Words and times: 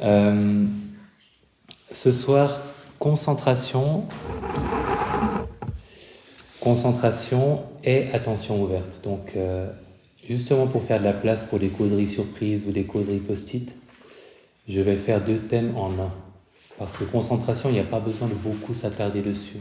Euh, 0.00 0.64
ce 1.92 2.12
soir, 2.12 2.62
concentration, 2.98 4.04
concentration 6.60 7.62
et 7.84 8.10
attention 8.12 8.62
ouverte. 8.62 9.00
Donc, 9.02 9.32
euh, 9.36 9.70
justement 10.26 10.66
pour 10.66 10.84
faire 10.84 11.00
de 11.00 11.04
la 11.04 11.12
place 11.12 11.44
pour 11.44 11.58
des 11.58 11.68
causeries 11.68 12.08
surprises 12.08 12.66
ou 12.66 12.72
des 12.72 12.84
causeries 12.84 13.18
post-it, 13.18 13.76
je 14.68 14.80
vais 14.80 14.96
faire 14.96 15.22
deux 15.22 15.38
thèmes 15.38 15.76
en 15.76 15.90
un. 15.90 16.12
Parce 16.78 16.96
que 16.96 17.04
concentration, 17.04 17.68
il 17.68 17.72
n'y 17.72 17.80
a 17.80 17.84
pas 17.84 18.00
besoin 18.00 18.28
de 18.28 18.34
beaucoup 18.34 18.72
s'attarder 18.72 19.20
dessus. 19.20 19.58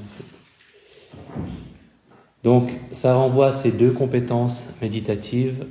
Donc, 2.43 2.70
ça 2.91 3.15
renvoie 3.15 3.47
à 3.47 3.54
ces 3.54 3.71
deux 3.71 3.91
compétences 3.91 4.65
méditatives 4.81 5.65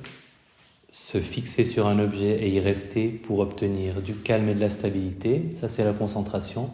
se 0.91 1.19
fixer 1.19 1.65
sur 1.65 1.87
un 1.87 1.99
objet 1.99 2.43
et 2.43 2.51
y 2.51 2.61
rester 2.61 3.09
pour 3.09 3.41
obtenir 3.41 4.03
du 4.03 4.15
calme 4.15 4.49
et 4.49 4.55
de 4.55 4.61
la 4.61 4.71
stabilité, 4.71 5.51
ça 5.53 5.69
c'est 5.69 5.85
la 5.85 5.93
concentration. 5.93 6.71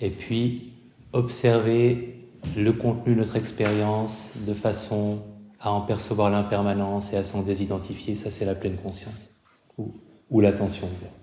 Et 0.00 0.10
puis 0.10 0.72
observer 1.12 2.28
le 2.56 2.72
contenu 2.72 3.14
de 3.14 3.18
notre 3.18 3.36
expérience 3.36 4.30
de 4.46 4.54
façon 4.54 5.22
à 5.60 5.72
en 5.72 5.82
percevoir 5.82 6.30
l'impermanence 6.30 7.12
et 7.12 7.16
à 7.16 7.24
s'en 7.24 7.42
désidentifier, 7.42 8.16
ça 8.16 8.30
c'est 8.30 8.44
la 8.44 8.54
pleine 8.54 8.76
conscience 8.76 9.28
ou, 9.78 9.92
ou 10.30 10.40
l'attention 10.40 10.86
ouverte. 10.86 11.22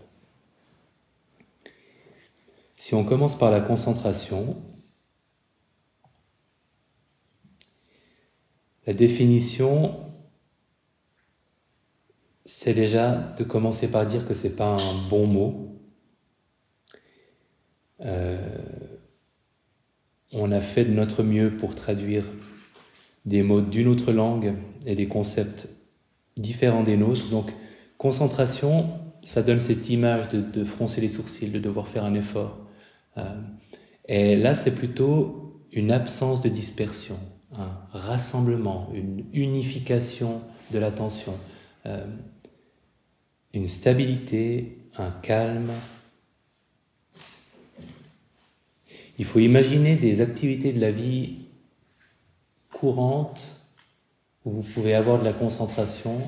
Si 2.76 2.96
on 2.96 3.04
commence 3.04 3.38
par 3.38 3.52
la 3.52 3.60
concentration, 3.60 4.56
la 8.88 8.94
définition 8.94 10.09
c'est 12.52 12.74
déjà 12.74 13.12
de 13.38 13.44
commencer 13.44 13.92
par 13.92 14.08
dire 14.08 14.28
que 14.28 14.34
c'est 14.34 14.56
pas 14.56 14.76
un 14.76 15.08
bon 15.08 15.28
mot. 15.28 15.80
Euh, 18.02 18.58
on 20.34 20.52
a 20.52 20.60
fait 20.60 20.84
de 20.84 20.92
notre 20.92 21.22
mieux 21.22 21.56
pour 21.56 21.76
traduire 21.76 22.24
des 23.24 23.44
mots 23.44 23.62
d'une 23.62 23.88
autre 23.88 24.12
langue 24.12 24.56
et 24.88 24.96
des 24.96 25.08
concepts 25.08 25.70
différents 26.38 26.82
des 26.82 26.98
nôtres. 26.98 27.30
Donc, 27.30 27.54
concentration, 28.00 28.90
ça 29.22 29.44
donne 29.44 29.60
cette 29.60 29.88
image 29.92 30.30
de, 30.30 30.64
froncer 30.64 31.02
les 31.02 31.08
sourcils, 31.08 31.52
de 31.52 31.60
devoir 31.60 31.88
faire 31.88 32.04
un 32.04 32.16
effort. 32.16 32.58
Euh, 33.18 33.42
et 34.08 34.36
là, 34.36 34.56
c'est 34.56 34.74
plutôt 34.74 35.62
une 35.72 35.92
absence 35.92 36.42
de 36.42 36.50
dispersion, 36.50 37.20
un 37.56 37.78
rassemblement, 37.92 38.90
une 38.96 39.26
unification 39.34 40.42
de 40.72 40.80
l'attention. 40.80 41.36
Euh, 41.86 42.06
une 43.54 43.68
stabilité, 43.68 44.78
un 44.98 45.12
calme. 45.12 45.72
Il 49.18 49.26
faut 49.26 49.40
imaginer 49.40 49.96
des 49.96 50.22
activités 50.22 50.72
de 50.72 50.80
la 50.80 50.92
vie 50.92 51.40
courante 52.72 53.60
où 54.46 54.52
vous 54.52 54.62
pouvez 54.62 54.94
avoir 54.94 55.20
de 55.20 55.26
la 55.26 55.34
concentration, 55.34 56.22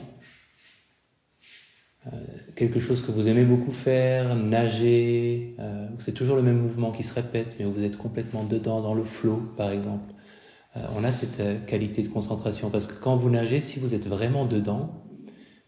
euh, 2.07 2.09
quelque 2.55 2.79
chose 2.79 3.01
que 3.01 3.11
vous 3.11 3.27
aimez 3.27 3.45
beaucoup 3.45 3.71
faire, 3.71 4.35
nager, 4.35 5.55
euh, 5.59 5.87
c'est 5.99 6.13
toujours 6.13 6.35
le 6.35 6.41
même 6.41 6.59
mouvement 6.59 6.91
qui 6.91 7.03
se 7.03 7.13
répète, 7.13 7.55
mais 7.57 7.65
où 7.65 7.71
vous 7.71 7.83
êtes 7.83 7.97
complètement 7.97 8.43
dedans, 8.43 8.81
dans 8.81 8.93
le 8.93 9.03
flot, 9.03 9.53
par 9.55 9.71
exemple. 9.71 10.13
Euh, 10.75 10.81
on 10.95 11.03
a 11.03 11.11
cette 11.11 11.65
qualité 11.67 12.01
de 12.01 12.07
concentration 12.09 12.69
parce 12.69 12.87
que 12.87 12.93
quand 12.93 13.15
vous 13.15 13.29
nagez, 13.29 13.61
si 13.61 13.79
vous 13.79 13.93
êtes 13.93 14.07
vraiment 14.07 14.45
dedans, 14.45 15.03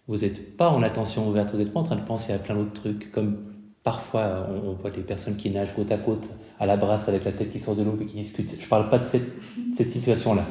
vous 0.07 0.17
n'êtes 0.17 0.57
pas 0.57 0.69
en 0.69 0.83
attention 0.83 1.27
ouverte, 1.27 1.51
vous 1.51 1.57
n'êtes 1.57 1.73
pas 1.73 1.79
en 1.79 1.83
train 1.83 1.95
de 1.95 2.05
penser 2.05 2.33
à 2.33 2.39
plein 2.39 2.55
d'autres 2.55 2.73
trucs, 2.73 3.11
comme 3.11 3.37
parfois 3.83 4.47
on, 4.65 4.73
voit 4.73 4.89
des 4.89 5.01
personnes 5.01 5.35
qui 5.35 5.49
nagent 5.49 5.73
côte 5.75 5.91
à 5.91 5.97
côte 5.97 6.23
à 6.59 6.65
la 6.65 6.77
brasse 6.77 7.09
avec 7.09 7.25
la 7.25 7.31
tête 7.31 7.51
qui 7.51 7.59
sort 7.59 7.75
de 7.75 7.83
l'eau 7.83 7.97
et 8.01 8.05
qui 8.05 8.17
discutent. 8.17 8.55
Je 8.57 8.63
ne 8.63 8.69
parle 8.69 8.89
pas 8.89 8.99
de 8.99 9.05
cette, 9.05 9.31
cette 9.77 9.91
situation-là. 9.91 10.43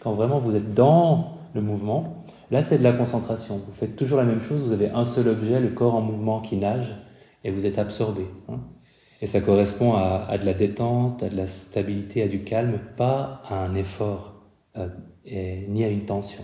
Quand 0.00 0.12
vraiment 0.14 0.38
vous 0.38 0.54
êtes 0.54 0.74
dans 0.74 1.38
le 1.54 1.60
mouvement, 1.60 2.24
là 2.50 2.62
c'est 2.62 2.78
de 2.78 2.82
la 2.82 2.92
concentration. 2.92 3.56
Vous 3.56 3.74
faites 3.78 3.96
toujours 3.96 4.18
la 4.18 4.24
même 4.24 4.40
chose, 4.40 4.62
vous 4.62 4.72
avez 4.72 4.90
un 4.90 5.04
seul 5.04 5.28
objet, 5.28 5.60
le 5.60 5.68
corps 5.68 5.94
en 5.94 6.00
mouvement 6.00 6.40
qui 6.40 6.56
nage, 6.56 6.94
et 7.44 7.50
vous 7.50 7.66
êtes 7.66 7.78
absorbé. 7.78 8.26
Hein. 8.48 8.60
Et 9.20 9.26
ça 9.26 9.40
correspond 9.40 9.94
à, 9.94 10.36
de 10.36 10.44
la 10.44 10.52
détente, 10.52 11.22
à 11.22 11.28
de 11.28 11.36
la 11.36 11.46
stabilité, 11.46 12.22
à 12.22 12.28
du 12.28 12.42
calme, 12.42 12.80
pas 12.96 13.40
à 13.46 13.64
un 13.64 13.76
effort, 13.76 14.34
euh, 14.76 14.88
et, 15.24 15.64
ni 15.68 15.84
à 15.84 15.88
une 15.88 16.04
tension. 16.04 16.42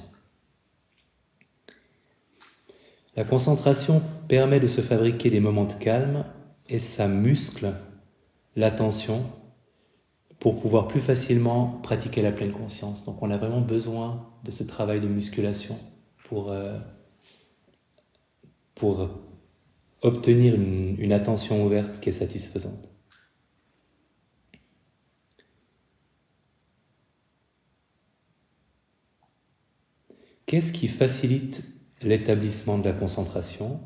La 3.19 3.25
concentration 3.25 4.01
permet 4.29 4.61
de 4.61 4.69
se 4.69 4.81
fabriquer 4.81 5.29
des 5.29 5.41
moments 5.41 5.65
de 5.65 5.73
calme 5.73 6.25
et 6.69 6.79
ça 6.79 7.09
muscle 7.09 7.75
l'attention 8.55 9.25
pour 10.39 10.61
pouvoir 10.61 10.87
plus 10.87 11.01
facilement 11.01 11.81
pratiquer 11.83 12.23
la 12.23 12.31
pleine 12.31 12.53
conscience. 12.53 13.05
Donc 13.05 13.21
on 13.21 13.33
a 13.33 13.37
vraiment 13.37 13.61
besoin 13.61 14.31
de 14.45 14.53
ce 14.53 14.63
travail 14.63 15.01
de 15.01 15.09
musculation 15.09 15.77
pour, 16.29 16.53
euh, 16.53 16.79
obtenir 20.01 20.55
une 20.55 21.13
attention 21.13 21.67
ouverte 21.67 21.99
qui 21.99 22.11
est 22.11 22.13
satisfaisante. 22.13 22.89
Qu'est-ce 30.47 30.73
qui 30.73 30.87
facilite 30.87 31.78
l'établissement 32.03 32.79
de 32.79 32.85
la 32.85 32.93
concentration. 32.93 33.81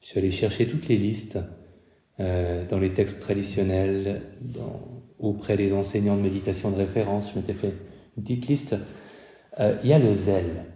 Je 0.00 0.06
suis 0.06 0.18
allé 0.18 0.30
chercher 0.30 0.66
toutes 0.66 0.88
les 0.88 0.96
listes 0.96 1.38
euh, 2.20 2.66
dans 2.66 2.78
les 2.78 2.92
textes 2.92 3.20
traditionnels, 3.20 4.22
auprès 5.18 5.56
des 5.56 5.72
enseignants 5.72 6.16
de 6.16 6.22
méditation 6.22 6.70
de 6.70 6.76
référence. 6.76 7.32
Je 7.32 7.38
m'étais 7.38 7.54
fait 7.54 7.74
une 8.16 8.22
petite 8.22 8.46
liste. 8.46 8.76
Euh, 9.58 9.76
il 9.82 9.90
y 9.90 9.92
a 9.92 9.98
le 9.98 10.14
zèle. 10.14 10.66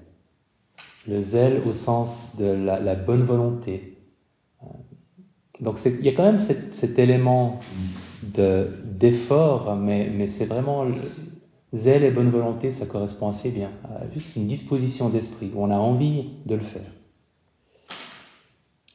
Le 1.06 1.20
zèle 1.20 1.60
au 1.66 1.72
sens 1.72 2.36
de 2.38 2.46
la, 2.46 2.94
bonne 2.94 3.22
volonté. 3.22 3.98
Euh, 4.62 4.66
donc 5.60 5.78
il 5.84 6.04
y 6.04 6.08
a 6.08 6.12
quand 6.12 6.24
même 6.24 6.38
cet, 6.38 6.98
élément 6.98 7.60
d'effort, 8.84 9.76
mais, 9.76 10.10
mais 10.10 10.28
c'est 10.28 10.46
vraiment 10.46 10.86
Zèle 11.74 12.04
et 12.04 12.12
bonne 12.12 12.30
volonté, 12.30 12.70
ça 12.70 12.86
correspond 12.86 13.28
assez 13.28 13.50
bien 13.50 13.72
à 13.84 14.08
juste 14.12 14.36
une 14.36 14.46
disposition 14.46 15.08
d'esprit 15.08 15.50
où 15.52 15.62
on 15.62 15.70
a 15.70 15.76
envie 15.76 16.30
de 16.46 16.54
le 16.54 16.60
faire. 16.60 16.86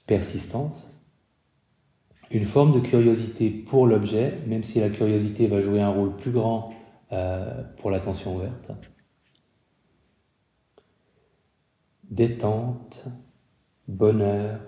Persistance, 0.08 0.90
une 2.32 2.46
forme 2.46 2.74
de 2.74 2.80
curiosité 2.80 3.50
pour 3.50 3.86
l'objet, 3.86 4.40
même 4.48 4.64
si 4.64 4.80
la 4.80 4.90
curiosité 4.90 5.48
va 5.48 5.60
jouer 5.60 5.82
un 5.82 5.90
rôle 5.90 6.16
plus 6.16 6.32
grand 6.32 6.74
euh, 7.12 7.64
pour 7.78 7.92
l'attention 7.92 8.38
ouverte. 8.38 8.72
Détente, 12.10 13.06
bonheur 13.88 14.60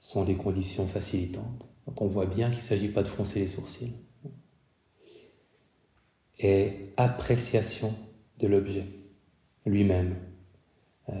sont 0.00 0.24
des 0.24 0.34
conditions 0.36 0.86
facilitantes. 0.86 1.68
Donc 1.86 2.00
on 2.00 2.06
voit 2.06 2.26
bien 2.26 2.48
qu'il 2.48 2.60
ne 2.60 2.64
s'agit 2.64 2.88
pas 2.88 3.02
de 3.02 3.08
froncer 3.08 3.40
les 3.40 3.48
sourcils 3.48 3.94
et 6.42 6.92
appréciation 6.96 7.94
de 8.40 8.48
l'objet 8.48 8.86
lui-même. 9.64 10.16
Euh, 11.08 11.14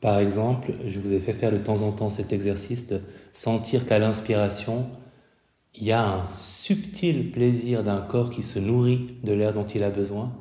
par 0.00 0.18
exemple, 0.18 0.72
je 0.86 0.98
vous 0.98 1.12
ai 1.12 1.20
fait 1.20 1.34
faire 1.34 1.52
de 1.52 1.58
temps 1.58 1.82
en 1.82 1.92
temps 1.92 2.10
cet 2.10 2.32
exercice 2.32 2.88
de 2.88 3.00
sentir 3.32 3.86
qu'à 3.86 3.98
l'inspiration, 3.98 4.86
il 5.74 5.84
y 5.84 5.92
a 5.92 6.06
un 6.06 6.28
subtil 6.30 7.30
plaisir 7.30 7.82
d'un 7.82 8.00
corps 8.00 8.30
qui 8.30 8.42
se 8.42 8.58
nourrit 8.58 9.16
de 9.22 9.32
l'air 9.32 9.52
dont 9.52 9.66
il 9.66 9.82
a 9.82 9.90
besoin, 9.90 10.32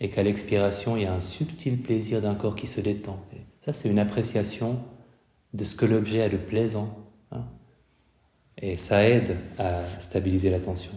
et 0.00 0.10
qu'à 0.10 0.22
l'expiration, 0.22 0.96
il 0.96 1.04
y 1.04 1.06
a 1.06 1.14
un 1.14 1.20
subtil 1.20 1.80
plaisir 1.80 2.20
d'un 2.20 2.34
corps 2.34 2.54
qui 2.54 2.66
se 2.66 2.80
détend. 2.80 3.18
ça, 3.60 3.72
c'est 3.72 3.88
une 3.88 3.98
appréciation 3.98 4.78
de 5.54 5.64
ce 5.64 5.74
que 5.74 5.86
l'objet 5.86 6.22
a 6.22 6.28
de 6.28 6.36
plaisant. 6.36 6.98
Hein. 7.32 7.44
et 8.58 8.76
ça 8.76 9.08
aide 9.08 9.36
à 9.58 9.80
stabiliser 9.98 10.48
l'attention. 10.50 10.92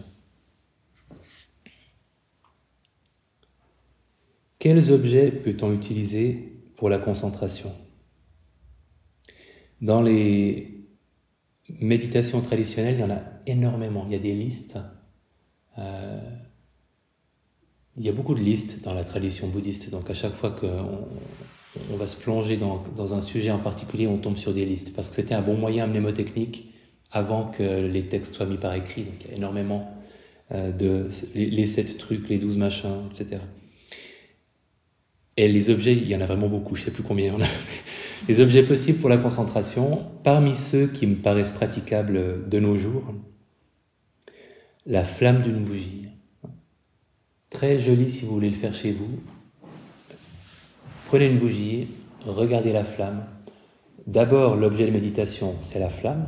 Quels 4.60 4.92
objets 4.92 5.30
peut-on 5.30 5.72
utiliser 5.72 6.52
pour 6.76 6.90
la 6.90 6.98
concentration? 6.98 7.72
Dans 9.80 10.02
les 10.02 10.84
méditations 11.80 12.42
traditionnelles, 12.42 12.96
il 12.96 13.00
y 13.00 13.04
en 13.04 13.10
a 13.10 13.22
énormément. 13.46 14.04
Il 14.06 14.12
y 14.12 14.16
a 14.16 14.18
des 14.18 14.34
listes. 14.34 14.78
Euh, 15.78 16.20
il 17.96 18.04
y 18.04 18.10
a 18.10 18.12
beaucoup 18.12 18.34
de 18.34 18.40
listes 18.40 18.82
dans 18.82 18.92
la 18.92 19.02
tradition 19.02 19.48
bouddhiste. 19.48 19.88
Donc 19.88 20.10
à 20.10 20.14
chaque 20.14 20.34
fois 20.34 20.50
qu'on 20.50 21.08
on 21.90 21.96
va 21.96 22.06
se 22.06 22.16
plonger 22.16 22.58
dans, 22.58 23.14
un 23.14 23.22
sujet 23.22 23.50
en 23.50 23.60
particulier, 23.60 24.06
on 24.08 24.18
tombe 24.18 24.36
sur 24.36 24.52
des 24.52 24.66
listes. 24.66 24.94
Parce 24.94 25.08
que 25.08 25.14
c'était 25.14 25.34
un 25.34 25.40
bon 25.40 25.56
moyen 25.56 25.86
mnémotechnique 25.86 26.74
avant 27.12 27.46
que 27.46 27.86
les 27.86 28.08
textes 28.08 28.34
soient 28.34 28.44
mis 28.44 28.58
par 28.58 28.74
écrit. 28.74 29.04
Donc 29.04 29.14
il 29.24 29.30
y 29.30 29.32
a 29.32 29.36
énormément 29.38 29.90
euh, 30.52 30.70
de... 30.70 31.08
Les, 31.34 31.48
les 31.48 31.66
sept 31.66 31.96
trucs, 31.96 32.28
les 32.28 32.36
douze 32.36 32.58
machins, 32.58 33.06
etc. 33.08 33.38
Et 35.40 35.48
les 35.48 35.70
objets, 35.70 35.94
il 35.94 36.06
y 36.06 36.14
en 36.14 36.20
a 36.20 36.26
vraiment 36.26 36.48
beaucoup, 36.48 36.76
je 36.76 36.82
ne 36.82 36.84
sais 36.84 36.90
plus 36.90 37.02
combien 37.02 37.24
il 37.24 37.28
y 37.28 37.34
en 37.34 37.40
a. 37.40 37.48
Les 38.28 38.40
objets 38.40 38.62
possibles 38.62 38.98
pour 38.98 39.08
la 39.08 39.16
concentration, 39.16 40.04
parmi 40.22 40.54
ceux 40.54 40.86
qui 40.86 41.06
me 41.06 41.14
paraissent 41.14 41.50
praticables 41.50 42.46
de 42.46 42.60
nos 42.60 42.76
jours, 42.76 43.14
la 44.84 45.02
flamme 45.02 45.40
d'une 45.40 45.64
bougie. 45.64 46.08
Très 47.48 47.78
joli 47.78 48.10
si 48.10 48.26
vous 48.26 48.34
voulez 48.34 48.50
le 48.50 48.54
faire 48.54 48.74
chez 48.74 48.92
vous. 48.92 49.18
Prenez 51.06 51.28
une 51.28 51.38
bougie, 51.38 51.88
regardez 52.26 52.74
la 52.74 52.84
flamme. 52.84 53.24
D'abord, 54.06 54.56
l'objet 54.56 54.84
de 54.84 54.90
méditation, 54.90 55.54
c'est 55.62 55.80
la 55.80 55.88
flamme. 55.88 56.26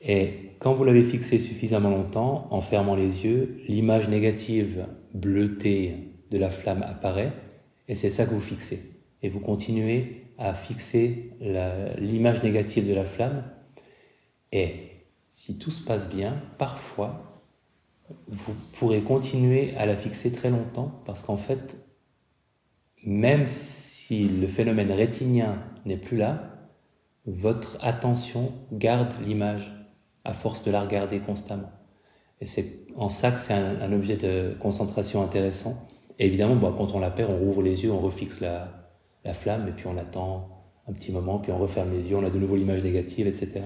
Et 0.00 0.56
quand 0.58 0.74
vous 0.74 0.82
l'avez 0.82 1.04
fixée 1.04 1.38
suffisamment 1.38 1.90
longtemps, 1.90 2.48
en 2.50 2.60
fermant 2.60 2.96
les 2.96 3.24
yeux, 3.24 3.60
l'image 3.68 4.08
négative 4.08 4.88
bleutée 5.14 6.15
de 6.36 6.40
la 6.40 6.50
flamme 6.50 6.82
apparaît, 6.82 7.32
et 7.88 7.94
c'est 7.94 8.10
ça 8.10 8.26
que 8.26 8.30
vous 8.30 8.40
fixez. 8.40 8.92
Et 9.22 9.28
vous 9.28 9.40
continuez 9.40 10.24
à 10.38 10.54
fixer 10.54 11.30
l'image 11.98 12.42
négative 12.42 12.88
de 12.88 12.94
la 12.94 13.04
flamme, 13.04 13.44
et 14.52 14.90
si 15.28 15.58
tout 15.58 15.70
se 15.70 15.84
passe 15.84 16.08
bien, 16.08 16.40
parfois, 16.58 17.42
vous 18.28 18.54
pourrez 18.78 19.02
continuer 19.02 19.74
à 19.76 19.86
la 19.86 19.96
fixer 19.96 20.32
très 20.32 20.50
longtemps, 20.50 21.02
parce 21.04 21.22
qu'en 21.22 21.36
fait, 21.36 21.76
même 23.04 23.48
si 23.48 24.28
le 24.28 24.46
phénomène 24.46 24.92
rétinien 24.92 25.62
n'est 25.84 25.96
plus 25.96 26.16
là, 26.16 26.56
votre 27.26 27.76
attention 27.80 28.52
garde 28.72 29.12
l'image 29.24 29.72
à 30.24 30.32
force 30.32 30.62
de 30.64 30.70
la 30.70 30.80
regarder 30.80 31.18
constamment. 31.18 31.70
Et 32.40 32.46
c'est 32.46 32.86
en 32.96 33.08
ça 33.08 33.30
que 33.30 33.40
c'est 33.40 33.54
un, 33.54 33.92
objet 33.92 34.16
de 34.16 34.56
concentration 34.60 35.22
intéressant. 35.22 35.86
Et 36.18 36.26
évidemment, 36.26 36.72
quand 36.72 36.94
on 36.94 36.98
la 36.98 37.10
perd, 37.10 37.30
on 37.30 37.38
rouvre 37.38 37.62
les 37.62 37.84
yeux, 37.84 37.92
on 37.92 38.00
refixe 38.00 38.40
la, 38.40 38.68
la 39.24 39.34
flamme, 39.34 39.68
et 39.68 39.72
puis 39.72 39.86
on 39.86 39.96
attend 39.98 40.48
un 40.88 40.92
petit 40.92 41.12
moment, 41.12 41.38
puis 41.38 41.52
on 41.52 41.58
referme 41.58 41.92
les 41.92 42.08
yeux, 42.08 42.16
on 42.16 42.24
a 42.24 42.30
de 42.30 42.38
nouveau 42.38 42.56
l'image 42.56 42.82
négative, 42.82 43.26
etc. 43.26 43.62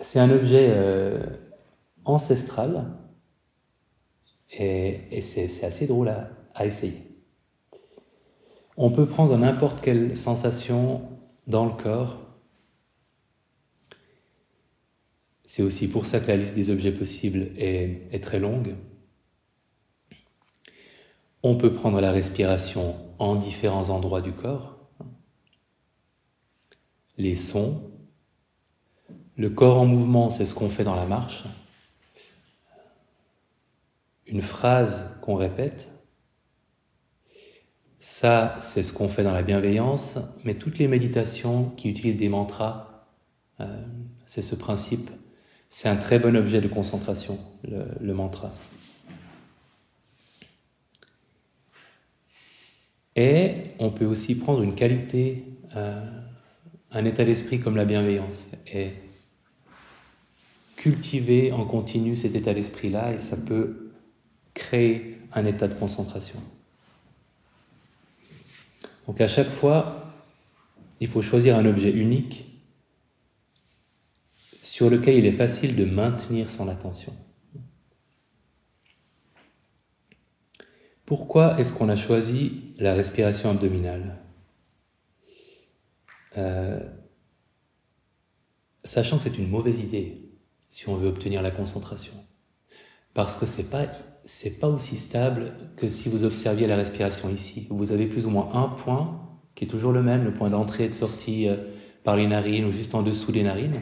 C'est 0.00 0.18
un 0.20 0.30
objet 0.30 0.68
euh, 0.70 1.20
ancestral, 2.04 2.86
et, 4.50 5.20
c'est 5.22 5.64
assez 5.64 5.86
drôle 5.86 6.12
à 6.54 6.66
essayer. 6.66 7.08
On 8.80 8.92
peut 8.92 9.06
prendre 9.06 9.36
n'importe 9.36 9.80
quelle 9.80 10.16
sensation 10.16 11.02
dans 11.48 11.66
le 11.66 11.72
corps 11.72 12.28
C'est 15.44 15.62
aussi 15.62 15.88
pour 15.90 16.06
ça 16.06 16.20
que 16.20 16.28
la 16.28 16.36
liste 16.36 16.54
des 16.54 16.70
objets 16.70 16.92
possibles 16.92 17.48
est, 17.56 18.22
très 18.22 18.38
longue. 18.38 18.76
On 21.42 21.56
peut 21.56 21.72
prendre 21.72 22.00
la 22.00 22.10
respiration 22.10 22.96
en 23.18 23.36
différents 23.36 23.90
endroits 23.90 24.20
du 24.20 24.32
corps, 24.32 24.76
les 27.16 27.36
sons, 27.36 27.90
le 29.36 29.50
corps 29.50 29.80
en 29.80 29.86
mouvement, 29.86 30.30
c'est 30.30 30.44
ce 30.44 30.54
qu'on 30.54 30.68
fait 30.68 30.84
dans 30.84 30.96
la 30.96 31.06
marche, 31.06 31.44
une 34.26 34.42
phrase 34.42 35.16
qu'on 35.22 35.36
répète, 35.36 35.90
ça 38.00 38.56
c'est 38.60 38.82
ce 38.82 38.92
qu'on 38.92 39.08
fait 39.08 39.22
dans 39.22 39.32
la 39.32 39.42
bienveillance, 39.42 40.14
mais 40.44 40.54
toutes 40.54 40.78
les 40.78 40.88
méditations 40.88 41.70
qui 41.76 41.88
utilisent 41.88 42.16
des 42.16 42.28
mantras, 42.28 43.06
euh, 43.60 43.66
c'est 44.26 44.42
ce 44.42 44.54
principe. 44.54 45.10
C'est 45.68 45.88
un 45.88 45.96
très 45.96 46.18
bon 46.18 46.34
objet 46.36 46.60
de 46.60 46.68
concentration, 46.68 47.38
le, 47.62 48.14
mantra. 48.14 48.52
Et 53.18 53.72
on 53.80 53.90
peut 53.90 54.04
aussi 54.04 54.36
prendre 54.36 54.62
une 54.62 54.76
qualité, 54.76 55.42
euh, 55.74 56.08
un 56.92 57.04
état 57.04 57.24
d'esprit 57.24 57.58
comme 57.58 57.74
la 57.74 57.84
bienveillance, 57.84 58.46
et 58.72 58.92
cultiver 60.76 61.50
en 61.50 61.64
continu 61.64 62.16
cet 62.16 62.36
état 62.36 62.54
d'esprit-là, 62.54 63.14
et 63.14 63.18
ça 63.18 63.36
peut 63.36 63.90
créer 64.54 65.18
un 65.32 65.46
état 65.46 65.66
de 65.66 65.74
concentration. 65.74 66.40
Donc 69.08 69.20
à 69.20 69.26
chaque 69.26 69.50
fois, 69.50 70.14
il 71.00 71.08
faut 71.08 71.20
choisir 71.20 71.56
un 71.56 71.66
objet 71.66 71.90
unique 71.90 72.44
sur 74.62 74.90
lequel 74.90 75.16
il 75.16 75.26
est 75.26 75.32
facile 75.32 75.74
de 75.74 75.84
maintenir 75.84 76.52
son 76.52 76.68
attention. 76.68 77.16
Pourquoi 81.04 81.58
est-ce 81.58 81.72
qu'on 81.72 81.88
a 81.88 81.96
choisi 81.96 82.67
la 82.78 82.94
respiration 82.94 83.50
abdominale 83.50 84.18
euh, 86.36 86.80
Sachant 88.84 89.18
que 89.18 89.24
c'est 89.24 89.38
une 89.38 89.48
mauvaise 89.48 89.80
idée 89.80 90.30
si 90.68 90.88
on 90.88 90.96
veut 90.96 91.08
obtenir 91.08 91.42
la 91.42 91.50
concentration. 91.50 92.14
Parce 93.12 93.36
que 93.36 93.46
ce 93.46 93.58
n'est 93.58 93.68
pas, 93.68 93.86
pas 94.60 94.68
aussi 94.68 94.96
stable 94.96 95.52
que 95.76 95.88
si 95.88 96.08
vous 96.08 96.24
observiez 96.24 96.66
la 96.66 96.76
respiration 96.76 97.28
ici. 97.28 97.66
Vous 97.70 97.92
avez 97.92 98.06
plus 98.06 98.26
ou 98.26 98.30
moins 98.30 98.50
un 98.54 98.68
point 98.68 99.28
qui 99.54 99.64
est 99.64 99.68
toujours 99.68 99.92
le 99.92 100.02
même, 100.02 100.24
le 100.24 100.32
point 100.32 100.50
d'entrée 100.50 100.84
et 100.84 100.88
de 100.88 100.94
sortie 100.94 101.48
euh, 101.48 101.56
par 102.04 102.16
les 102.16 102.26
narines 102.26 102.64
ou 102.64 102.72
juste 102.72 102.94
en 102.94 103.02
dessous 103.02 103.32
des 103.32 103.42
narines 103.42 103.80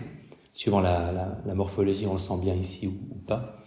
suivant 0.56 0.80
la, 0.80 1.38
morphologie, 1.54 2.06
on 2.06 2.14
le 2.14 2.18
sent 2.18 2.38
bien 2.40 2.54
ici 2.54 2.86
ou, 2.86 3.14
pas. 3.26 3.62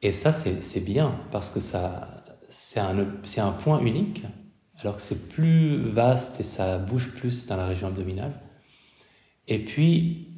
Et 0.00 0.12
ça, 0.12 0.32
c'est 0.32 0.84
bien, 0.84 1.18
parce 1.32 1.50
que 1.50 1.58
ça, 1.58 2.13
c'est 2.54 2.78
un, 2.78 2.96
un 2.98 3.50
point 3.50 3.80
unique, 3.80 4.22
alors 4.80 4.96
que 4.96 5.02
c'est 5.02 5.28
plus 5.28 5.90
vaste 5.90 6.40
et 6.40 6.44
ça 6.44 6.78
bouge 6.78 7.10
plus 7.10 7.46
dans 7.46 7.56
la 7.56 7.66
région 7.66 7.88
abdominale. 7.88 8.40
Et 9.48 9.58
puis, 9.64 10.28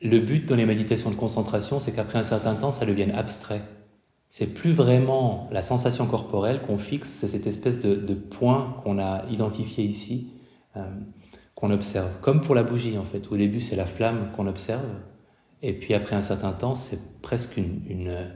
le 0.00 0.18
but 0.18 0.48
dans 0.48 0.56
les 0.56 0.64
méditations 0.64 1.10
de 1.10 1.14
concentration, 1.14 1.78
c'est 1.78 1.92
qu'après 1.92 2.18
un 2.18 2.24
certain 2.24 2.54
temps, 2.54 2.72
ça 2.72 2.86
devienne 2.86 3.10
abstrait. 3.10 3.62
C'est 4.30 4.46
plus 4.46 4.72
vraiment 4.72 5.48
la 5.52 5.60
sensation 5.60 6.06
corporelle 6.06 6.62
qu'on 6.62 6.78
fixe, 6.78 7.10
c'est 7.10 7.28
cette 7.28 7.46
espèce 7.46 7.80
de, 7.80 8.14
point 8.14 8.80
qu'on 8.82 8.98
a 8.98 9.26
identifié 9.30 9.84
ici. 9.84 10.30
Euh, 10.76 10.88
qu'on 11.54 11.70
observe. 11.70 12.10
Comme 12.22 12.40
pour 12.40 12.54
la 12.54 12.62
bougie, 12.62 12.96
en 12.96 13.04
fait. 13.04 13.30
Au 13.30 13.36
début, 13.36 13.60
c'est 13.60 13.76
la 13.76 13.84
flamme 13.84 14.32
qu'on 14.34 14.46
observe. 14.46 14.88
Et 15.60 15.74
puis 15.74 15.92
après 15.92 16.16
un 16.16 16.22
certain 16.22 16.52
temps, 16.52 16.74
c'est 16.74 17.20
presque 17.20 17.58
une, 17.58 18.32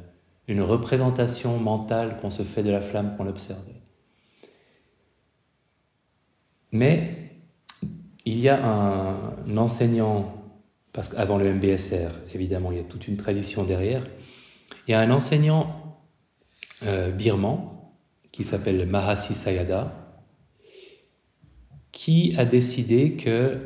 représentation 0.60 1.58
mentale 1.58 2.18
qu'on 2.20 2.30
se 2.30 2.42
fait 2.42 2.62
de 2.62 2.70
la 2.70 2.80
flamme 2.80 3.16
qu'on 3.16 3.26
observe. 3.26 3.58
Mais 6.72 7.32
il 8.24 8.38
y 8.38 8.48
a 8.48 8.64
un, 8.64 9.56
enseignant, 9.56 10.34
parce 10.92 11.08
qu'avant 11.08 11.38
le 11.38 11.52
MBSR, 11.52 12.10
évidemment, 12.34 12.72
il 12.72 12.78
y 12.78 12.80
a 12.80 12.84
toute 12.84 13.08
une 13.08 13.16
tradition 13.16 13.64
derrière, 13.64 14.06
il 14.86 14.92
y 14.92 14.94
a 14.94 15.00
un 15.00 15.10
enseignant 15.10 15.98
euh, 16.84 17.10
birman 17.10 17.58
qui 18.32 18.44
s'appelle 18.44 18.86
Mahasi 18.86 19.34
Sayada, 19.34 20.22
qui 21.92 22.34
a 22.36 22.44
décidé 22.44 23.16
que 23.16 23.58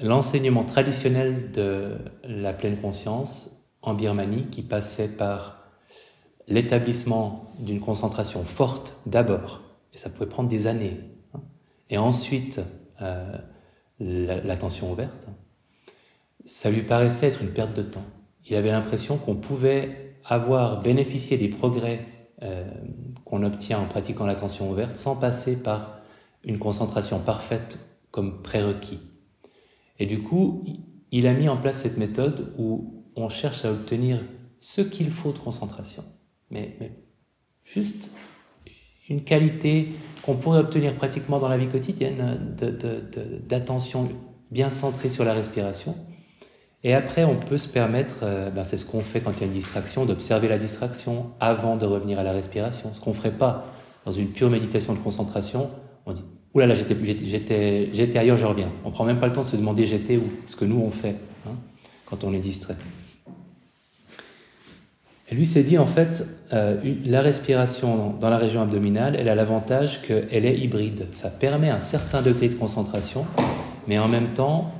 l'enseignement 0.00 0.64
traditionnel 0.64 1.50
de 1.52 1.96
la 2.24 2.52
pleine 2.52 2.80
conscience 2.80 3.57
en 3.88 3.94
Birmanie, 3.94 4.46
qui 4.50 4.62
passait 4.62 5.08
par 5.08 5.58
l'établissement 6.46 7.52
d'une 7.58 7.80
concentration 7.80 8.44
forte 8.44 8.96
d'abord, 9.06 9.62
et 9.92 9.98
ça 9.98 10.10
pouvait 10.10 10.28
prendre 10.28 10.48
des 10.48 10.66
années, 10.66 10.98
hein, 11.34 11.40
et 11.90 11.98
ensuite 11.98 12.60
euh, 13.02 13.36
l'attention 14.00 14.92
ouverte, 14.92 15.28
ça 16.44 16.70
lui 16.70 16.82
paraissait 16.82 17.28
être 17.28 17.42
une 17.42 17.50
perte 17.50 17.74
de 17.74 17.82
temps. 17.82 18.04
Il 18.46 18.56
avait 18.56 18.70
l'impression 18.70 19.18
qu'on 19.18 19.36
pouvait 19.36 20.14
avoir 20.24 20.80
bénéficié 20.80 21.36
des 21.36 21.48
progrès 21.48 22.06
euh, 22.42 22.64
qu'on 23.24 23.42
obtient 23.42 23.80
en 23.80 23.86
pratiquant 23.86 24.24
l'attention 24.24 24.70
ouverte 24.70 24.96
sans 24.96 25.16
passer 25.16 25.62
par 25.62 25.98
une 26.44 26.58
concentration 26.58 27.18
parfaite 27.18 27.78
comme 28.10 28.42
prérequis. 28.42 29.00
Et 29.98 30.06
du 30.06 30.22
coup, 30.22 30.64
il 31.10 31.26
a 31.26 31.34
mis 31.34 31.48
en 31.48 31.56
place 31.56 31.82
cette 31.82 31.98
méthode 31.98 32.54
où 32.56 32.97
on 33.22 33.28
cherche 33.28 33.64
à 33.64 33.70
obtenir 33.70 34.20
ce 34.60 34.80
qu'il 34.80 35.10
faut 35.10 35.32
de 35.32 35.38
concentration, 35.38 36.04
mais, 36.50 36.76
juste 37.64 38.10
une 39.08 39.22
qualité 39.22 39.92
qu'on 40.22 40.36
pourrait 40.36 40.60
obtenir 40.60 40.94
pratiquement 40.94 41.38
dans 41.38 41.48
la 41.48 41.56
vie 41.56 41.68
quotidienne 41.68 42.54
d'attention 43.48 44.08
bien 44.50 44.70
centrée 44.70 45.08
sur 45.08 45.24
la 45.24 45.32
respiration. 45.32 45.94
Et 46.84 46.94
après, 46.94 47.24
on 47.24 47.36
peut 47.36 47.58
se 47.58 47.68
permettre, 47.68 48.16
euh, 48.22 48.50
ben 48.50 48.64
c'est 48.64 48.76
ce 48.76 48.84
qu'on 48.84 49.00
fait 49.00 49.20
quand 49.20 49.32
il 49.32 49.40
y 49.40 49.42
a 49.42 49.46
une 49.46 49.52
distraction, 49.52 50.06
d'observer 50.06 50.46
la 50.46 50.58
distraction 50.58 51.32
avant 51.40 51.76
de 51.76 51.84
revenir 51.84 52.18
à 52.18 52.22
la 52.22 52.32
respiration. 52.32 52.92
Ce 52.94 53.00
qu'on 53.00 53.10
ne 53.10 53.16
ferait 53.16 53.32
pas 53.32 53.66
dans 54.04 54.12
une 54.12 54.28
pure 54.28 54.48
méditation 54.48 54.92
de 54.94 54.98
concentration, 54.98 55.70
on 56.06 56.12
dit 56.12 56.24
Ouh 56.54 56.60
là 56.60 56.66
là, 56.66 56.74
j'étais 56.74 58.18
ailleurs, 58.18 58.36
je 58.36 58.46
reviens. 58.46 58.70
On 58.84 58.90
prend 58.90 59.04
même 59.04 59.20
pas 59.20 59.26
le 59.26 59.32
temps 59.32 59.42
de 59.42 59.48
se 59.48 59.56
demander 59.56 59.86
j'étais 59.86 60.16
où, 60.16 60.30
ce 60.46 60.56
que 60.56 60.64
nous 60.64 60.80
on 60.80 60.90
fait 60.90 61.16
hein, 61.46 61.56
quand 62.06 62.24
on 62.24 62.32
est 62.32 62.38
distrait. 62.38 62.76
Et 65.30 65.34
lui 65.34 65.44
s'est 65.44 65.62
dit, 65.62 65.76
en 65.76 65.86
fait, 65.86 66.24
euh, 66.54 66.80
la 67.04 67.20
respiration 67.20 68.14
dans 68.18 68.30
la 68.30 68.38
région 68.38 68.62
abdominale, 68.62 69.14
elle 69.18 69.28
a 69.28 69.34
l'avantage 69.34 70.00
qu'elle 70.02 70.46
est 70.46 70.58
hybride. 70.58 71.06
Ça 71.12 71.28
permet 71.28 71.68
un 71.68 71.80
certain 71.80 72.22
degré 72.22 72.48
de 72.48 72.54
concentration, 72.54 73.26
mais 73.86 73.98
en 73.98 74.08
même 74.08 74.28
temps, 74.28 74.72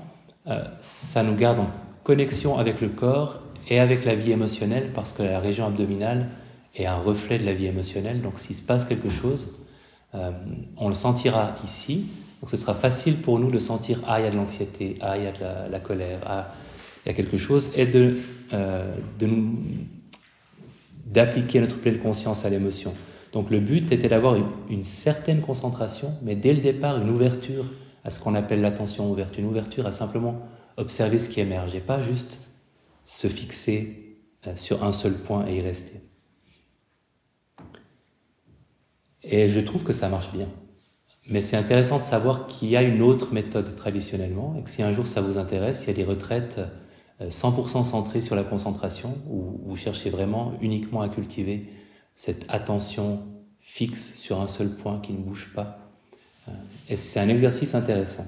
euh, 0.46 0.64
ça 0.80 1.22
nous 1.22 1.34
garde 1.34 1.60
en 1.60 1.68
connexion 2.02 2.56
avec 2.56 2.80
le 2.80 2.88
corps 2.88 3.42
et 3.68 3.78
avec 3.78 4.06
la 4.06 4.14
vie 4.14 4.32
émotionnelle, 4.32 4.90
parce 4.94 5.12
que 5.12 5.22
la 5.22 5.38
région 5.38 5.66
abdominale 5.66 6.28
est 6.74 6.86
un 6.86 6.96
reflet 6.96 7.38
de 7.38 7.44
la 7.44 7.52
vie 7.52 7.66
émotionnelle. 7.66 8.22
Donc 8.22 8.38
s'il 8.38 8.56
se 8.56 8.62
passe 8.62 8.86
quelque 8.86 9.10
chose, 9.10 9.48
euh, 10.14 10.30
on 10.78 10.88
le 10.88 10.94
sentira 10.94 11.56
ici. 11.62 12.06
Donc 12.40 12.48
ce 12.48 12.56
sera 12.56 12.72
facile 12.74 13.16
pour 13.16 13.38
nous 13.38 13.50
de 13.50 13.58
sentir, 13.58 14.00
ah, 14.06 14.18
il 14.18 14.24
y 14.24 14.26
a 14.26 14.30
de 14.30 14.36
l'anxiété, 14.36 14.96
ah, 15.02 15.18
il 15.18 15.24
y 15.24 15.26
a 15.26 15.32
de 15.32 15.70
la, 15.70 15.80
colère, 15.80 16.20
ah, 16.24 16.54
il 17.04 17.10
y 17.10 17.12
a 17.12 17.14
quelque 17.14 17.36
chose, 17.36 17.68
et 17.76 17.84
de, 17.84 18.16
de 18.50 19.26
nous 19.26 19.58
d'appliquer 21.12 21.60
notre 21.60 21.78
pleine 21.78 21.98
conscience 21.98 22.44
à 22.44 22.50
l'émotion. 22.50 22.94
Donc 23.32 23.50
le 23.50 23.60
but 23.60 23.92
était 23.92 24.08
d'avoir 24.08 24.36
une, 24.68 24.84
certaine 24.84 25.40
concentration, 25.40 26.14
mais 26.22 26.34
dès 26.34 26.54
le 26.54 26.60
départ, 26.60 27.00
une 27.00 27.10
ouverture 27.10 27.64
à 28.04 28.10
ce 28.10 28.20
qu'on 28.20 28.34
appelle 28.34 28.60
l'attention 28.60 29.10
ouverte, 29.10 29.36
une 29.38 29.46
ouverture 29.46 29.86
à 29.86 29.92
simplement 29.92 30.40
observer 30.76 31.18
ce 31.18 31.28
qui 31.28 31.40
émerge 31.40 31.74
et 31.74 31.80
pas 31.80 32.02
juste 32.02 32.40
se 33.04 33.26
fixer 33.26 34.18
euh, 34.46 34.54
sur 34.56 34.84
un 34.84 34.92
seul 34.92 35.14
point 35.14 35.46
et 35.46 35.56
y 35.56 35.60
rester. 35.60 36.00
Et 39.22 39.48
je 39.48 39.60
trouve 39.60 39.82
que 39.82 39.92
ça 39.92 40.08
marche 40.08 40.32
bien. 40.32 40.48
Mais 41.28 41.42
c'est 41.42 41.56
intéressant 41.56 41.98
de 41.98 42.04
savoir 42.04 42.46
qu'il 42.46 42.68
y 42.68 42.76
a 42.76 42.82
une 42.82 43.02
autre 43.02 43.34
méthode 43.34 43.76
traditionnellement 43.76 44.56
et 44.58 44.62
que 44.62 44.70
si 44.70 44.82
un 44.82 44.92
jour 44.92 45.06
ça 45.06 45.20
vous 45.20 45.36
intéresse, 45.36 45.82
il 45.82 45.88
y 45.88 45.90
a 45.90 45.94
des 45.94 46.04
retraites 46.04 46.60
100% 47.20 47.84
centré 47.84 48.20
sur 48.20 48.36
la 48.36 48.44
concentration, 48.44 49.16
où 49.28 49.60
vous 49.64 49.76
cherchez 49.76 50.10
vraiment 50.10 50.52
uniquement 50.60 51.00
à 51.00 51.08
cultiver 51.08 51.66
cette 52.14 52.44
attention 52.48 53.20
fixe 53.60 54.14
sur 54.16 54.40
un 54.40 54.46
seul 54.46 54.70
point 54.70 55.00
qui 55.00 55.12
ne 55.12 55.18
bouge 55.18 55.52
pas. 55.54 55.78
Euh, 56.48 56.52
et 56.88 56.96
c'est 56.96 57.20
un 57.20 57.28
exercice 57.28 57.74
intéressant. 57.74 58.26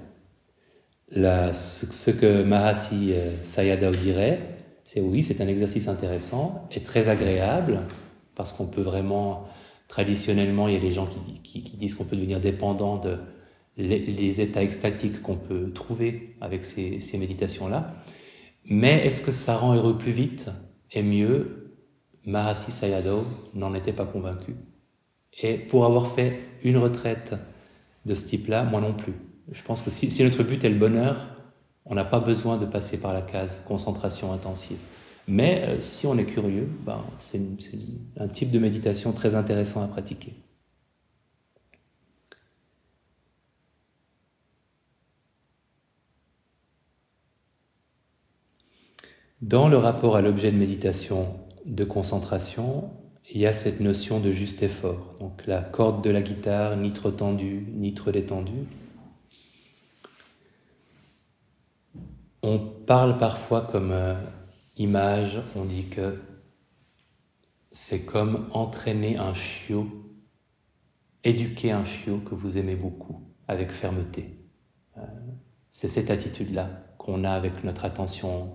ce, 1.12 2.10
que 2.10 2.42
Mahasi 2.42 3.12
euh, 3.12 3.30
Sayadaw 3.44 3.92
dirait, 3.92 4.40
c'est 4.84 5.00
oui, 5.00 5.22
c'est 5.22 5.40
un 5.40 5.48
exercice 5.48 5.88
intéressant 5.88 6.68
et 6.72 6.82
très 6.82 7.08
agréable, 7.08 7.82
parce 8.34 8.52
qu'on 8.52 8.66
peut 8.66 8.82
vraiment, 8.82 9.48
traditionnellement, 9.88 10.66
il 10.66 10.74
y 10.74 10.76
a 10.76 10.80
des 10.80 10.92
gens 10.92 11.08
qui, 11.42 11.60
disent 11.76 11.94
qu'on 11.94 12.04
peut 12.04 12.16
devenir 12.16 12.40
dépendant 12.40 12.96
de 12.96 13.18
les, 13.76 14.40
états 14.40 14.62
extatiques 14.62 15.22
qu'on 15.22 15.36
peut 15.36 15.70
trouver 15.72 16.36
avec 16.40 16.64
ces 16.64 17.18
méditations-là. 17.18 17.94
Mais 18.70 19.04
est-ce 19.04 19.20
que 19.20 19.32
ça 19.32 19.56
rend 19.56 19.74
heureux 19.74 19.98
plus 19.98 20.12
vite 20.12 20.48
et 20.92 21.02
mieux 21.02 21.60
Mahasi 22.24 22.70
Sayadaw 22.70 23.24
n'en 23.54 23.74
était 23.74 23.92
pas 23.92 24.04
convaincu. 24.04 24.54
Et 25.42 25.54
pour 25.54 25.84
avoir 25.84 26.14
fait 26.14 26.38
une 26.62 26.76
retraite 26.76 27.34
de 28.06 28.14
ce 28.14 28.26
type-là, 28.26 28.62
moi 28.64 28.80
non 28.80 28.92
plus. 28.92 29.14
Je 29.50 29.62
pense 29.62 29.82
que 29.82 29.90
si, 29.90 30.22
notre 30.22 30.44
but 30.44 30.62
est 30.62 30.68
le 30.68 30.78
bonheur, 30.78 31.16
on 31.84 31.94
n'a 31.94 32.04
pas 32.04 32.20
besoin 32.20 32.58
de 32.58 32.66
passer 32.66 32.98
par 32.98 33.12
la 33.12 33.22
case 33.22 33.60
concentration 33.66 34.32
intensive. 34.32 34.78
Mais 35.26 35.64
euh, 35.66 35.80
si 35.80 36.06
on 36.06 36.16
est 36.16 36.24
curieux, 36.24 36.68
ben, 36.84 37.04
c'est 37.18 37.40
un 38.18 38.28
type 38.28 38.50
de 38.50 38.58
méditation 38.58 39.12
très 39.12 39.34
intéressant 39.34 39.82
à 39.82 39.88
pratiquer. 39.88 40.34
Dans 49.40 49.70
le 49.70 49.78
rapport 49.78 50.16
à 50.16 50.20
l'objet 50.20 50.52
de 50.52 50.58
méditation 50.58 51.34
de 51.64 51.84
concentration, 51.84 52.90
il 53.30 53.40
y 53.40 53.46
a 53.46 53.54
cette 53.54 53.80
notion 53.80 54.20
de 54.20 54.32
juste 54.32 54.62
effort. 54.62 55.14
Donc 55.18 55.46
la 55.46 55.62
corde 55.62 56.04
de 56.04 56.10
la 56.10 56.20
guitare, 56.20 56.76
ni 56.76 56.92
trop 56.92 57.10
tendue, 57.10 57.66
ni 57.72 57.94
trop 57.94 58.10
détendue. 58.10 58.66
On 62.42 62.58
parle 62.58 63.16
parfois 63.16 63.62
comme 63.62 63.92
euh, 63.92 64.14
image, 64.76 65.38
on 65.56 65.64
dit 65.64 65.86
que 65.86 66.20
c'est 67.70 68.04
comme 68.04 68.46
entraîner 68.52 69.16
un 69.16 69.32
chiot, 69.32 69.86
éduquer 71.24 71.70
un 71.70 71.86
chiot 71.86 72.18
que 72.18 72.34
vous 72.34 72.58
aimez 72.58 72.76
beaucoup, 72.76 73.22
avec 73.48 73.70
fermeté. 73.70 74.36
Euh, 74.98 75.00
c'est 75.70 75.88
cette 75.88 76.10
attitude-là 76.10 76.68
qu'on 76.98 77.24
a 77.24 77.30
avec 77.30 77.64
notre 77.64 77.86
attention 77.86 78.50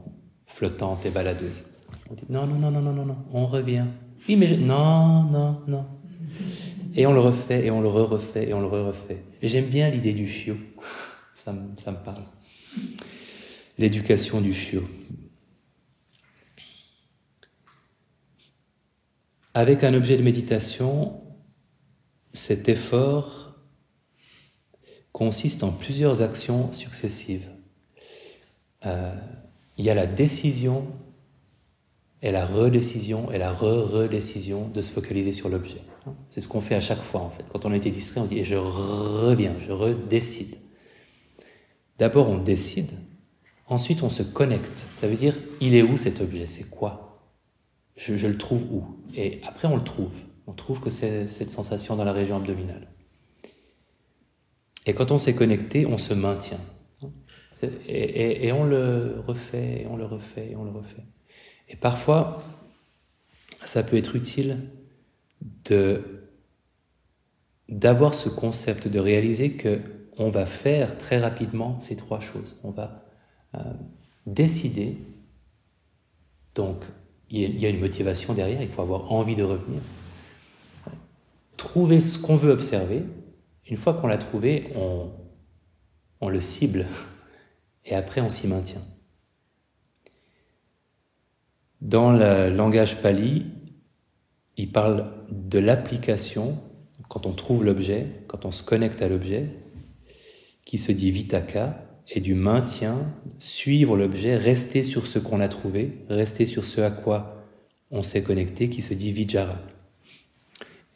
flottante 0.48 1.06
et 1.06 1.10
baladeuse. 1.10 1.64
On 2.10 2.14
dit 2.14 2.25
non, 2.30 2.46
non, 2.46 2.56
non, 2.58 2.72
non, 2.72 2.82
non, 2.82 2.94
non, 2.94 3.06
non, 3.06 3.18
on 3.34 3.48
revient. 3.48 3.86
Oui, 4.28 4.36
mais 4.36 4.48
je... 4.48 4.56
non, 4.56 5.24
non, 5.24 5.62
non. 5.68 5.86
Et 6.94 7.06
on 7.06 7.14
le 7.14 7.20
refait, 7.20 7.66
et 7.66 7.72
on 7.72 7.82
le 7.82 7.90
re-refait, 7.90 8.50
et 8.50 8.54
on 8.54 8.62
le 8.62 8.68
re-refait. 8.68 9.24
J'aime 9.42 9.66
bien 9.66 9.90
l'idée 9.90 10.14
du 10.14 10.28
chiot. 10.28 10.58
Ça, 11.36 11.54
ça 11.78 11.92
me 11.92 11.98
parle. 11.98 12.24
L'éducation 13.78 14.40
du 14.40 14.54
chiot. 14.54 14.88
Avec 19.54 19.84
un 19.84 19.94
objet 19.94 20.18
de 20.18 20.24
méditation, 20.24 21.22
cet 22.34 22.68
effort 22.70 23.56
consiste 25.12 25.64
en 25.64 25.72
plusieurs 25.72 26.22
actions 26.22 26.74
successives. 26.74 27.48
Euh, 28.86 29.16
il 29.77 29.86
y 29.86 29.89
a 29.89 29.94
la 29.94 30.05
décision 30.05 30.88
et 32.22 32.32
la 32.32 32.46
redécision 32.46 33.32
et 33.32 33.38
la 33.38 33.53
re-redécision 33.53 34.67
de 34.70 34.82
se 34.82 34.91
focaliser 34.91 35.32
sur 35.32 35.50
l'objet. 35.50 35.82
C'est 36.29 36.41
ce 36.41 36.48
qu'on 36.48 36.62
fait 36.62 36.75
à 36.75 36.82
chaque 36.82 37.01
fois 37.01 37.22
en 37.22 37.29
fait. 37.29 37.44
Quand 37.51 37.65
on 37.65 37.72
a 37.72 37.75
été 37.75 37.91
distrait, 37.91 38.22
on 38.22 38.25
dit 38.25 38.39
et 38.39 38.44
je 38.44 38.55
reviens, 38.55 39.55
je 39.60 39.72
redécide. 39.72 40.55
D'abord 41.98 42.29
on 42.29 42.38
décide, 42.38 42.91
ensuite 43.67 44.03
on 44.03 44.10
se 44.10 44.24
connecte. 44.24 44.86
Ça 45.01 45.08
veut 45.08 45.15
dire 45.15 45.36
il 45.62 45.75
est 45.75 45.84
où 45.84 45.98
cet 45.98 46.22
objet, 46.22 46.46
c'est 46.46 46.70
quoi? 46.70 47.22
Je, 47.96 48.17
je, 48.17 48.27
le 48.27 48.38
trouve 48.38 48.63
où? 48.72 48.84
Et 49.15 49.39
après 49.46 49.67
on 49.67 49.75
le 49.75 49.84
trouve. 49.84 50.12
On 50.48 50.53
trouve 50.53 50.79
que 50.79 50.89
c'est 50.89 51.27
cette 51.27 51.51
sensation 51.51 51.96
dans 51.96 52.03
la 52.03 52.12
région 52.12 52.38
abdominale. 52.38 52.88
Et 54.86 54.94
quand 54.94 55.12
on 55.12 55.17
s'est 55.17 55.34
connecté, 55.34 55.86
on 55.86 55.98
se 55.98 56.13
maintient. 56.13 56.60
Et, 57.88 58.51
on 58.51 58.63
le 58.63 59.24
refait, 59.25 59.81
et 59.81 59.88
on 59.88 59.98
le 59.98 60.05
refait, 60.05 60.51
et 60.51 60.55
on 60.55 60.63
le 60.63 60.72
refait. 60.72 61.03
Et 61.69 61.75
parfois, 61.75 62.43
ça 63.65 63.84
peut 63.84 63.98
être 63.98 64.15
utile 64.15 64.69
de 65.65 66.22
d'avoir 67.67 68.13
ce 68.13 68.29
concept, 68.29 68.88
de 68.88 69.00
réaliser 69.00 69.53
que 69.53 69.81
on 70.17 70.29
va 70.29 70.45
faire 70.45 70.98
très 70.98 71.19
rapidement 71.19 71.79
ces 71.79 71.95
trois 71.95 72.19
choses. 72.19 72.60
On 72.63 72.69
va 72.69 73.03
euh, 73.55 73.60
décider, 74.27 74.98
donc 76.53 76.84
il 77.29 77.60
y 77.60 77.65
a 77.65 77.69
une 77.69 77.79
motivation 77.79 78.34
derrière, 78.34 78.62
il 78.62 78.67
faut 78.67 78.84
avoir 78.84 79.12
envie 79.12 79.36
de 79.36 79.43
revenir. 79.43 79.81
Trouver 81.57 82.01
ce 82.01 82.19
qu'on 82.19 82.36
veut 82.36 82.51
observer. 82.51 83.03
Une 83.67 83.77
fois 83.77 83.95
qu'on 83.95 84.07
l'a 84.07 84.19
trouvé, 84.19 84.69
on, 84.75 85.10
on 86.22 86.29
le 86.29 86.39
cible 86.39 86.86
et 87.86 87.96
après 87.96 88.22
on 88.22 88.30
s'y 88.30 88.48
maintient. 88.48 88.84
Dans 91.82 92.12
le 92.12 92.50
langage 92.50 93.01
pali, 93.01 93.46
il 94.58 94.72
parle 94.72 95.12
de 95.30 95.60
l'application, 95.60 96.58
quand 97.10 97.25
on 97.25 97.34
trouve 97.34 97.63
l'objet, 97.63 98.08
quand 98.27 98.46
on 98.46 98.51
se 98.51 98.63
connecte 98.63 99.01
à 99.01 99.10
l'objet, 99.10 99.50
qui 100.65 100.77
se 100.77 100.92
dit 100.92 101.12
vitaka, 101.12 101.82
et 102.10 102.22
du 102.22 102.34
maintien, 102.34 103.12
suivre 103.39 103.98
l'objet, 103.98 104.38
rester 104.38 104.84
sur 104.84 105.08
ce 105.08 105.20
qu'on 105.20 105.42
a 105.42 105.48
trouvé, 105.48 106.00
rester 106.10 106.46
sur 106.46 106.65
ce 106.65 106.82
à 106.82 106.92
quoi 106.92 107.44
on 107.92 108.04
s'est 108.04 108.24
connecté, 108.24 108.70
qui 108.70 108.82
se 108.82 108.94
dit 108.94 109.12
vijara. 109.12 109.60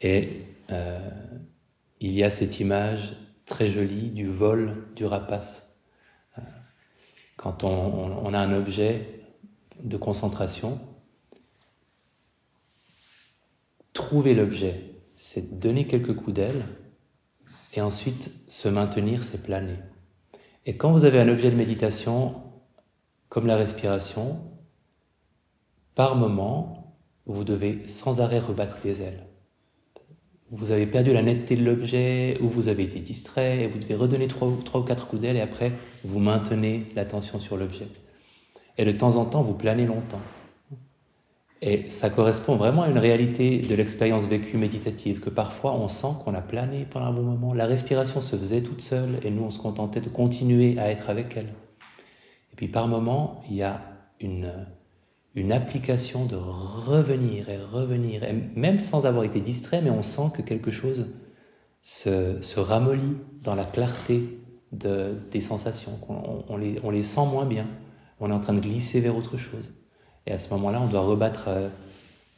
Et 0.00 0.42
euh, 0.70 0.98
il 2.00 2.12
y 2.12 2.22
a 2.22 2.30
cette 2.30 2.60
image 2.60 3.16
très 3.44 3.70
jolie 3.70 4.10
du 4.10 4.26
vol 4.26 4.86
du 4.96 5.04
rapace 5.04 5.69
quand 7.40 7.64
on, 7.64 8.34
a 8.34 8.38
un 8.38 8.52
objet 8.52 9.22
de 9.82 9.96
concentration, 9.96 10.78
trouver 13.94 14.34
l'objet, 14.34 15.00
c'est 15.16 15.58
donner 15.58 15.86
quelques 15.86 16.14
coups 16.14 16.34
d'aile, 16.34 16.66
et 17.72 17.80
ensuite 17.80 18.30
se 18.46 18.68
maintenir, 18.68 19.24
c'est 19.24 19.42
planer. 19.42 19.78
Et 20.66 20.76
quand 20.76 20.92
vous 20.92 21.06
avez 21.06 21.18
un 21.18 21.30
objet 21.30 21.50
de 21.50 21.56
méditation, 21.56 22.42
comme 23.30 23.46
la 23.46 23.56
respiration, 23.56 24.44
par 25.94 26.16
moment, 26.16 26.94
vous 27.24 27.44
devez 27.44 27.88
sans 27.88 28.20
arrêt 28.20 28.38
rebattre 28.38 28.76
les 28.84 29.00
ailes 29.00 29.29
vous 30.52 30.72
avez 30.72 30.86
perdu 30.86 31.12
la 31.12 31.22
netteté 31.22 31.56
de 31.56 31.64
l'objet, 31.64 32.36
ou 32.40 32.48
vous 32.48 32.68
avez 32.68 32.82
été 32.82 32.98
distrait, 32.98 33.62
et 33.62 33.66
vous 33.68 33.78
devez 33.78 33.94
redonner 33.94 34.26
trois, 34.26 34.48
ou 34.48 34.82
quatre 34.82 35.06
coups 35.06 35.22
d'aile, 35.22 35.36
et 35.36 35.40
après, 35.40 35.72
vous 36.04 36.18
maintenez 36.18 36.86
l'attention 36.96 37.38
sur 37.38 37.56
l'objet. 37.56 37.86
Et 38.76 38.84
de 38.84 38.92
temps 38.92 39.16
en 39.16 39.24
temps, 39.24 39.42
vous 39.42 39.54
planez 39.54 39.86
longtemps. 39.86 40.20
Et 41.62 41.90
ça 41.90 42.08
correspond 42.08 42.56
vraiment 42.56 42.82
à 42.82 42.88
une 42.88 42.98
réalité 42.98 43.58
de 43.58 43.74
l'expérience 43.74 44.24
vécue 44.24 44.56
méditative, 44.56 45.20
que 45.20 45.28
parfois 45.28 45.74
on 45.74 45.88
sent 45.88 46.14
qu'on 46.24 46.34
a 46.34 46.40
plané 46.40 46.86
pendant 46.88 47.06
un 47.06 47.12
bon 47.12 47.22
moment. 47.22 47.52
La 47.52 47.66
respiration 47.66 48.22
se 48.22 48.34
faisait 48.34 48.62
toute 48.62 48.80
seule 48.80 49.18
et 49.22 49.30
nous 49.30 49.42
on 49.42 49.50
se 49.50 49.58
contentait 49.58 50.00
de 50.00 50.08
continuer 50.08 50.78
à 50.78 50.90
être 50.90 51.10
avec 51.10 51.36
elle. 51.36 51.52
Et 52.52 52.56
puis 52.56 52.68
par 52.68 52.88
moment, 52.88 53.42
il 53.50 53.56
y 53.56 53.62
a 53.62 53.82
une, 54.20 54.50
une 55.34 55.52
application 55.52 56.24
de 56.26 56.36
revenir 56.36 57.48
et 57.48 57.58
revenir, 57.58 58.22
même 58.56 58.78
sans 58.78 59.06
avoir 59.06 59.24
été 59.24 59.40
distrait, 59.40 59.80
mais 59.80 59.90
on 59.90 60.02
sent 60.02 60.30
que 60.34 60.42
quelque 60.42 60.70
chose 60.70 61.06
se, 61.82 62.58
ramollit 62.58 63.16
dans 63.42 63.54
la 63.54 63.64
clarté 63.64 64.38
de, 64.72 65.14
des 65.30 65.40
sensations, 65.40 65.96
qu'on 65.96 66.44
on 66.48 66.56
les, 66.56 66.80
on 66.82 66.90
les 66.90 67.02
sent 67.02 67.26
moins 67.26 67.46
bien, 67.46 67.66
on 68.18 68.30
est 68.30 68.34
en 68.34 68.40
train 68.40 68.54
de 68.54 68.60
glisser 68.60 69.00
vers 69.00 69.16
autre 69.16 69.36
chose. 69.36 69.72
Et 70.26 70.32
à 70.32 70.38
ce 70.38 70.50
moment-là, 70.50 70.80
on 70.82 70.88
doit 70.88 71.00
rebattre 71.00 71.44
euh, 71.48 71.68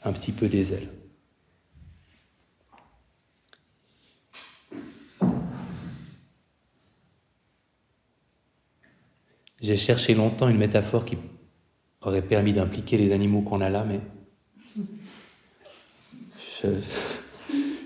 un 0.05 0.13
petit 0.13 0.33
peu 0.33 0.49
des 0.49 0.73
ailes. 0.73 0.89
J'ai 9.61 9.77
cherché 9.77 10.15
longtemps 10.15 10.49
une 10.49 10.59
métaphore 10.59 11.05
qui 11.05 11.17
aurait 12.03 12.23
permis 12.23 12.53
d'impliquer 12.53 12.97
les 12.97 13.13
animaux 13.13 13.43
qu'on 13.43 13.61
a 13.61 13.71
là, 13.71 13.85
mais 13.85 14.01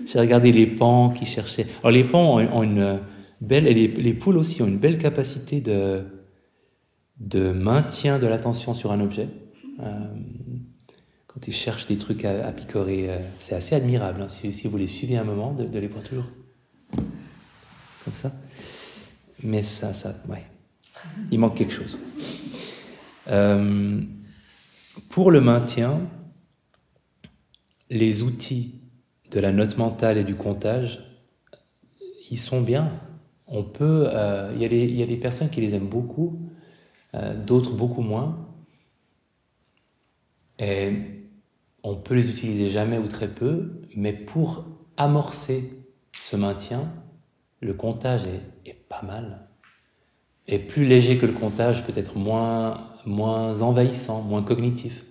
j'ai 0.05 0.19
regardé 0.19 0.51
les 0.51 0.67
pans 0.67 1.09
qui 1.09 1.25
cherchaient. 1.25 1.67
Alors 1.79 1.91
les 1.91 2.03
pans 2.03 2.35
ont, 2.35 2.63
une 2.63 2.99
belle, 3.41 3.67
et 3.67 3.73
les, 3.73 4.13
poules 4.13 4.37
aussi 4.37 4.61
ont 4.61 4.67
une 4.67 4.77
belle 4.77 4.97
capacité 4.97 5.61
de, 5.61 6.03
de 7.19 7.51
maintien 7.51 8.19
de 8.19 8.27
l'attention 8.27 8.73
sur 8.73 8.91
un 8.91 8.99
objet. 8.99 9.29
Euh, 9.79 9.91
quand 11.27 11.47
ils 11.47 11.53
cherchent 11.53 11.87
des 11.87 11.97
trucs 11.97 12.25
à, 12.25 12.51
picorer, 12.51 13.09
euh, 13.09 13.19
c'est 13.39 13.55
assez 13.55 13.75
admirable. 13.75 14.21
Hein, 14.21 14.27
si, 14.27 14.67
vous 14.67 14.77
les 14.77 14.87
suivez 14.87 15.17
un 15.17 15.23
moment, 15.23 15.53
de, 15.53 15.77
les 15.77 15.87
voir 15.87 16.03
toujours 16.03 16.25
comme 18.03 18.13
ça. 18.13 18.31
Mais 19.43 19.61
ça, 19.61 19.93
ça, 19.93 20.15
ouais, 20.29 20.43
il 21.31 21.39
manque 21.39 21.55
quelque 21.55 21.73
chose. 21.73 21.97
Euh, 23.27 24.01
pour 25.09 25.31
le 25.31 25.41
maintien, 25.41 26.01
les 27.89 28.21
outils 28.21 28.81
de 29.31 29.39
la 29.39 29.51
note 29.51 29.77
mentale 29.77 30.17
et 30.17 30.23
du 30.23 30.35
comptage, 30.35 31.03
ils 32.29 32.39
sont 32.39 32.61
bien. 32.61 32.91
On 33.47 33.63
peut, 33.63 34.09
il 34.55 34.61
y, 34.61 35.03
a 35.03 35.05
des 35.05 35.17
personnes 35.17 35.49
qui 35.49 35.61
les 35.61 35.73
aiment 35.73 35.87
beaucoup, 35.87 36.49
d'autres 37.45 37.73
beaucoup 37.73 38.01
moins. 38.01 38.47
Et 40.59 40.91
on 41.83 41.95
peut 41.95 42.15
les 42.15 42.29
utiliser 42.29 42.69
jamais 42.69 42.97
ou 42.97 43.07
très 43.07 43.27
peu, 43.27 43.81
mais 43.95 44.13
pour 44.13 44.65
amorcer 44.97 45.71
ce 46.19 46.35
maintien, 46.35 46.91
le 47.61 47.73
comptage 47.73 48.21
est, 48.65 48.73
pas 48.89 49.01
mal. 49.03 49.47
Et 50.47 50.59
plus 50.59 50.85
léger 50.85 51.17
que 51.17 51.25
le 51.25 51.33
comptage, 51.33 51.85
peut-être 51.85 52.17
moins, 52.17 52.89
moins 53.07 53.61
envahissant, 53.61 54.21
moins 54.21 54.43
cognitif. 54.43 55.03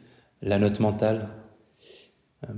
La 0.43 0.59
note 0.59 0.81
mentale, 0.81 1.29
euh, 2.45 2.53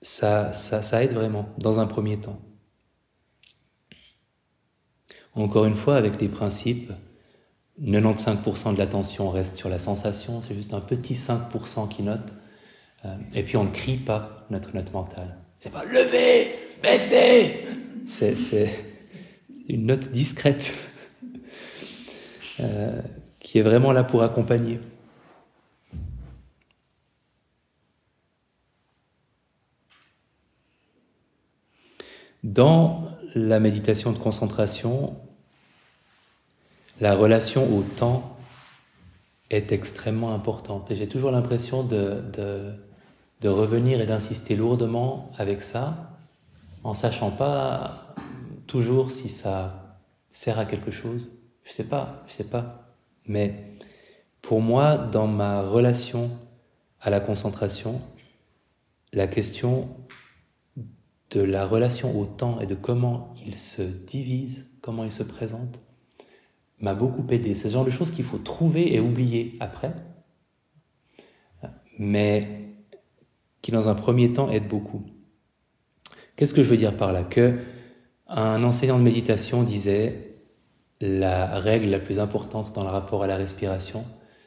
ça, 0.00 0.52
ça, 0.52 1.02
aide 1.02 1.12
vraiment, 1.12 1.48
dans 1.58 1.80
un 1.80 1.86
premier 1.86 2.18
temps. 2.18 2.40
Encore 5.34 5.64
une 5.64 5.74
fois, 5.74 5.96
avec 5.96 6.20
les 6.20 6.28
principes, 6.28 6.92
95% 7.80 8.74
de 8.74 8.78
l'attention 8.78 9.30
reste 9.30 9.56
sur 9.56 9.68
la 9.68 9.78
sensation, 9.78 10.40
c'est 10.40 10.54
juste 10.54 10.74
un 10.74 10.80
petit 10.80 11.14
5% 11.14 11.88
qui 11.88 12.02
note. 12.02 12.32
Euh, 13.04 13.16
et 13.34 13.42
puis 13.42 13.56
on 13.56 13.64
ne 13.64 13.70
crie 13.70 13.96
pas 13.96 14.46
notre 14.50 14.74
note 14.74 14.92
mentale. 14.92 15.38
C'est 15.58 15.72
pas 15.72 15.84
lever, 15.84 16.54
baisser. 16.82 17.64
C'est 18.06 18.68
une 19.68 19.86
note 19.86 20.10
discrète 20.10 20.72
euh, 22.60 23.00
qui 23.42 23.58
est 23.58 23.62
vraiment 23.62 23.92
là 23.92 24.04
pour 24.04 24.22
accompagner. 24.22 24.80
Dans 32.44 33.08
la 33.34 33.60
méditation 33.60 34.12
de 34.12 34.18
concentration, 34.18 35.16
la 37.00 37.14
relation 37.14 37.76
au 37.76 37.82
temps 37.82 38.36
est 39.50 39.72
extrêmement 39.72 40.34
importante. 40.34 40.90
Et 40.90 40.96
j'ai 40.96 41.08
toujours 41.08 41.30
l'impression 41.30 41.82
de, 41.82 42.22
de, 43.40 43.48
revenir 43.48 44.00
et 44.00 44.06
d'insister 44.06 44.54
lourdement 44.54 45.32
avec 45.36 45.62
ça, 45.62 46.16
en 46.84 46.94
sachant 46.94 47.30
pas 47.30 48.14
toujours 48.68 49.10
si 49.10 49.28
ça 49.28 49.98
sert 50.30 50.58
à 50.60 50.64
quelque 50.64 50.92
chose. 50.92 51.28
Je 51.64 51.72
sais 51.72 51.84
pas, 51.84 52.22
je 52.28 52.34
sais 52.34 52.44
pas. 52.44 52.81
Mais 53.26 53.54
pour 54.40 54.60
moi, 54.60 54.96
dans 54.96 55.26
ma 55.26 55.62
relation 55.62 56.30
à 57.00 57.10
la 57.10 57.20
concentration, 57.20 58.00
la 59.12 59.26
question 59.26 59.88
de 61.30 61.40
la 61.40 61.66
relation 61.66 62.18
au 62.18 62.26
temps 62.26 62.60
et 62.60 62.66
de 62.66 62.74
comment 62.74 63.34
il 63.44 63.56
se 63.56 63.82
divise, 63.82 64.66
comment 64.80 65.04
il 65.04 65.12
se 65.12 65.22
présente, 65.22 65.80
m'a 66.80 66.94
beaucoup 66.94 67.24
aidé. 67.30 67.54
C'est 67.54 67.68
ce 67.68 67.74
genre 67.74 67.84
de 67.84 67.90
choses 67.90 68.10
qu'il 68.10 68.24
faut 68.24 68.38
trouver 68.38 68.94
et 68.94 69.00
oublier 69.00 69.56
après, 69.60 69.94
mais 71.98 72.74
qui 73.62 73.70
dans 73.70 73.88
un 73.88 73.94
premier 73.94 74.32
temps 74.32 74.50
aide 74.50 74.68
beaucoup. 74.68 75.04
Qu'est-ce 76.36 76.54
que 76.54 76.62
je 76.62 76.68
veux 76.68 76.76
dire 76.76 76.96
par 76.96 77.12
là? 77.12 77.22
Que 77.22 77.60
un 78.26 78.64
enseignant 78.64 78.98
de 78.98 79.04
méditation 79.04 79.62
disait 79.62 80.31
la 81.02 81.58
règle 81.58 81.90
la 81.90 81.98
plus 81.98 82.20
importante 82.20 82.72
dans 82.74 82.84
le 82.84 82.90
rapport 82.90 83.24
à 83.24 83.26
la 83.26 83.36
respiration, 83.36 84.04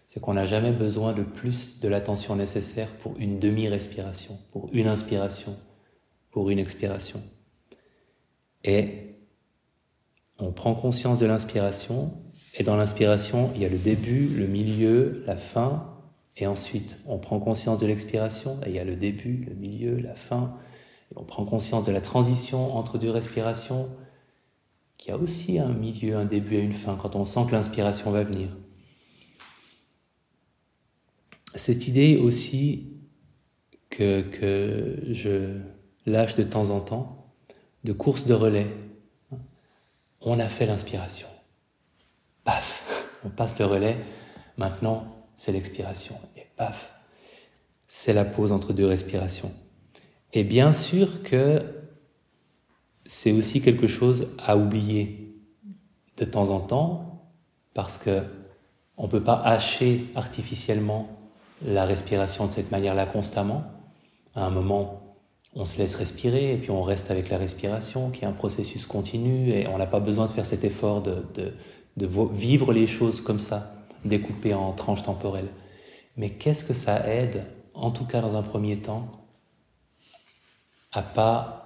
c'est 0.08 0.22
qu'on 0.22 0.34
n'a 0.34 0.46
jamais 0.46 0.72
besoin 0.72 1.12
de 1.12 1.22
plus 1.22 1.82
de 1.82 1.90
l'attention 1.90 2.36
nécessaire 2.38 2.88
pour 3.02 3.14
une 3.20 3.40
demi-respiration, 3.40 4.40
pour 4.54 4.70
une 4.72 4.88
inspiration, 4.88 5.58
pour 6.32 6.50
une 6.50 6.60
expiration. 6.60 7.22
Et 8.64 9.18
on 10.40 10.54
prend 10.54 10.76
conscience 10.76 11.20
de 11.20 11.26
l'inspiration 11.26 12.14
et 12.58 12.64
dans 12.64 12.78
l'inspiration, 12.78 13.52
il 13.56 13.62
y 13.62 13.66
a 13.66 13.70
le 13.70 13.78
début, 13.78 14.30
le 14.30 14.48
milieu, 14.48 15.24
la 15.28 15.36
fin, 15.36 15.90
et 16.38 16.48
ensuite 16.48 17.00
on 17.06 17.18
prend 17.18 17.40
conscience 17.40 17.80
de 17.80 17.86
l'expiration, 17.86 18.60
et 18.66 18.70
il 18.70 18.76
y 18.76 18.80
a 18.80 18.86
le 18.86 18.96
début, 18.96 19.46
le 19.50 19.56
milieu, 19.56 19.98
la 19.98 20.16
fin, 20.16 20.56
et 21.12 21.18
on 21.18 21.26
prend 21.26 21.44
conscience 21.44 21.84
de 21.84 21.92
la 21.92 22.00
transition 22.00 22.78
entre 22.78 22.98
deux 22.98 23.12
respirations, 23.12 23.90
qui 24.98 25.12
a 25.12 25.18
aussi 25.18 25.60
un 25.60 25.74
milieu, 25.74 26.16
un 26.18 26.26
début 26.26 26.56
et 26.56 26.62
une 26.62 26.74
fin, 26.74 26.96
quand 26.96 27.16
on 27.16 27.26
sent 27.26 27.42
que 27.48 27.52
l'inspiration 27.52 28.12
va 28.12 28.24
venir. 28.24 28.50
Cette 31.54 31.88
idée 31.88 32.18
aussi 32.18 32.94
que, 33.90 34.22
que 34.22 35.00
je 35.12 35.60
lâche 36.06 36.36
de 36.36 36.44
temps 36.44 36.70
en 36.70 36.80
temps, 36.80 37.34
de 37.84 37.94
course 37.94 38.26
de 38.26 38.34
relais, 38.34 38.72
on 40.22 40.40
a 40.40 40.48
fait 40.48 40.66
l'inspiration 40.66 41.28
paf, 42.46 42.84
on 43.26 43.30
passe 43.30 43.60
le 43.60 43.66
relais, 43.66 43.98
maintenant 44.56 45.06
c'est 45.36 45.52
l'expiration, 45.52 46.16
et 46.38 46.46
paf, 46.56 46.94
c'est 47.88 48.14
la 48.14 48.24
pause 48.24 48.54
entre 48.54 48.72
deux 48.72 48.86
respirations. 48.86 49.52
Et 50.32 50.46
bien 50.46 50.72
sûr 50.72 51.24
que 51.24 51.64
c'est 53.06 53.32
aussi 53.32 53.62
quelque 53.62 53.88
chose 53.88 54.34
à 54.40 54.58
oublier 54.58 55.36
de 56.18 56.26
temps 56.26 56.50
en 56.50 56.60
temps, 56.60 57.30
parce 57.74 57.98
que 57.98 58.24
on 58.98 59.08
peut 59.08 59.24
pas 59.24 59.42
hacher 59.42 60.06
artificiellement 60.16 61.10
la 61.66 61.86
respiration 61.86 62.46
de 62.46 62.52
cette 62.52 62.72
manière-là 62.72 63.06
constamment. 63.06 63.64
À 64.34 64.46
un 64.46 64.50
moment, 64.50 65.18
on 65.54 65.66
se 65.66 65.78
laisse 65.78 65.96
respirer 65.96 66.54
et 66.54 66.58
puis 66.58 66.72
on 66.72 66.82
reste 66.82 67.12
avec 67.12 67.30
la 67.30 67.38
respiration, 67.38 68.10
qui 68.10 68.24
est 68.24 68.28
un 68.28 68.32
processus 68.32 68.86
continu, 68.86 69.50
et 69.50 69.68
on 69.68 69.78
n'a 69.78 69.88
pas 69.88 70.00
besoin 70.00 70.28
de 70.28 70.32
faire 70.32 70.46
cet 70.46 70.64
effort 70.64 71.02
de, 71.02 71.24
de 71.98 72.10
vivre 72.34 72.74
les 72.74 72.88
choses 72.88 73.22
comme 73.22 73.40
ça, 73.40 73.74
découpées 74.04 74.54
en 74.54 74.72
tranches 74.74 75.04
temporelles. 75.04 75.50
Mais 76.18 76.32
qu'est-ce 76.32 76.64
que 76.64 76.74
ça 76.74 77.08
aide, 77.08 77.46
en 77.74 77.92
tout 77.92 78.06
cas 78.06 78.22
dans 78.22 78.38
un 78.38 78.44
premier 78.44 78.78
temps, 78.78 79.28
à 80.92 81.02
pas, 81.02 81.65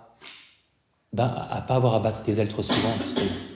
ben, 1.13 1.47
à 1.49 1.61
pas 1.61 1.75
avoir 1.75 1.95
à 1.95 1.99
battre 1.99 2.21
des 2.23 2.39
ailes 2.39 2.51
souvent, 2.51 2.93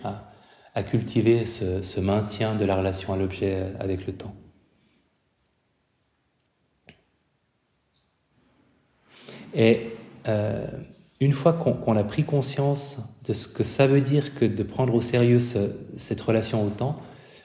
à, 0.04 0.32
à, 0.74 0.84
cultiver 0.84 1.46
ce, 1.46 2.00
maintien 2.00 2.56
de 2.56 2.66
la 2.66 2.76
relation 2.76 3.14
à 3.14 3.18
l'objet 3.18 3.74
avec 3.80 4.08
le 4.08 4.14
temps. 4.14 4.34
Et 9.54 9.92
euh, 10.28 10.66
une 11.20 11.32
fois 11.32 11.54
qu'on 11.54 11.96
a 11.96 12.04
pris 12.04 12.24
conscience 12.24 12.98
de 13.26 13.34
ce 13.34 13.48
que 13.48 13.64
ça 13.64 13.86
veut 13.88 14.02
dire 14.02 14.34
que 14.34 14.46
de 14.46 14.64
prendre 14.64 14.94
au 14.96 15.02
sérieux 15.02 15.40
cette 15.40 16.22
relation 16.22 16.66
au 16.66 16.70
temps, 16.70 16.96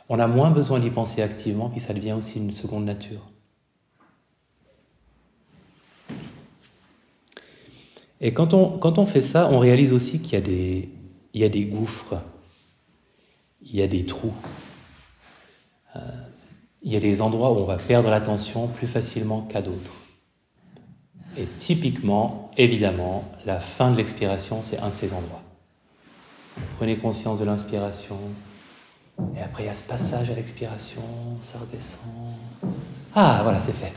on 0.08 0.18
a 0.18 0.26
moins 0.26 0.50
besoin 0.50 0.80
d'y 0.80 0.90
penser 0.90 1.22
activement, 1.22 1.68
puis 1.68 1.80
ça 1.80 1.92
devient 1.92 2.12
aussi 2.12 2.38
une 2.38 2.50
seconde 2.50 2.86
nature. 2.86 3.30
Et 8.20 8.32
quand 8.32 8.54
on, 8.54 8.78
quand 8.78 8.98
on 8.98 9.06
fait 9.06 9.22
ça, 9.22 9.48
on 9.50 9.58
réalise 9.58 9.92
aussi 9.92 10.20
qu'il 10.20 10.32
y, 10.32 10.36
a 10.36 10.40
des, 10.40 10.88
il 11.34 11.40
y 11.40 11.44
a 11.44 11.48
des 11.48 11.64
gouffres, 11.64 12.20
il 13.62 13.76
y 13.76 13.82
a 13.82 13.86
des 13.86 14.04
trous, 14.04 14.34
euh, 15.94 16.00
il 16.82 16.92
y 16.92 16.96
a 16.96 17.00
des 17.00 17.20
endroits 17.20 17.52
où 17.52 17.56
on 17.56 17.64
va 17.64 17.76
perdre 17.76 18.10
l'attention 18.10 18.66
plus 18.68 18.86
facilement 18.86 19.42
qu'à 19.42 19.62
d'autres. 19.62 19.92
Et 21.36 21.44
typiquement, 21.58 22.50
évidemment, 22.56 23.30
la 23.46 23.60
fin 23.60 23.92
de 23.92 23.96
l'expiration, 23.96 24.62
c'est 24.62 24.78
un 24.78 24.88
de 24.88 24.94
ces 24.94 25.12
endroits. 25.12 25.42
Prenez 26.76 26.96
conscience 26.96 27.38
de 27.38 27.44
l'inspiration, 27.44 28.18
et 29.36 29.40
après 29.40 29.64
il 29.64 29.66
y 29.66 29.68
a 29.68 29.74
ce 29.74 29.84
passage 29.84 30.30
à 30.30 30.34
l'expiration, 30.34 31.02
ça 31.42 31.58
redescend. 31.60 32.34
Ah, 33.14 33.40
voilà, 33.44 33.60
c'est 33.60 33.74
fait. 33.74 33.92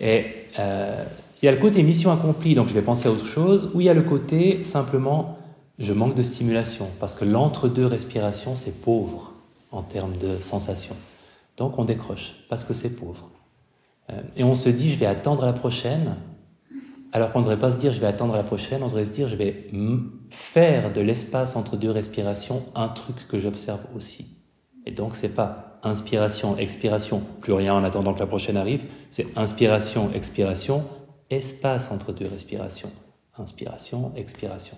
Et 0.00 0.46
euh, 0.58 1.04
il 1.42 1.46
y 1.46 1.48
a 1.48 1.52
le 1.52 1.58
côté 1.58 1.82
mission 1.82 2.10
accomplie, 2.10 2.54
donc 2.54 2.68
je 2.68 2.74
vais 2.74 2.82
penser 2.82 3.08
à 3.08 3.12
autre 3.12 3.26
chose, 3.26 3.70
ou 3.74 3.80
il 3.80 3.86
y 3.86 3.88
a 3.88 3.94
le 3.94 4.02
côté 4.02 4.62
simplement 4.64 5.38
je 5.78 5.92
manque 5.92 6.16
de 6.16 6.24
stimulation, 6.24 6.88
parce 6.98 7.14
que 7.14 7.24
l'entre-deux 7.24 7.86
respirations, 7.86 8.56
c'est 8.56 8.82
pauvre 8.82 9.32
en 9.70 9.82
termes 9.82 10.16
de 10.16 10.40
sensation. 10.40 10.96
Donc 11.56 11.78
on 11.78 11.84
décroche, 11.84 12.34
parce 12.48 12.64
que 12.64 12.74
c'est 12.74 12.96
pauvre. 12.96 13.30
Euh, 14.10 14.20
et 14.36 14.42
on 14.44 14.54
se 14.54 14.68
dit 14.68 14.90
je 14.90 14.98
vais 14.98 15.06
attendre 15.06 15.44
la 15.44 15.52
prochaine, 15.52 16.16
alors 17.12 17.32
qu'on 17.32 17.38
ne 17.38 17.44
devrait 17.44 17.58
pas 17.58 17.70
se 17.70 17.78
dire 17.78 17.92
je 17.92 18.00
vais 18.00 18.06
attendre 18.06 18.34
la 18.34 18.42
prochaine, 18.42 18.82
on 18.82 18.86
devrait 18.86 19.04
se 19.04 19.12
dire 19.12 19.28
je 19.28 19.36
vais 19.36 19.70
faire 20.30 20.92
de 20.92 21.00
l'espace 21.00 21.54
entre 21.54 21.76
deux 21.76 21.90
respirations 21.90 22.64
un 22.74 22.88
truc 22.88 23.28
que 23.28 23.38
j'observe 23.38 23.80
aussi. 23.96 24.36
Et 24.84 24.90
donc 24.90 25.14
c'est 25.14 25.34
pas 25.34 25.78
inspiration, 25.84 26.58
expiration, 26.58 27.22
plus 27.40 27.52
rien 27.52 27.74
en 27.74 27.84
attendant 27.84 28.14
que 28.14 28.20
la 28.20 28.26
prochaine 28.26 28.56
arrive, 28.56 28.82
c'est 29.10 29.26
inspiration, 29.36 30.10
expiration, 30.12 30.82
espace 31.30 31.90
entre 31.90 32.12
deux 32.12 32.26
respirations. 32.26 32.92
Inspiration, 33.36 34.12
expiration. 34.16 34.76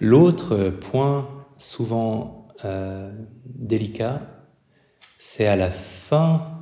L'autre 0.00 0.68
point 0.68 1.28
souvent 1.56 2.48
euh, 2.64 3.12
délicat, 3.44 4.20
c'est 5.18 5.46
à 5.46 5.56
la 5.56 5.70
fin 5.70 6.56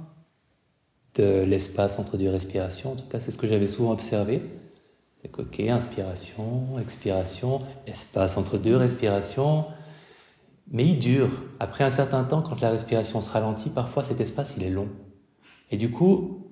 de 1.14 1.42
l'espace 1.42 1.98
entre 1.98 2.16
deux 2.16 2.30
respirations. 2.30 2.92
En 2.92 2.96
tout 2.96 3.06
cas, 3.06 3.20
c'est 3.20 3.30
ce 3.30 3.38
que 3.38 3.46
j'avais 3.46 3.68
souvent 3.68 3.92
observé. 3.92 4.42
C'est 5.22 5.38
ok, 5.38 5.60
inspiration, 5.60 6.78
expiration, 6.80 7.60
espace 7.86 8.36
entre 8.36 8.58
deux 8.58 8.76
respirations. 8.76 9.66
Mais 10.70 10.84
il 10.86 10.98
dure. 10.98 11.30
Après 11.60 11.84
un 11.84 11.90
certain 11.90 12.24
temps, 12.24 12.42
quand 12.42 12.60
la 12.60 12.70
respiration 12.70 13.20
se 13.20 13.30
ralentit, 13.30 13.70
parfois 13.70 14.02
cet 14.02 14.20
espace, 14.20 14.54
il 14.56 14.62
est 14.64 14.70
long. 14.70 14.88
Et 15.70 15.76
du 15.76 15.90
coup, 15.90 16.43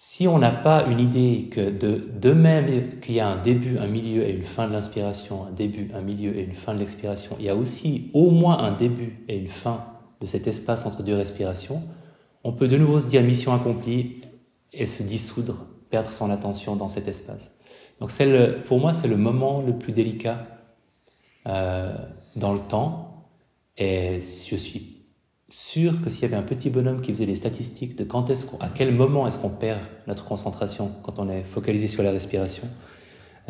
si 0.00 0.28
on 0.28 0.38
n'a 0.38 0.52
pas 0.52 0.86
une 0.86 1.00
idée 1.00 1.48
que 1.50 1.70
de, 1.70 2.08
de 2.20 2.32
même 2.32 3.00
qu'il 3.00 3.16
y 3.16 3.20
a 3.20 3.26
un 3.26 3.42
début, 3.42 3.78
un 3.78 3.88
milieu 3.88 4.22
et 4.22 4.30
une 4.30 4.44
fin 4.44 4.68
de 4.68 4.72
l'inspiration, 4.72 5.44
un 5.44 5.50
début, 5.50 5.90
un 5.92 6.02
milieu 6.02 6.36
et 6.38 6.44
une 6.44 6.54
fin 6.54 6.72
de 6.72 6.78
l'expiration, 6.78 7.34
il 7.40 7.46
y 7.46 7.48
a 7.48 7.56
aussi 7.56 8.08
au 8.14 8.30
moins 8.30 8.58
un 8.58 8.70
début 8.70 9.24
et 9.26 9.36
une 9.36 9.48
fin 9.48 9.84
de 10.20 10.26
cet 10.26 10.46
espace 10.46 10.86
entre 10.86 11.02
deux 11.02 11.16
respirations, 11.16 11.82
on 12.44 12.52
peut 12.52 12.68
de 12.68 12.76
nouveau 12.76 13.00
se 13.00 13.08
dire 13.08 13.24
mission 13.24 13.52
accomplie 13.52 14.22
et 14.72 14.86
se 14.86 15.02
dissoudre, 15.02 15.66
perdre 15.90 16.12
son 16.12 16.30
attention 16.30 16.76
dans 16.76 16.88
cet 16.88 17.08
espace. 17.08 17.50
Donc 17.98 18.16
le, 18.20 18.62
pour 18.62 18.78
moi, 18.78 18.94
c'est 18.94 19.08
le 19.08 19.16
moment 19.16 19.62
le 19.62 19.76
plus 19.76 19.92
délicat 19.92 20.46
euh, 21.48 21.92
dans 22.36 22.52
le 22.52 22.60
temps. 22.60 23.26
Et 23.76 24.20
je 24.20 24.54
suis 24.54 24.97
sûr 25.48 26.02
que 26.02 26.10
s'il 26.10 26.22
y 26.22 26.24
avait 26.26 26.36
un 26.36 26.42
petit 26.42 26.70
bonhomme 26.70 27.00
qui 27.00 27.12
faisait 27.12 27.26
les 27.26 27.36
statistiques 27.36 27.96
de 27.96 28.04
quand 28.04 28.28
est-ce 28.30 28.46
à 28.60 28.68
quel 28.68 28.92
moment 28.92 29.26
est-ce 29.26 29.38
qu'on 29.38 29.50
perd 29.50 29.80
notre 30.06 30.24
concentration 30.24 30.92
quand 31.02 31.18
on 31.18 31.30
est 31.30 31.44
focalisé 31.44 31.88
sur 31.88 32.02
la 32.02 32.10
respiration, 32.10 32.68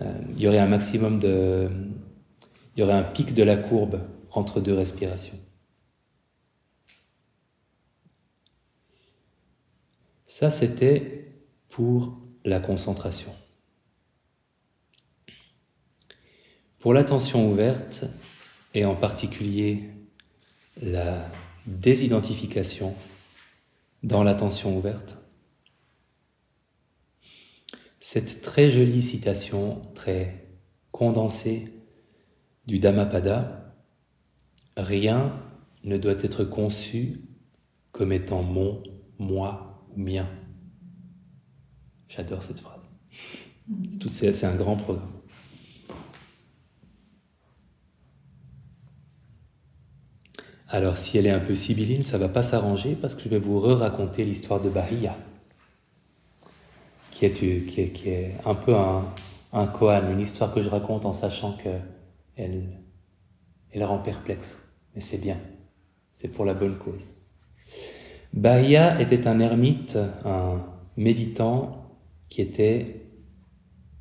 euh, 0.01 0.13
il 0.37 0.41
y 0.41 0.47
aurait 0.47 0.59
un 0.59 0.69
maximum 0.69 1.19
de, 1.19 1.69
il 2.77 2.81
y 2.81 2.83
aurait 2.83 2.95
un 2.95 3.03
pic 3.03 3.35
de 3.35 3.43
la 3.43 3.57
courbe 3.57 4.01
entre 4.31 4.61
deux 4.61 4.75
respirations. 4.75 5.39
Ça, 10.27 10.51
c'était 10.51 11.33
pour 11.69 12.17
la 12.45 12.61
concentration. 12.61 13.33
Pour 16.79 16.95
l'attention 16.95 17.51
ouverte, 17.51 18.05
et 18.75 18.85
en 18.85 18.95
particulier 18.95 19.91
la 20.81 21.29
désidentification 21.69 22.95
dans 24.03 24.23
l'attention 24.23 24.77
ouverte, 24.77 25.17
cette 28.01 28.41
très 28.41 28.71
jolie 28.71 29.03
citation, 29.03 29.83
très 29.95 30.43
condensée 30.93 31.73
du 32.67 32.79
Dhammapada, 32.79 33.75
rien 34.77 35.39
ne 35.85 35.99
doit 35.99 36.13
être 36.13 36.45
conçu 36.45 37.21
comme 37.93 38.13
étant 38.13 38.43
mon, 38.43 38.83
moi, 39.19 39.87
mien. 39.97 40.29
J'adore 42.09 42.43
cette 42.43 42.61
phrase. 42.61 42.89
C'est 44.09 44.45
un 44.45 44.55
grand 44.55 44.77
programme. 44.77 45.18
Alors, 50.71 50.99
si 50.99 51.17
elle 51.17 51.27
est 51.27 51.31
un 51.31 51.41
peu 51.41 51.55
sibylline, 51.55 52.03
ça 52.03 52.19
va 52.19 52.29
pas 52.29 52.43
s'arranger 52.43 52.95
parce 52.95 53.15
que 53.15 53.23
je 53.23 53.31
vais 53.31 53.39
vous 53.39 53.59
re-raconter 53.59 54.25
l'histoire 54.25 54.61
de 54.61 54.69
Bahia, 54.69 55.17
qui 57.11 57.25
est, 57.25 58.35
un 58.45 58.55
peu 58.55 58.75
un, 58.75 59.07
un 59.53 60.13
une 60.13 60.21
histoire 60.21 60.53
que 60.53 60.61
je 60.61 60.69
raconte 60.69 61.07
en 61.07 61.15
sachant 61.15 61.53
qu'elle 61.53 62.69
elle 63.73 63.85
rend 63.85 63.99
perplexe. 63.99 64.59
Mais 64.95 65.01
c'est 65.01 65.19
bien, 65.19 65.39
c'est 66.13 66.29
pour 66.29 66.45
la 66.45 66.53
bonne 66.53 66.77
cause. 66.77 67.07
Bahia 68.35 69.01
était 69.01 69.27
un 69.27 69.41
ermite, 69.41 69.97
un 70.27 70.63
méditant 70.99 71.97
qui 72.29 72.43
était 72.43 73.07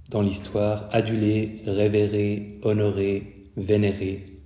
dans 0.09 0.21
l'histoire 0.21 0.89
adulé, 0.91 1.61
révéré, 1.65 2.59
honoré, 2.61 3.51
vénéré, 3.55 4.36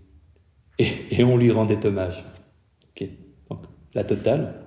et, 1.11 1.23
on 1.23 1.37
lui 1.37 1.51
rendait 1.51 1.85
hommage. 1.85 2.23
Donc, 3.49 3.59
la 3.93 4.03
totale. 4.03 4.65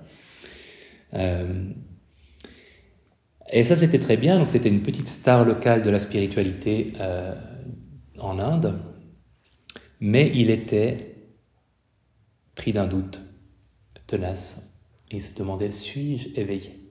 Euh, 1.14 1.70
et 3.52 3.64
ça, 3.64 3.76
c'était 3.76 3.98
très 3.98 4.16
bien. 4.16 4.38
Donc, 4.38 4.48
c'était 4.48 4.68
une 4.68 4.82
petite 4.82 5.08
star 5.08 5.44
locale 5.44 5.82
de 5.82 5.90
la 5.90 6.00
spiritualité 6.00 6.92
euh, 7.00 7.34
en 8.18 8.38
Inde. 8.38 8.78
Mais 10.00 10.30
il 10.34 10.50
était 10.50 11.16
pris 12.54 12.72
d'un 12.72 12.86
doute 12.86 13.20
tenace 14.06 14.64
il 15.14 15.22
se 15.22 15.34
demandait, 15.34 15.70
suis-je 15.70 16.28
éveillé? 16.38 16.90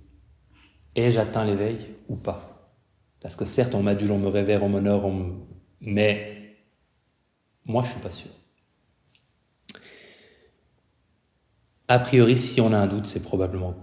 Ai-je 0.96 1.20
atteint 1.20 1.46
l'éveil 1.46 1.78
ou 2.08 2.16
pas? 2.16 2.74
Parce 3.22 3.36
que 3.36 3.46
certes, 3.46 3.76
on 3.76 3.84
m'adule, 3.84 4.12
on 4.12 4.20
me 4.20 4.28
révère, 4.28 4.64
on 4.64 4.70
m'honore, 4.70 5.12
mais 5.82 6.58
moi, 7.66 7.82
je 7.82 7.88
ne 7.88 7.92
suis 7.94 8.02
pas 8.02 8.12
sûr. 8.12 8.32
A 11.88 12.00
priori, 12.00 12.38
si 12.38 12.62
on 12.62 12.72
a 12.74 12.78
un 12.78 12.88
doute, 12.88 13.08
c'est 13.08 13.24
probablement 13.24 13.76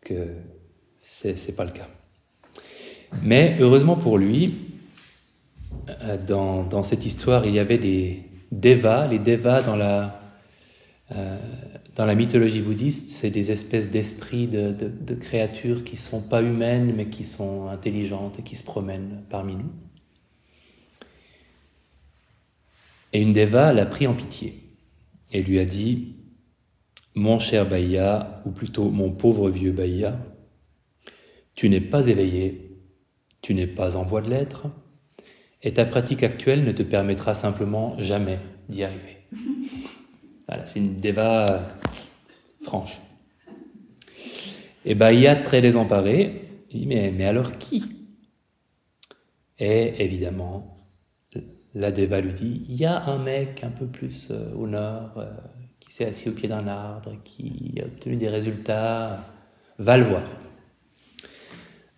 que 0.00 0.34
ce 0.98 1.28
n'est 1.28 1.56
pas 1.56 1.64
le 1.64 1.70
cas. 1.70 1.88
Mais 3.22 3.56
heureusement 3.60 3.96
pour 3.96 4.18
lui, 4.18 4.72
euh, 5.88 6.16
dans, 6.18 6.64
dans, 6.64 6.82
cette 6.82 7.04
histoire, 7.04 7.46
il 7.46 7.54
y 7.54 7.58
avait 7.58 7.78
des 7.78 8.22
devas. 8.50 9.06
Les 9.06 9.18
devas 9.18 9.62
dans 9.62 9.76
la, 9.76 10.20
euh, 11.12 11.38
dans 11.96 12.06
la 12.06 12.14
mythologie 12.14 12.60
bouddhiste, 12.60 13.10
c'est 13.10 13.30
des 13.30 13.50
espèces 13.50 13.90
d'esprits 13.90 14.48
de, 14.48 15.14
créatures 15.14 15.84
qui 15.84 15.96
sont 15.96 16.22
pas 16.22 16.42
humaines, 16.42 16.92
mais 16.96 17.06
qui 17.06 17.24
sont 17.24 17.68
intelligentes 17.68 18.38
et 18.38 18.42
qui 18.42 18.56
se 18.56 18.64
promènent 18.64 19.22
parmi 19.28 19.56
nous. 19.56 19.70
Et 23.12 23.20
une 23.20 23.32
Deva 23.32 23.72
l'a 23.72 23.86
pris 23.86 24.08
en 24.08 24.14
pitié 24.14 24.60
et 25.30 25.42
lui 25.42 25.60
a 25.60 25.64
dit 25.64 26.13
Mon 27.14 27.38
cher 27.38 27.68
Baïa, 27.68 28.42
ou 28.44 28.50
plutôt 28.50 28.90
mon 28.90 29.10
pauvre 29.10 29.48
vieux 29.48 29.70
Baïa, 29.70 30.18
tu 31.54 31.68
n'es 31.68 31.80
pas 31.80 32.08
éveillé, 32.08 32.80
tu 33.40 33.54
n'es 33.54 33.68
pas 33.68 33.96
en 33.96 34.04
voie 34.04 34.20
de 34.20 34.30
l'être, 34.30 34.66
et 35.62 35.72
ta 35.72 35.86
pratique 35.86 36.22
actuelle 36.22 36.64
ne 36.64 36.72
te 36.72 36.82
permettra 36.82 37.32
simplement 37.34 37.96
jamais 37.98 38.38
d'y 38.68 38.84
arriver. 38.84 39.18
Voilà, 40.46 40.66
c'est 40.66 40.78
une 40.78 41.00
déva 41.00 41.68
franche. 42.62 43.00
Et 44.84 44.94
Baïa, 44.94 45.36
très 45.36 45.62
désemparé, 45.62 46.50
il 46.70 46.80
dit 46.80 46.86
mais, 46.86 47.10
mais 47.10 47.24
alors 47.24 47.56
qui? 47.56 47.82
Et 49.58 50.04
évidemment, 50.04 50.86
la 51.74 51.90
déva 51.90 52.20
lui 52.20 52.32
dit 52.32 52.66
il 52.68 52.76
y 52.76 52.84
a 52.84 53.04
un 53.04 53.18
mec 53.18 53.64
un 53.64 53.70
peu 53.70 53.86
plus 53.86 54.28
euh, 54.30 54.52
au 54.54 54.66
nord 54.66 55.16
euh, 55.16 55.32
s'est 55.94 56.06
assis 56.06 56.28
au 56.28 56.32
pied 56.32 56.48
d'un 56.48 56.66
arbre, 56.66 57.12
qui 57.22 57.72
a 57.80 57.84
obtenu 57.84 58.16
des 58.16 58.28
résultats 58.28 59.24
Va 59.78 59.96
le 59.96 60.02
voir. 60.02 60.24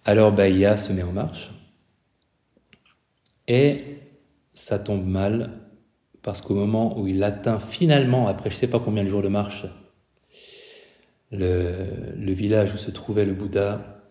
Alors 0.04 0.32
Baïa 0.32 0.76
se 0.76 0.92
met 0.92 1.02
en 1.02 1.12
marche 1.12 1.50
et 3.48 3.78
ça 4.52 4.78
tombe 4.78 5.06
mal 5.06 5.60
parce 6.20 6.42
qu'au 6.42 6.54
moment 6.54 6.98
où 6.98 7.06
il 7.06 7.22
atteint 7.22 7.58
finalement, 7.58 8.28
après 8.28 8.50
je 8.50 8.56
ne 8.56 8.60
sais 8.60 8.66
pas 8.66 8.80
combien 8.80 9.02
de 9.02 9.08
jours 9.08 9.22
de 9.22 9.28
marche, 9.28 9.64
le, 11.30 11.86
le 12.18 12.32
village 12.32 12.74
où 12.74 12.76
se 12.76 12.90
trouvait 12.90 13.24
le 13.24 13.32
Bouddha, 13.32 14.02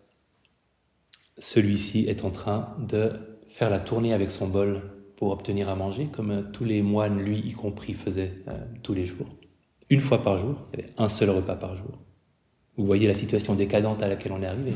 celui-ci 1.38 2.06
est 2.08 2.26
en 2.26 2.32
train 2.32 2.76
de 2.80 3.12
faire 3.50 3.70
la 3.70 3.80
tournée 3.80 4.14
avec 4.14 4.32
son 4.32 4.48
bol 4.48 4.82
pour 5.16 5.30
obtenir 5.30 5.70
à 5.70 5.76
manger, 5.76 6.08
comme 6.08 6.52
tous 6.52 6.66
les 6.66 6.82
moines, 6.82 7.20
lui 7.20 7.38
y 7.40 7.52
compris, 7.52 7.94
faisaient 7.94 8.34
euh, 8.48 8.58
tous 8.82 8.96
les 8.96 9.06
jours. 9.06 9.28
Une 9.90 10.02
fois 10.02 10.24
par 10.24 10.40
jour, 10.40 10.56
un 10.98 11.10
seul 11.10 11.30
repas 11.30 11.56
par 11.56 11.76
jour. 11.76 12.00
Vous 12.78 12.86
voyez 12.86 13.08
la 13.08 13.14
situation 13.14 13.56
décadente 13.56 14.04
à 14.04 14.08
laquelle 14.08 14.32
on 14.32 14.42
est 14.42 14.48
arrivé. 14.48 14.74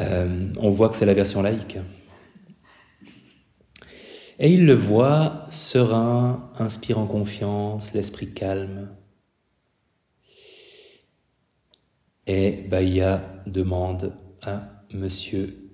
Euh, 0.00 0.52
on 0.56 0.70
voit 0.70 0.88
que 0.88 0.96
c'est 0.96 1.06
la 1.06 1.14
version 1.14 1.40
laïque. 1.40 1.78
Et 4.40 4.52
il 4.52 4.66
le 4.66 4.74
voit 4.74 5.46
serein, 5.50 6.50
inspirant 6.58 7.06
confiance, 7.06 7.92
l'esprit 7.92 8.34
calme. 8.34 8.88
Et 12.26 12.64
Baïa 12.68 13.22
demande 13.46 14.16
à 14.42 14.82
Monsieur 14.92 15.70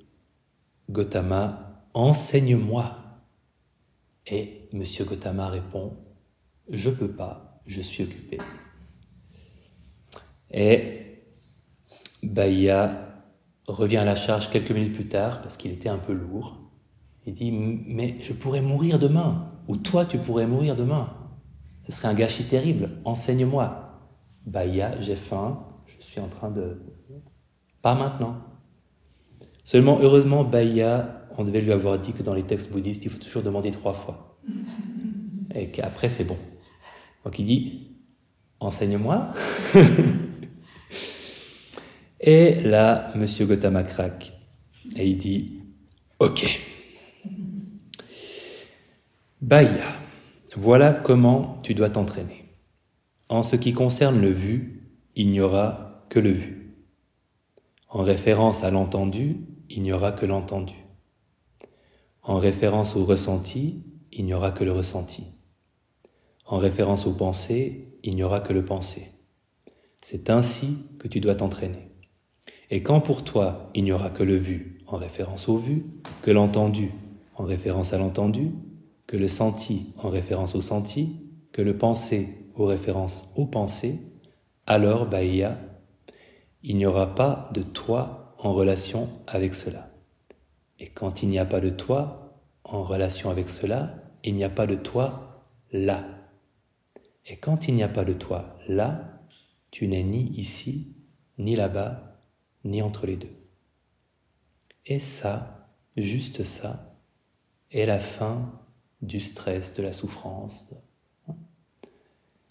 Gautama, 0.90 1.86
enseigne-moi. 1.94 2.98
Et 4.26 4.68
Monsieur 4.72 5.06
Gautama 5.06 5.48
répond, 5.48 5.96
je 6.70 6.90
peux 6.90 7.10
pas, 7.10 7.60
je 7.66 7.80
suis 7.80 8.04
occupé. 8.04 8.38
Et 10.50 11.22
Baïa 12.22 13.08
revient 13.66 13.98
à 13.98 14.04
la 14.04 14.16
charge 14.16 14.50
quelques 14.50 14.70
minutes 14.70 14.94
plus 14.94 15.08
tard 15.08 15.42
parce 15.42 15.56
qu'il 15.56 15.72
était 15.72 15.88
un 15.88 15.98
peu 15.98 16.12
lourd. 16.12 16.58
Il 17.26 17.34
dit 17.34 17.52
Mais 17.52 18.16
je 18.20 18.32
pourrais 18.32 18.62
mourir 18.62 18.98
demain, 18.98 19.52
ou 19.68 19.76
toi 19.76 20.04
tu 20.04 20.18
pourrais 20.18 20.46
mourir 20.46 20.76
demain. 20.76 21.12
Ce 21.82 21.92
serait 21.92 22.08
un 22.08 22.14
gâchis 22.14 22.44
terrible. 22.44 22.90
Enseigne-moi. 23.04 23.86
Baïa, 24.46 24.98
j'ai 25.00 25.16
faim, 25.16 25.66
je 25.86 26.04
suis 26.04 26.20
en 26.20 26.28
train 26.28 26.50
de. 26.50 26.80
Pas 27.82 27.94
maintenant. 27.94 28.36
Seulement, 29.64 29.98
heureusement, 30.00 30.44
Baïa, 30.44 31.26
on 31.38 31.44
devait 31.44 31.60
lui 31.60 31.72
avoir 31.72 31.98
dit 31.98 32.12
que 32.12 32.22
dans 32.22 32.34
les 32.34 32.42
textes 32.42 32.72
bouddhistes, 32.72 33.04
il 33.04 33.10
faut 33.10 33.18
toujours 33.18 33.42
demander 33.42 33.70
trois 33.70 33.92
fois. 33.92 34.38
Et 35.54 35.70
qu'après, 35.70 36.08
c'est 36.08 36.24
bon. 36.24 36.36
Donc 37.24 37.38
il 37.38 37.44
dit 37.44 37.86
Enseigne-moi. 38.60 39.32
Et 42.20 42.60
là, 42.60 43.12
Monsieur 43.14 43.46
Gautama 43.46 43.82
craque 43.82 44.32
et 44.96 45.08
il 45.08 45.16
dit 45.16 45.62
Ok. 46.18 46.60
Baïa, 49.40 49.96
voilà 50.54 50.92
comment 50.92 51.58
tu 51.62 51.72
dois 51.72 51.88
t'entraîner. 51.88 52.44
En 53.30 53.42
ce 53.42 53.56
qui 53.56 53.72
concerne 53.72 54.20
le 54.20 54.30
vu, 54.30 54.92
il 55.16 55.30
n'y 55.30 55.40
aura 55.40 56.04
que 56.10 56.18
le 56.18 56.32
vu. 56.32 56.76
En 57.88 58.02
référence 58.02 58.64
à 58.64 58.70
l'entendu, 58.70 59.38
il 59.70 59.82
n'y 59.82 59.92
aura 59.92 60.12
que 60.12 60.26
l'entendu. 60.26 60.74
En 62.22 62.38
référence 62.38 62.96
au 62.96 63.04
ressenti, 63.04 63.82
il 64.12 64.26
n'y 64.26 64.34
aura 64.34 64.50
que 64.50 64.64
le 64.64 64.72
ressenti. 64.72 65.24
En 66.50 66.58
référence 66.58 67.06
au 67.06 67.12
pensée, 67.12 67.94
il 68.02 68.16
n'y 68.16 68.24
aura 68.24 68.40
que 68.40 68.52
le 68.52 68.64
pensée. 68.64 69.12
C'est 70.00 70.30
ainsi 70.30 70.78
que 70.98 71.06
tu 71.06 71.20
dois 71.20 71.36
t'entraîner. 71.36 71.92
Et 72.70 72.82
quand 72.82 73.00
pour 73.00 73.22
toi 73.22 73.70
il 73.72 73.84
n'y 73.84 73.92
aura 73.92 74.10
que 74.10 74.24
le 74.24 74.34
vu 74.34 74.82
en 74.88 74.96
référence 74.96 75.48
au 75.48 75.58
vu, 75.58 75.84
que 76.22 76.32
l'entendu 76.32 76.90
en 77.36 77.44
référence 77.44 77.92
à 77.92 77.98
l'entendu, 77.98 78.50
que 79.06 79.16
le 79.16 79.28
senti 79.28 79.94
en 79.96 80.10
référence 80.10 80.56
au 80.56 80.60
senti, 80.60 81.20
que 81.52 81.62
le 81.62 81.78
pensé 81.78 82.50
en 82.56 82.64
référence 82.64 83.30
au 83.36 83.46
pensé, 83.46 84.00
alors 84.66 85.06
Baïa, 85.06 85.56
il 86.64 86.76
n'y 86.76 86.84
aura 86.84 87.14
pas 87.14 87.48
de 87.54 87.62
toi 87.62 88.34
en 88.38 88.52
relation 88.52 89.08
avec 89.28 89.54
cela. 89.54 89.92
Et 90.80 90.88
quand 90.88 91.22
il 91.22 91.28
n'y 91.28 91.38
a 91.38 91.46
pas 91.46 91.60
de 91.60 91.70
toi 91.70 92.40
en 92.64 92.82
relation 92.82 93.30
avec 93.30 93.50
cela, 93.50 93.94
il 94.24 94.34
n'y 94.34 94.42
a 94.42 94.50
pas 94.50 94.66
de 94.66 94.74
toi 94.74 95.44
là. 95.70 96.19
Et 97.26 97.36
quand 97.36 97.68
il 97.68 97.74
n'y 97.74 97.82
a 97.82 97.88
pas 97.88 98.04
de 98.04 98.12
toi 98.12 98.58
là, 98.68 99.20
tu 99.70 99.86
n'es 99.86 100.02
ni 100.02 100.30
ici, 100.38 100.94
ni 101.38 101.56
là-bas, 101.56 102.20
ni 102.64 102.82
entre 102.82 103.06
les 103.06 103.16
deux. 103.16 103.34
Et 104.86 104.98
ça, 104.98 105.68
juste 105.96 106.44
ça, 106.44 106.96
est 107.70 107.86
la 107.86 108.00
fin 108.00 108.52
du 109.02 109.20
stress, 109.20 109.74
de 109.74 109.82
la 109.82 109.92
souffrance, 109.92 110.66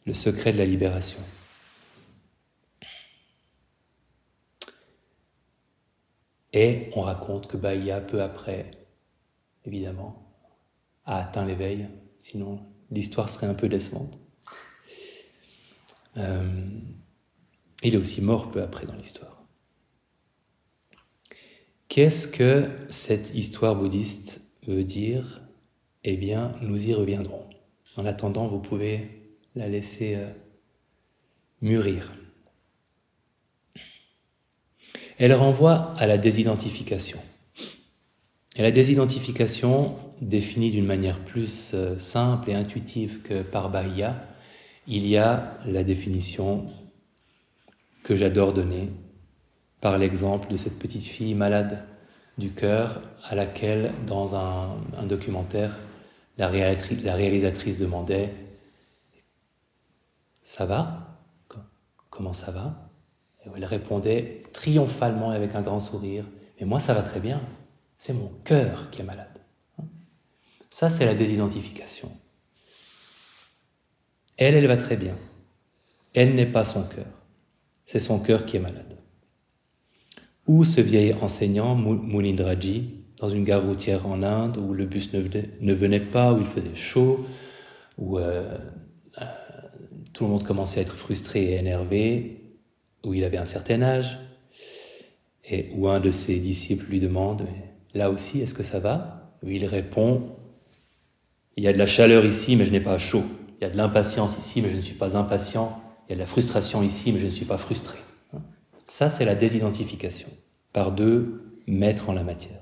le 0.05 0.13
secret 0.13 0.53
de 0.53 0.57
la 0.57 0.65
libération. 0.65 1.21
Et 6.53 6.89
on 6.95 7.01
raconte 7.01 7.47
que 7.47 7.57
Bahia, 7.57 8.01
peu 8.01 8.21
après, 8.23 8.71
évidemment, 9.65 10.33
a 11.05 11.17
atteint 11.17 11.45
l'éveil, 11.45 11.87
sinon 12.17 12.65
l'histoire 12.89 13.29
serait 13.29 13.47
un 13.47 13.53
peu 13.53 13.69
décevante. 13.69 14.18
Euh, 16.19 16.47
il 17.83 17.93
est 17.93 17.97
aussi 17.97 18.21
mort 18.21 18.51
peu 18.51 18.61
après 18.61 18.85
dans 18.85 18.95
l'histoire. 18.95 19.43
Qu'est-ce 21.87 22.27
que 22.27 22.69
cette 22.89 23.33
histoire 23.33 23.75
bouddhiste 23.75 24.41
veut 24.67 24.83
dire? 24.83 25.41
Eh 26.03 26.17
bien, 26.17 26.51
nous 26.61 26.87
y 26.87 26.93
reviendrons. 26.93 27.45
En 27.97 28.05
attendant, 28.05 28.47
vous 28.47 28.59
pouvez 28.59 29.09
la 29.55 29.67
laisser 29.67 30.15
euh, 30.15 30.29
mûrir. 31.61 32.13
Elle 35.17 35.33
renvoie 35.33 35.93
à 35.97 36.07
la 36.07 36.17
désidentification. 36.17 37.19
Et 38.55 38.61
la 38.61 38.71
désidentification, 38.71 39.97
définie 40.21 40.71
d'une 40.71 40.85
manière 40.85 41.19
plus 41.25 41.71
euh, 41.73 41.97
simple 41.97 42.51
et 42.51 42.53
intuitive 42.53 43.21
que 43.21 43.41
par 43.41 43.69
Bahia, 43.69 44.28
il 44.89 45.05
y 45.05 45.17
a 45.17 45.53
la 45.65 45.83
définition 45.83 46.65
que 48.03 48.15
j'adore 48.15 48.53
donner, 48.53 48.89
par 49.81 49.99
l'exemple 49.99 50.49
de 50.49 50.57
cette 50.57 50.79
petite 50.79 51.05
fille 51.05 51.35
malade 51.35 51.85
du 52.39 52.51
cœur 52.51 53.03
à 53.23 53.35
laquelle, 53.35 53.93
dans 54.07 54.35
un, 54.35 54.77
documentaire, 55.07 55.77
la, 56.39 56.47
réalisatrice 56.47 57.77
demandait 57.77 58.33
Ça 60.41 60.65
va? 60.65 61.19
Comment 62.09 62.33
ça 62.33 62.51
va? 62.51 62.89
Elle 63.55 63.65
répondait 63.65 64.43
triomphalement 64.53 65.29
avec 65.29 65.53
un 65.53 65.61
grand 65.61 65.79
sourire 65.79 66.25
Mais 66.59 66.65
moi, 66.65 66.79
ça 66.79 66.95
va 66.95 67.03
très 67.03 67.19
bien. 67.19 67.39
C'est 67.97 68.13
mon 68.13 68.31
cœur 68.43 68.89
qui 68.89 69.01
est 69.01 69.05
malade. 69.05 69.39
Ça, 70.71 70.89
c'est 70.89 71.05
la 71.05 71.13
désidentification. 71.13 72.11
Elle, 74.39 74.55
elle 74.55 74.67
va 74.67 74.77
très 74.77 74.97
bien. 74.97 75.15
Elle 76.15 76.33
n'est 76.33 76.47
pas 76.47 76.65
son 76.65 76.81
cœur. 76.83 77.05
C'est 77.85 77.99
son 77.99 78.19
cœur 78.19 78.47
qui 78.47 78.57
est 78.57 78.59
malade 78.59 78.89
ou 80.49 80.65
ce 80.65 80.81
vieil 80.81 81.13
enseignant, 81.21 81.75
Munindraji, 81.75 82.89
dans 83.19 83.29
une 83.29 83.43
gare 83.43 83.63
routière 83.63 84.07
en 84.07 84.23
Inde 84.23 84.57
où 84.57 84.73
le 84.73 84.87
bus 84.87 85.13
ne 85.13 85.73
venait, 85.73 85.99
pas, 85.99 86.33
où 86.33 86.39
il 86.39 86.47
faisait 86.47 86.73
chaud, 86.73 87.23
où 87.99 88.17
euh, 88.17 88.57
euh, 89.21 89.25
tout 90.11 90.23
le 90.23 90.31
monde 90.31 90.43
commençait 90.43 90.79
à 90.79 90.81
être 90.81 90.95
frustré 90.95 91.43
et 91.51 91.57
énervé, 91.57 92.41
où 93.05 93.13
il 93.13 93.23
avait 93.23 93.37
un 93.37 93.45
certain 93.45 93.83
âge, 93.83 94.17
et 95.45 95.69
où 95.75 95.87
un 95.87 95.99
de 95.99 96.09
ses 96.09 96.39
disciples 96.39 96.89
lui 96.89 96.99
demande 96.99 97.45
Là 97.93 98.09
aussi, 98.09 98.41
est-ce 98.41 98.55
que 98.55 98.63
ça 98.63 98.79
va? 98.79 99.35
Où 99.43 99.49
il 99.49 99.65
répond 99.65 100.35
Il 101.57 101.63
y 101.63 101.67
a 101.67 101.73
de 101.73 101.77
la 101.77 101.87
chaleur 101.87 102.25
ici, 102.25 102.55
mais 102.55 102.65
je 102.65 102.71
n'ai 102.71 102.81
pas 102.81 102.97
chaud. 102.97 103.23
Il 103.59 103.63
y 103.63 103.65
a 103.65 103.69
de 103.69 103.75
l'impatience 103.75 104.37
ici, 104.37 104.61
mais 104.61 104.69
je 104.69 104.77
ne 104.77 104.81
suis 104.81 104.93
pas 104.93 105.17
impatient. 105.17 105.81
Il 106.07 106.11
y 106.11 106.13
a 106.13 106.15
de 106.15 106.21
la 106.21 106.25
frustration 106.25 106.81
ici, 106.81 107.11
mais 107.11 107.19
je 107.19 107.25
ne 107.25 107.31
suis 107.31 107.43
pas 107.43 107.57
frustré. 107.57 107.97
Ça, 108.87 109.09
c'est 109.09 109.25
la 109.25 109.35
désidentification 109.35 110.29
par 110.71 110.93
deux 110.93 111.61
maîtres 111.67 112.09
en 112.09 112.13
la 112.13 112.23
matière. 112.23 112.61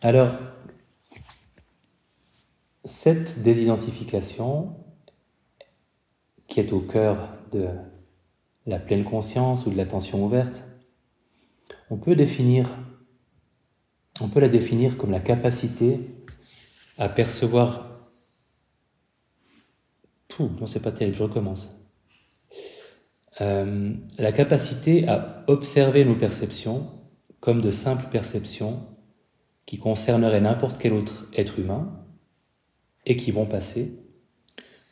Alors, 0.00 0.28
cette 2.88 3.42
désidentification, 3.42 4.74
qui 6.46 6.60
est 6.60 6.72
au 6.72 6.80
cœur 6.80 7.28
de 7.52 7.68
la 8.66 8.78
pleine 8.78 9.04
conscience 9.04 9.66
ou 9.66 9.70
de 9.70 9.76
l'attention 9.76 10.24
ouverte, 10.24 10.62
on 11.90 11.98
peut 11.98 12.14
la 12.14 12.24
définir 14.48 14.96
comme 14.96 15.10
la 15.10 15.20
capacité 15.20 16.00
à 16.96 17.08
percevoir. 17.08 17.86
Pouh, 20.28 20.50
non, 20.58 20.66
c'est 20.66 20.80
pas 20.80 20.92
terrible, 20.92 21.16
je 21.16 21.22
recommence. 21.22 21.68
Euh, 23.40 23.94
la 24.18 24.32
capacité 24.32 25.06
à 25.06 25.44
observer 25.46 26.04
nos 26.04 26.16
perceptions 26.16 26.90
comme 27.40 27.60
de 27.60 27.70
simples 27.70 28.06
perceptions 28.10 28.84
qui 29.66 29.78
concerneraient 29.78 30.40
n'importe 30.40 30.78
quel 30.78 30.94
autre 30.94 31.26
être 31.36 31.58
humain 31.58 32.07
et 33.08 33.16
qui 33.16 33.32
vont 33.32 33.46
passer, 33.46 33.92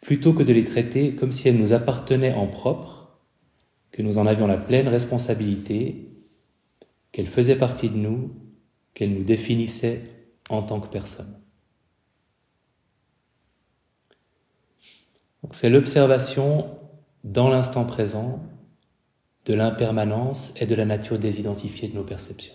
plutôt 0.01 0.33
que 0.33 0.43
de 0.43 0.53
les 0.53 0.65
traiter 0.65 1.15
comme 1.15 1.31
si 1.31 1.49
elles 1.49 1.59
nous 1.59 1.73
appartenaient 1.73 2.33
en 2.33 2.49
propre, 2.49 3.21
que 3.93 4.03
nous 4.03 4.19
en 4.19 4.27
avions 4.27 4.47
la 4.47 4.57
pleine 4.57 4.89
responsabilité, 4.89 6.11
qu'elles 7.13 7.29
faisaient 7.29 7.57
partie 7.57 7.91
de 7.91 7.97
nous, 7.97 8.35
qu'elles 8.95 9.15
nous 9.15 9.25
définissaient 9.25 10.03
en 10.49 10.63
tant 10.63 10.81
que 10.81 10.89
personne. 10.89 11.41
C'est 15.53 15.71
l'observation 15.71 16.77
dans 17.23 17.49
l'instant 17.49 17.85
présent 17.85 18.43
de 19.45 19.55
l'impermanence 19.55 20.53
et 20.57 20.67
de 20.67 20.75
la 20.75 20.85
nature 20.85 21.19
désidentifiée 21.19 21.89
de 21.89 21.95
nos 21.95 22.03
perceptions. 22.03 22.55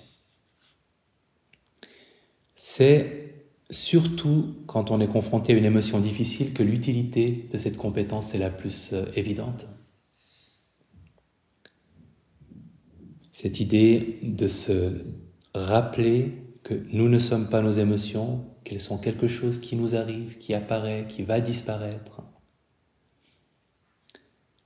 C'est 2.55 3.20
surtout 3.71 4.55
quand 4.67 4.91
on 4.91 4.99
est 4.99 5.07
confronté 5.07 5.53
à 5.53 5.57
une 5.57 5.65
émotion 5.65 5.99
difficile 5.99 6.53
que 6.53 6.61
l'utilité 6.61 7.47
de 7.51 7.57
cette 7.57 7.77
compétence 7.77 8.35
est 8.35 8.37
la 8.37 8.49
plus 8.49 8.91
euh, 8.93 9.05
évidente. 9.15 9.65
Cette 13.31 13.59
idée 13.59 14.19
de 14.21 14.47
se 14.47 15.03
rappeler 15.55 16.33
que 16.63 16.75
nous 16.91 17.09
ne 17.09 17.17
sommes 17.17 17.49
pas 17.49 17.61
nos 17.61 17.71
émotions, 17.71 18.45
qu'elles 18.63 18.81
sont 18.81 18.97
quelque 18.97 19.27
chose 19.27 19.59
qui 19.59 19.75
nous 19.75 19.95
arrive, 19.95 20.37
qui 20.37 20.53
apparaît, 20.53 21.05
qui 21.07 21.23
va 21.23 21.39
disparaître. 21.39 22.21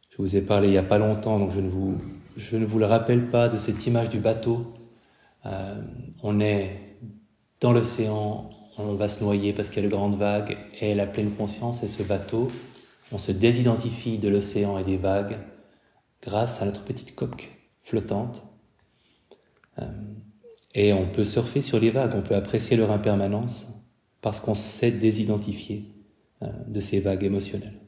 Je 0.09 0.17
vous 0.17 0.35
ai 0.35 0.41
parlé 0.41 0.67
il 0.67 0.71
n'y 0.71 0.77
a 0.77 0.83
pas 0.83 0.97
longtemps, 0.97 1.39
donc 1.39 1.51
je 1.51 1.61
ne 1.61 1.69
vous, 1.69 2.01
je 2.37 2.57
ne 2.57 2.65
vous 2.65 2.79
le 2.79 2.85
rappelle 2.85 3.29
pas 3.29 3.49
de 3.49 3.57
cette 3.57 3.85
image 3.85 4.09
du 4.09 4.19
bateau. 4.19 4.73
Euh, 5.45 5.81
on 6.23 6.39
est 6.39 6.97
dans 7.61 7.71
l'océan, 7.71 8.49
on 8.77 8.95
va 8.95 9.07
se 9.07 9.23
noyer 9.23 9.53
parce 9.53 9.69
qu'il 9.69 9.83
y 9.83 9.85
a 9.85 9.89
de 9.89 9.93
grandes 9.93 10.17
vagues 10.17 10.57
et 10.79 10.95
la 10.95 11.05
pleine 11.05 11.31
conscience 11.31 11.83
est 11.83 11.87
ce 11.87 12.03
bateau. 12.03 12.51
On 13.11 13.17
se 13.17 13.31
désidentifie 13.31 14.17
de 14.17 14.29
l'océan 14.29 14.77
et 14.77 14.83
des 14.83 14.97
vagues 14.97 15.37
grâce 16.21 16.61
à 16.61 16.65
notre 16.65 16.83
petite 16.83 17.15
coque 17.15 17.49
flottante. 17.83 18.43
Euh, 19.79 19.85
et 20.73 20.91
on 20.91 21.07
peut 21.07 21.25
surfer 21.25 21.61
sur 21.61 21.79
les 21.79 21.91
vagues, 21.91 22.13
on 22.15 22.21
peut 22.21 22.35
apprécier 22.35 22.75
leur 22.75 22.91
impermanence 22.91 23.67
parce 24.21 24.39
qu'on 24.39 24.55
s'est 24.55 24.91
désidentifié 24.91 25.93
euh, 26.41 26.47
de 26.67 26.81
ces 26.81 26.99
vagues 26.99 27.23
émotionnelles. 27.23 27.84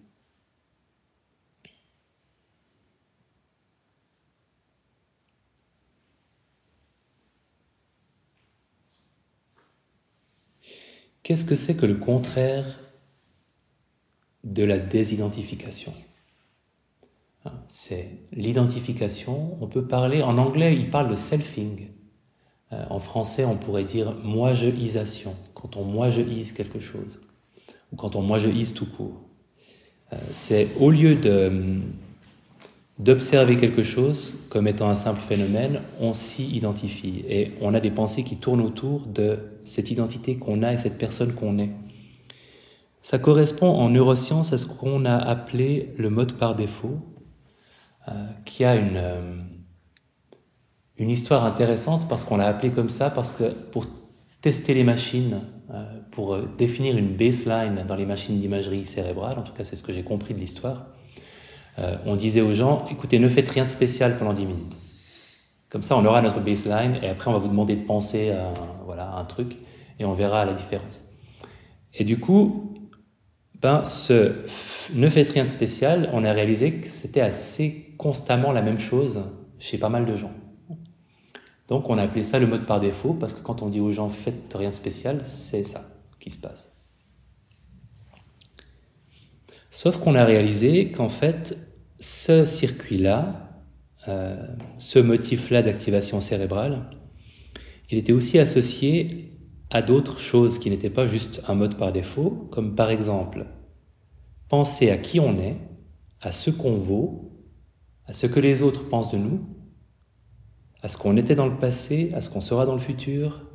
Qu'est-ce 11.27 11.43
que 11.43 11.57
c'est 11.57 11.75
que 11.75 11.85
le 11.85 11.95
contraire 11.95 12.79
de 14.45 14.63
la 14.63 14.77
désidentification? 14.77 15.93
Hein, 17.43 17.51
C'est 17.67 18.11
l'identification. 18.31 19.57
On 19.59 19.67
peut 19.67 19.85
parler, 19.85 20.21
en 20.21 20.37
anglais, 20.37 20.73
il 20.77 20.89
parle 20.89 21.11
de 21.11 21.17
selfing. 21.17 21.89
Euh, 22.71 22.81
en 22.89 23.01
français, 23.01 23.43
on 23.43 23.57
pourrait 23.57 23.83
dire 23.83 24.15
moi-je-isation, 24.23 25.35
quand 25.53 25.75
on 25.75 25.83
moi-je-ise 25.83 26.53
quelque 26.53 26.79
chose, 26.79 27.19
ou 27.91 27.97
quand 27.97 28.15
on 28.15 28.21
moi-je-ise 28.21 28.73
tout 28.73 28.85
court. 28.85 29.19
Euh, 30.13 30.17
c'est 30.31 30.69
au 30.79 30.91
lieu 30.91 31.15
de 31.15 31.81
d'observer 32.99 33.57
quelque 33.57 33.83
chose 33.83 34.35
comme 34.49 34.67
étant 34.67 34.89
un 34.89 34.95
simple 34.95 35.21
phénomène, 35.21 35.81
on 35.99 36.13
s'y 36.13 36.55
identifie 36.55 37.23
et 37.29 37.53
on 37.61 37.73
a 37.73 37.79
des 37.79 37.91
pensées 37.91 38.23
qui 38.23 38.37
tournent 38.37 38.61
autour 38.61 39.05
de 39.05 39.39
cette 39.65 39.91
identité 39.91 40.37
qu'on 40.37 40.63
a 40.63 40.73
et 40.73 40.77
cette 40.77 40.97
personne 40.97 41.33
qu'on 41.33 41.59
est. 41.59 41.69
Ça 43.03 43.19
correspond 43.19 43.69
en 43.69 43.89
neurosciences 43.89 44.51
à 44.51 44.57
ce 44.57 44.65
qu'on 44.65 45.05
a 45.05 45.15
appelé 45.15 45.93
le 45.97 46.09
mode 46.09 46.33
par 46.33 46.55
défaut, 46.55 46.99
euh, 48.07 48.11
qui 48.45 48.65
a 48.65 48.75
une, 48.75 48.97
euh, 48.97 49.35
une 50.97 51.09
histoire 51.09 51.45
intéressante 51.45 52.09
parce 52.09 52.23
qu'on 52.23 52.37
l'a 52.37 52.47
appelé 52.47 52.71
comme 52.71 52.89
ça, 52.89 53.09
parce 53.09 53.31
que 53.31 53.43
pour 53.71 53.85
tester 54.41 54.73
les 54.73 54.83
machines, 54.83 55.41
euh, 55.69 55.83
pour 56.11 56.37
définir 56.57 56.97
une 56.97 57.15
baseline 57.15 57.85
dans 57.87 57.95
les 57.95 58.05
machines 58.05 58.39
d'imagerie 58.39 58.85
cérébrale, 58.85 59.37
en 59.37 59.43
tout 59.43 59.53
cas 59.53 59.63
c'est 59.63 59.75
ce 59.75 59.83
que 59.83 59.93
j'ai 59.93 60.03
compris 60.03 60.33
de 60.33 60.39
l'histoire, 60.39 60.87
euh, 61.79 61.95
on 62.05 62.15
disait 62.15 62.41
aux 62.41 62.53
gens, 62.53 62.85
écoutez, 62.89 63.19
ne 63.19 63.29
faites 63.29 63.49
rien 63.49 63.65
de 63.65 63.69
spécial 63.69 64.17
pendant 64.17 64.33
10 64.33 64.45
minutes. 64.45 64.73
Comme 65.69 65.83
ça, 65.83 65.97
on 65.97 66.05
aura 66.05 66.21
notre 66.21 66.39
baseline 66.39 66.97
et 67.03 67.09
après, 67.09 67.29
on 67.29 67.33
va 67.33 67.39
vous 67.39 67.49
demander 67.49 67.75
de 67.75 67.83
penser 67.83 68.31
à, 68.31 68.53
voilà, 68.85 69.15
un 69.15 69.25
truc 69.25 69.57
et 69.99 70.05
on 70.05 70.13
verra 70.13 70.45
la 70.45 70.53
différence. 70.53 71.01
Et 71.93 72.03
du 72.03 72.19
coup, 72.19 72.73
ben, 73.61 73.83
ce 73.83 74.35
ne 74.93 75.09
faites 75.09 75.29
rien 75.29 75.43
de 75.43 75.49
spécial, 75.49 76.09
on 76.13 76.23
a 76.23 76.31
réalisé 76.31 76.73
que 76.73 76.89
c'était 76.89 77.21
assez 77.21 77.93
constamment 77.97 78.51
la 78.51 78.61
même 78.61 78.79
chose 78.79 79.21
chez 79.59 79.77
pas 79.77 79.89
mal 79.89 80.05
de 80.05 80.15
gens. 80.15 80.31
Donc, 81.67 81.89
on 81.89 81.97
a 81.97 82.03
appelé 82.03 82.23
ça 82.23 82.39
le 82.39 82.47
mode 82.47 82.65
par 82.65 82.79
défaut 82.79 83.13
parce 83.13 83.33
que 83.33 83.41
quand 83.41 83.61
on 83.61 83.67
dit 83.67 83.81
aux 83.81 83.91
gens 83.91 84.09
faites 84.09 84.53
rien 84.55 84.69
de 84.69 84.75
spécial, 84.75 85.21
c'est 85.25 85.63
ça 85.63 85.89
qui 86.19 86.31
se 86.31 86.39
passe. 86.39 86.71
Sauf 89.69 89.97
qu'on 89.97 90.15
a 90.15 90.23
réalisé 90.23 90.91
qu'en 90.91 91.09
fait, 91.09 91.57
ce 91.99 92.45
circuit-là, 92.45 93.63
euh, 94.07 94.37
ce 94.79 94.99
motif-là 94.99 95.63
d'activation 95.63 96.21
cérébrale, 96.21 96.89
il 97.89 97.97
était 97.97 98.13
aussi 98.13 98.39
associé 98.39 99.33
à 99.69 99.81
d'autres 99.81 100.19
choses 100.19 100.59
qui 100.59 100.69
n'étaient 100.69 100.89
pas 100.89 101.07
juste 101.07 101.41
un 101.47 101.55
mode 101.55 101.77
par 101.77 101.91
défaut, 101.91 102.47
comme 102.51 102.75
par 102.75 102.89
exemple 102.89 103.45
penser 104.49 104.89
à 104.91 104.97
qui 104.97 105.19
on 105.19 105.39
est, 105.39 105.57
à 106.21 106.31
ce 106.31 106.49
qu'on 106.49 106.77
vaut, 106.77 107.31
à 108.05 108.13
ce 108.13 108.27
que 108.27 108.39
les 108.39 108.61
autres 108.61 108.87
pensent 108.87 109.11
de 109.11 109.17
nous, 109.17 109.41
à 110.81 110.87
ce 110.87 110.97
qu'on 110.97 111.17
était 111.17 111.35
dans 111.35 111.47
le 111.47 111.57
passé, 111.57 112.11
à 112.13 112.21
ce 112.21 112.29
qu'on 112.29 112.41
sera 112.41 112.65
dans 112.65 112.75
le 112.75 112.79
futur. 112.79 113.45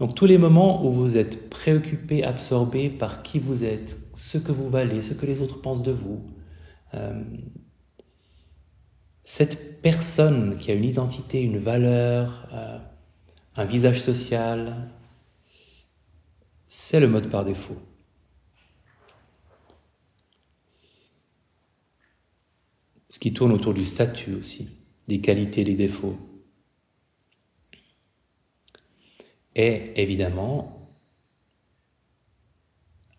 Donc 0.00 0.14
tous 0.14 0.26
les 0.26 0.38
moments 0.38 0.84
où 0.84 0.92
vous 0.92 1.16
êtes 1.16 1.48
préoccupé, 1.48 2.24
absorbé 2.24 2.88
par 2.88 3.22
qui 3.22 3.38
vous 3.38 3.62
êtes, 3.62 3.96
ce 4.14 4.38
que 4.38 4.52
vous 4.52 4.68
valez, 4.68 5.02
ce 5.02 5.14
que 5.14 5.26
les 5.26 5.40
autres 5.42 5.60
pensent 5.60 5.82
de 5.82 5.92
vous, 5.92 6.24
euh, 6.94 7.22
cette 9.24 9.82
personne 9.82 10.56
qui 10.58 10.70
a 10.70 10.74
une 10.74 10.84
identité, 10.84 11.42
une 11.42 11.58
valeur, 11.58 12.48
euh, 12.52 12.78
un 13.56 13.64
visage 13.64 14.00
social, 14.00 14.90
c'est 16.66 17.00
le 17.00 17.08
mode 17.08 17.28
par 17.28 17.44
défaut. 17.44 17.76
Ce 23.08 23.18
qui 23.18 23.32
tourne 23.32 23.52
autour 23.52 23.74
du 23.74 23.84
statut 23.84 24.34
aussi, 24.34 24.78
des 25.08 25.20
qualités, 25.20 25.64
des 25.64 25.74
défauts. 25.74 26.18
Et 29.54 30.00
évidemment, 30.00 30.96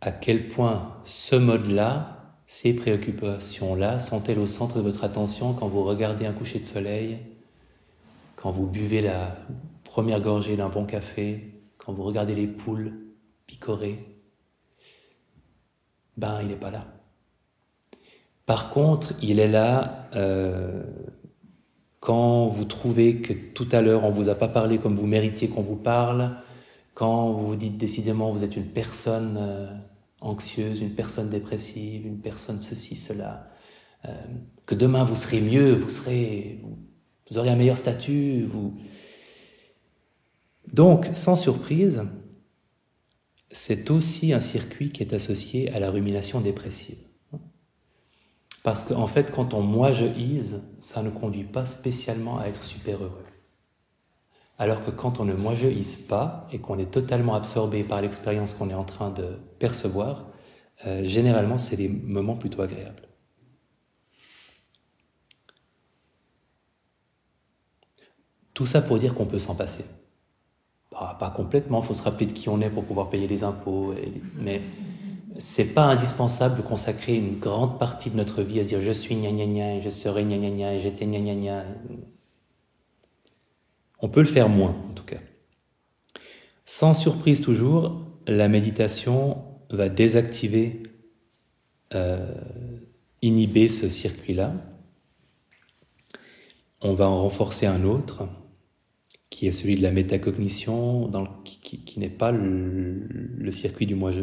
à 0.02 0.12
quel 0.12 0.48
point 0.48 1.02
ce 1.06 1.36
mode-là 1.36 2.19
ces 2.52 2.74
préoccupations-là 2.74 4.00
sont-elles 4.00 4.40
au 4.40 4.48
centre 4.48 4.78
de 4.78 4.82
votre 4.82 5.04
attention 5.04 5.54
quand 5.54 5.67
vous 5.67 5.84
regardez 5.84 6.26
un 6.26 6.34
coucher 6.34 6.58
de 6.58 6.65
soleil, 6.65 7.19
quand 8.36 8.50
vous 8.50 8.65
buvez 8.65 9.02
la 9.02 9.38
première 9.84 10.19
gorgée 10.19 10.58
d'un 10.58 10.67
bon 10.67 10.84
café, 10.84 11.62
quand 11.78 11.94
vous 11.94 12.02
regardez 12.02 12.34
les 12.34 12.48
poules 12.48 12.94
picorer? 13.46 14.04
Ben, 16.17 16.40
il 16.42 16.48
n'est 16.48 16.56
pas 16.56 16.71
là. 16.71 16.88
Par 18.48 18.71
contre, 18.71 19.13
il 19.21 19.40
est 19.40 19.48
là 19.48 20.10
euh, 20.15 20.84
quand 22.00 22.48
vous 22.48 22.65
trouvez 22.65 23.21
que 23.21 23.32
tout 23.54 23.67
à 23.71 23.82
l'heure 23.82 24.06
on 24.06 24.10
vous 24.10 24.28
a 24.28 24.34
pas 24.34 24.48
parlé 24.48 24.80
comme 24.80 24.96
vous 24.96 25.06
méritiez 25.06 25.50
qu'on 25.50 25.62
vous 25.62 25.76
parle, 25.76 26.38
quand 26.96 27.32
vous 27.32 27.50
vous 27.50 27.56
dites 27.56 27.78
décidément 27.78 28.32
vous 28.32 28.44
êtes 28.44 28.56
une 28.56 28.71
personne 28.71 29.38
euh, 29.38 29.71
anxieuse, 30.22 30.82
une 30.82 30.96
personne 30.96 31.30
dépressive, 31.30 32.06
une 32.06 32.20
personne 32.20 32.60
ceci, 32.60 32.96
cela, 32.96 33.52
euh, 34.06 34.13
que 34.65 34.76
demain 34.76 35.04
vous 35.04 35.15
serez 35.15 35.42
mieux, 35.42 35.74
vous 35.74 35.90
serez, 35.90 36.62
vous, 37.30 37.38
aurez 37.38 37.50
un 37.50 37.56
meilleur 37.56 37.78
statut, 37.78 38.46
vous. 38.46 38.78
Donc, 40.72 41.10
sans 41.13 41.36
surprise, 41.36 42.04
c'est 43.52 43.90
aussi 43.90 44.34
un 44.34 44.42
circuit 44.42 44.92
qui 44.92 45.02
est 45.02 45.13
associé 45.13 45.72
à 45.72 45.80
la 45.80 45.90
rumination 45.90 46.42
dépressive. 46.42 47.00
Parce 48.62 48.84
qu'en 48.84 49.08
fait, 49.08 49.32
quand 49.32 49.54
on 49.54 49.62
moi 49.62 49.94
je 49.94 50.06
ise, 50.06 50.62
ça 50.80 51.02
ne 51.02 51.10
conduit 51.10 51.46
pas 51.46 51.65
spécialement 51.65 52.40
à 52.40 52.48
être 52.48 52.63
super 52.63 53.02
heureux. 53.02 53.26
Alors 54.60 54.84
que 54.86 54.92
quand 54.92 55.22
on 55.22 55.26
ne 55.26 55.34
moi 55.34 55.54
pas 56.10 56.48
et 56.52 56.60
qu'on 56.60 56.78
est 56.78 56.92
totalement 56.92 57.34
absorbé 57.34 57.86
par 57.86 58.02
l'expérience 58.02 58.52
qu'on 58.52 58.70
est 58.70 58.74
en 58.76 58.84
train 58.84 59.10
de 59.10 59.40
percevoir, 59.58 60.28
euh, 60.86 61.02
généralement 61.04 61.58
c'est 61.58 61.78
des 61.78 61.88
moments 61.88 62.36
plutôt 62.36 62.62
agréables. 62.62 63.08
Tout 68.54 68.66
ça 68.66 68.82
pour 68.82 69.00
dire 69.00 69.16
qu'on 69.16 69.26
peut 69.26 69.40
s'en 69.40 69.56
passer. 69.56 69.86
Pas, 70.92 71.34
complètement, 71.34 71.82
il 71.82 71.86
faut 71.86 71.94
se 71.94 72.04
rappeler 72.04 72.26
de 72.26 72.34
qui 72.34 72.50
on 72.50 72.60
est 72.60 72.70
pour 72.70 72.84
pouvoir 72.84 73.10
payer 73.10 73.28
les 73.28 73.46
impôts, 73.46 73.94
mais 74.36 74.62
c'est 75.38 75.74
pas 75.74 75.86
indispensable 75.86 76.58
de 76.58 76.62
consacrer 76.62 77.16
une 77.16 77.40
grande 77.40 77.80
partie 77.80 78.10
de 78.10 78.18
notre 78.18 78.42
vie 78.42 78.60
à 78.60 78.66
dire 78.66 78.82
je 78.82 78.92
suis 78.92 79.16
gna 79.16 79.32
gna 79.32 79.46
gna 79.46 79.76
et 79.76 79.82
je 79.82 79.90
serai 79.90 80.24
gna 80.26 80.38
gna 80.38 80.50
gna 80.50 80.74
et 80.74 80.80
j'étais 80.82 81.06
gna 81.06 81.20
gna 81.20 81.36
gna. 81.36 81.64
On 84.02 84.10
peut 84.10 84.21
le 84.21 84.27
faire 84.27 84.50
moins 84.50 84.75
en 84.89 84.93
tout 84.93 85.04
cas. 85.04 85.19
Sans 86.65 86.93
surprise 86.93 87.41
toujours, 87.41 88.06
la 88.27 88.47
méditation 88.47 89.43
va 89.69 89.89
désactiver, 89.89 90.83
euh, 91.93 92.33
inhiber 93.21 93.67
ce 93.67 93.89
circuit-là. 93.89 94.54
On 96.81 96.93
va 96.93 97.10
en 97.10 97.17
renforcer 97.17 97.65
un 97.65 97.83
autre 97.83 98.27
qui 99.29 99.47
est 99.47 99.52
celui 99.52 99.75
de 99.75 99.81
la 99.81 99.91
métacognition, 99.91 101.10
qui, 101.43 102.00
n'est 102.00 102.10
pas 102.10 102.31
le, 102.31 103.52
circuit 103.52 103.85
du 103.85 103.95
moi-je. 103.95 104.21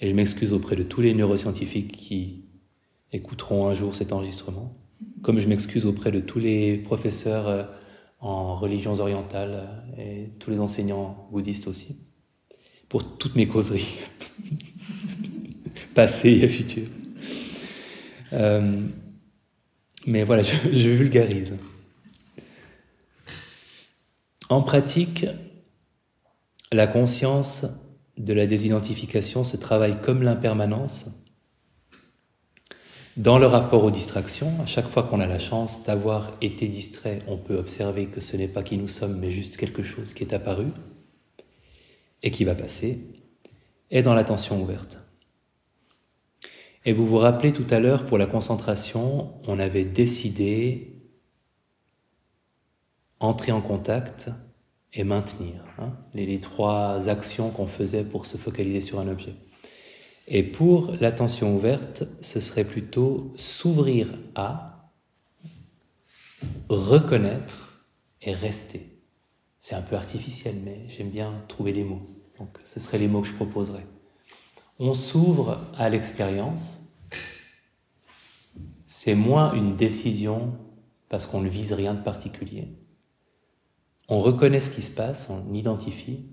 Et 0.00 0.08
je 0.08 0.14
m'excuse 0.14 0.52
auprès 0.52 0.76
de 0.76 0.82
tous 0.82 1.00
les 1.00 1.14
neuroscientifiques 1.14 1.92
qui 1.92 2.44
écouteront 3.12 3.68
un 3.68 3.74
jour 3.74 3.94
cet 3.94 4.12
enregistrement, 4.12 4.76
comme 5.22 5.38
je 5.40 5.48
m'excuse 5.48 5.86
auprès 5.86 6.12
de 6.12 6.20
tous 6.20 6.38
les 6.38 6.78
professeurs 6.78 7.48
euh, 7.48 7.64
en 8.20 8.56
religions 8.56 8.98
orientales 8.98 9.68
euh, 9.98 10.02
et 10.02 10.38
tous 10.38 10.50
les 10.50 10.58
enseignants 10.58 11.28
bouddhistes 11.30 11.68
aussi, 11.68 11.96
pour 12.88 13.16
toutes 13.16 13.36
mes 13.36 13.46
causeries, 13.46 13.98
passées 15.94 16.40
et 16.42 16.48
futures. 16.48 16.88
Euh, 18.32 18.86
mais 20.06 20.24
voilà, 20.24 20.42
je 20.72 20.88
vulgarise. 20.88 21.54
En 24.48 24.62
pratique, 24.62 25.26
la 26.72 26.86
conscience 26.86 27.66
de 28.16 28.32
la 28.32 28.46
désidentification 28.46 29.44
se 29.44 29.56
travaille 29.56 30.00
comme 30.00 30.22
l'impermanence 30.22 31.04
dans 33.18 33.38
le 33.38 33.46
rapport 33.46 33.82
aux 33.84 33.90
distractions. 33.90 34.52
À 34.62 34.66
chaque 34.66 34.88
fois 34.88 35.02
qu'on 35.02 35.20
a 35.20 35.26
la 35.26 35.40
chance 35.40 35.82
d'avoir 35.82 36.32
été 36.40 36.68
distrait, 36.68 37.18
on 37.26 37.36
peut 37.36 37.56
observer 37.56 38.06
que 38.06 38.20
ce 38.20 38.36
n'est 38.36 38.48
pas 38.48 38.62
qui 38.62 38.78
nous 38.78 38.88
sommes, 38.88 39.18
mais 39.18 39.32
juste 39.32 39.56
quelque 39.56 39.82
chose 39.82 40.14
qui 40.14 40.22
est 40.22 40.32
apparu 40.32 40.68
et 42.22 42.30
qui 42.30 42.44
va 42.44 42.54
passer, 42.54 42.98
et 43.90 44.02
dans 44.02 44.14
l'attention 44.14 44.62
ouverte. 44.62 44.98
Et 46.84 46.92
vous 46.92 47.06
vous 47.06 47.18
rappelez 47.18 47.52
tout 47.52 47.66
à 47.70 47.80
l'heure, 47.80 48.06
pour 48.06 48.18
la 48.18 48.26
concentration, 48.26 49.32
on 49.46 49.58
avait 49.58 49.84
décidé 49.84 50.94
entrer 53.20 53.52
en 53.52 53.60
contact 53.60 54.30
et 54.92 55.04
maintenir. 55.04 55.64
Hein, 55.78 55.92
les, 56.14 56.40
trois 56.40 57.08
actions 57.08 57.50
qu'on 57.50 57.66
faisait 57.66 58.04
pour 58.04 58.26
se 58.26 58.36
focaliser 58.36 58.80
sur 58.80 59.00
un 59.00 59.08
objet. 59.08 59.34
Et 60.28 60.42
pour 60.42 60.92
l'attention 61.00 61.56
ouverte, 61.56 62.04
ce 62.20 62.40
serait 62.40 62.64
plutôt 62.64 63.32
s'ouvrir 63.36 64.08
à, 64.34 64.92
reconnaître 66.68 67.86
et 68.22 68.34
rester. 68.34 69.00
C'est 69.58 69.74
un 69.74 69.82
peu 69.82 69.96
artificiel, 69.96 70.54
mais 70.62 70.84
j'aime 70.88 71.10
bien 71.10 71.42
trouver 71.48 71.72
les 71.72 71.82
mots. 71.82 72.02
Ce 72.62 72.78
seraient 72.78 72.98
les 72.98 73.08
mots 73.08 73.22
que 73.22 73.28
je 73.28 73.32
proposerais. 73.32 73.86
On 74.78 74.94
s'ouvre 74.94 75.58
à 75.76 75.88
l'expérience. 75.88 76.78
C'est 78.86 79.14
moins 79.14 79.52
une 79.54 79.76
décision 79.76 80.56
parce 81.08 81.26
qu'on 81.26 81.40
ne 81.40 81.48
vise 81.48 81.72
rien 81.72 81.94
de 81.94 82.02
particulier 82.02 82.68
on 84.08 84.18
reconnaît 84.18 84.60
ce 84.60 84.70
qui 84.70 84.82
se 84.82 84.90
passe, 84.90 85.28
on 85.30 85.52
identifie, 85.52 86.24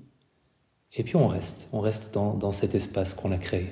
et 0.93 1.03
puis 1.03 1.17
on 1.17 1.27
reste, 1.27 1.67
on 1.73 1.81
reste 1.81 2.13
dans, 2.13 2.51
cet 2.53 2.73
espace 2.73 3.13
qu'on 3.13 3.31
a 3.33 3.37
créé. 3.37 3.69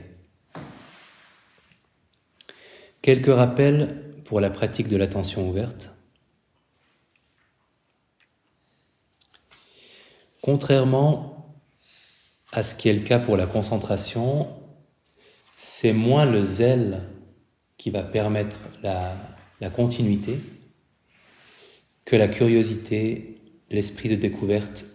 Quelques 3.03 3.27
rappels 3.27 4.01
pour 4.23 4.39
la 4.39 4.49
pratique 4.49 4.87
de 4.87 4.95
l'attention 4.95 5.49
ouverte. 5.49 5.91
Contrairement 10.41 11.53
à 12.53 12.63
ce 12.63 12.75
qui 12.75 12.87
est 12.87 12.93
le 12.93 13.01
cas 13.01 13.19
pour 13.19 13.35
la 13.35 13.45
concentration, 13.45 14.47
c'est 15.57 15.91
moins 15.91 16.25
le 16.25 16.45
zèle 16.45 17.01
qui 17.77 17.89
va 17.89 18.03
permettre 18.03 18.57
la, 18.81 19.17
continuité 19.75 20.39
que 22.05 22.15
la 22.15 22.29
curiosité 22.29 23.41
l'esprit 23.69 24.07
de 24.07 24.15
découverte 24.15 24.85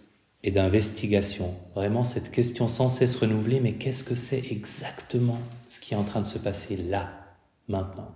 et 0.41 0.49
d'investigation. 0.49 1.55
Vraiment 1.75 2.03
cette 2.03 2.31
question 2.31 2.67
sans 2.67 2.89
cesse 2.89 3.15
renouvelée, 3.15 3.59
mais 3.59 3.73
qu'est-ce 3.73 4.03
que 4.03 4.15
c'est 4.15 4.45
exactement 4.49 5.39
ce 5.67 5.79
qui 5.79 5.93
est 5.93 5.97
en 5.97 6.03
train 6.03 6.21
de 6.21 6.27
se 6.27 6.39
passer 6.39 6.75
là, 6.75 7.18
maintenant 7.69 8.15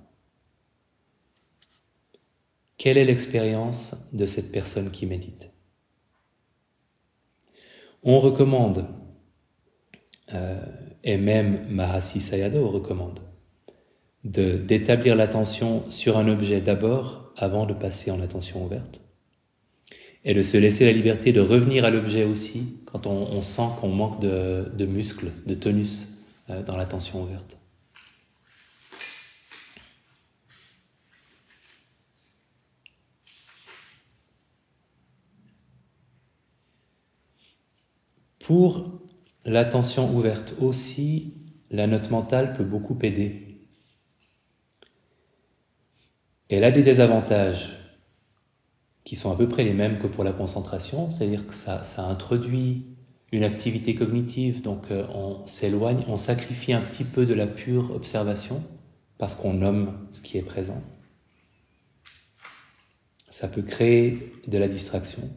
Quelle 2.78 2.98
est 2.98 3.06
l'expérience 3.06 3.96
de 4.12 4.26
cette 4.26 4.52
personne 4.52 4.92
qui 4.92 5.06
médite? 5.06 5.50
On 8.04 8.20
recommande, 8.20 8.86
euh, 10.34 10.60
et 11.04 11.16
même 11.16 11.66
Mahasi 11.70 12.20
Sayadaw 12.20 12.70
recommande, 12.70 13.20
d'établir 14.26 15.16
l'attention 15.16 15.90
sur 15.90 16.18
un 16.18 16.28
objet 16.28 16.60
d'abord 16.60 17.34
avant 17.38 17.66
de 17.66 17.74
passer 17.74 18.12
en 18.12 18.22
attention 18.22 18.64
ouverte 18.66 19.02
et 20.26 20.34
de 20.34 20.42
se 20.42 20.58
laisser 20.58 20.86
la 20.86 20.92
liberté 20.92 21.34
de 21.34 21.42
revenir 21.42 21.84
à 21.86 21.90
l'objet 21.90 22.24
aussi 22.24 22.80
quand 22.86 23.08
on, 23.08 23.42
sent 23.42 23.68
qu'on 23.80 23.90
manque 23.90 24.22
de, 24.22 24.86
muscles, 24.86 25.32
de 25.46 25.56
tonus 25.56 26.08
euh, 26.50 26.64
dans 26.64 26.78
l'attention 26.78 27.24
ouverte. 27.24 27.58
Pour 38.44 38.92
l'attention 39.46 40.14
ouverte 40.14 40.54
aussi, 40.60 41.34
la 41.72 41.88
note 41.88 42.12
mentale 42.12 42.52
peut 42.52 42.66
beaucoup 42.66 43.00
aider. 43.02 43.58
Elle 46.50 46.66
a 46.66 46.72
des 46.72 46.84
désavantages 46.84 47.78
qui 49.06 49.16
sont 49.16 49.32
à 49.32 49.38
peu 49.38 49.48
près 49.48 49.64
les 49.64 49.74
mêmes 49.74 49.98
que 49.98 50.08
pour 50.08 50.26
la 50.26 50.34
concentration, 50.34 51.10
c'est-à-dire 51.10 51.48
que 51.48 51.54
ça, 51.54 51.84
introduit 52.00 52.86
une 53.32 53.46
activité 53.46 53.96
cognitive, 53.96 54.62
donc 54.62 54.92
euh, 54.92 55.08
on 55.16 55.48
s'éloigne, 55.48 56.04
on 56.10 56.18
sacrifie 56.18 56.74
un 56.74 56.82
petit 56.82 57.06
peu 57.06 57.26
de 57.26 57.34
la 57.34 57.48
pure 57.48 57.96
observation 57.96 58.62
parce 59.18 59.36
qu'on 59.36 59.54
nomme 59.54 60.06
ce 60.12 60.20
qui 60.20 60.38
est 60.38 60.44
présent. 60.44 60.84
Ça 63.30 63.48
peut 63.48 63.62
créer 63.62 64.34
de 64.48 64.58
la 64.58 64.68
distraction. 64.68 65.30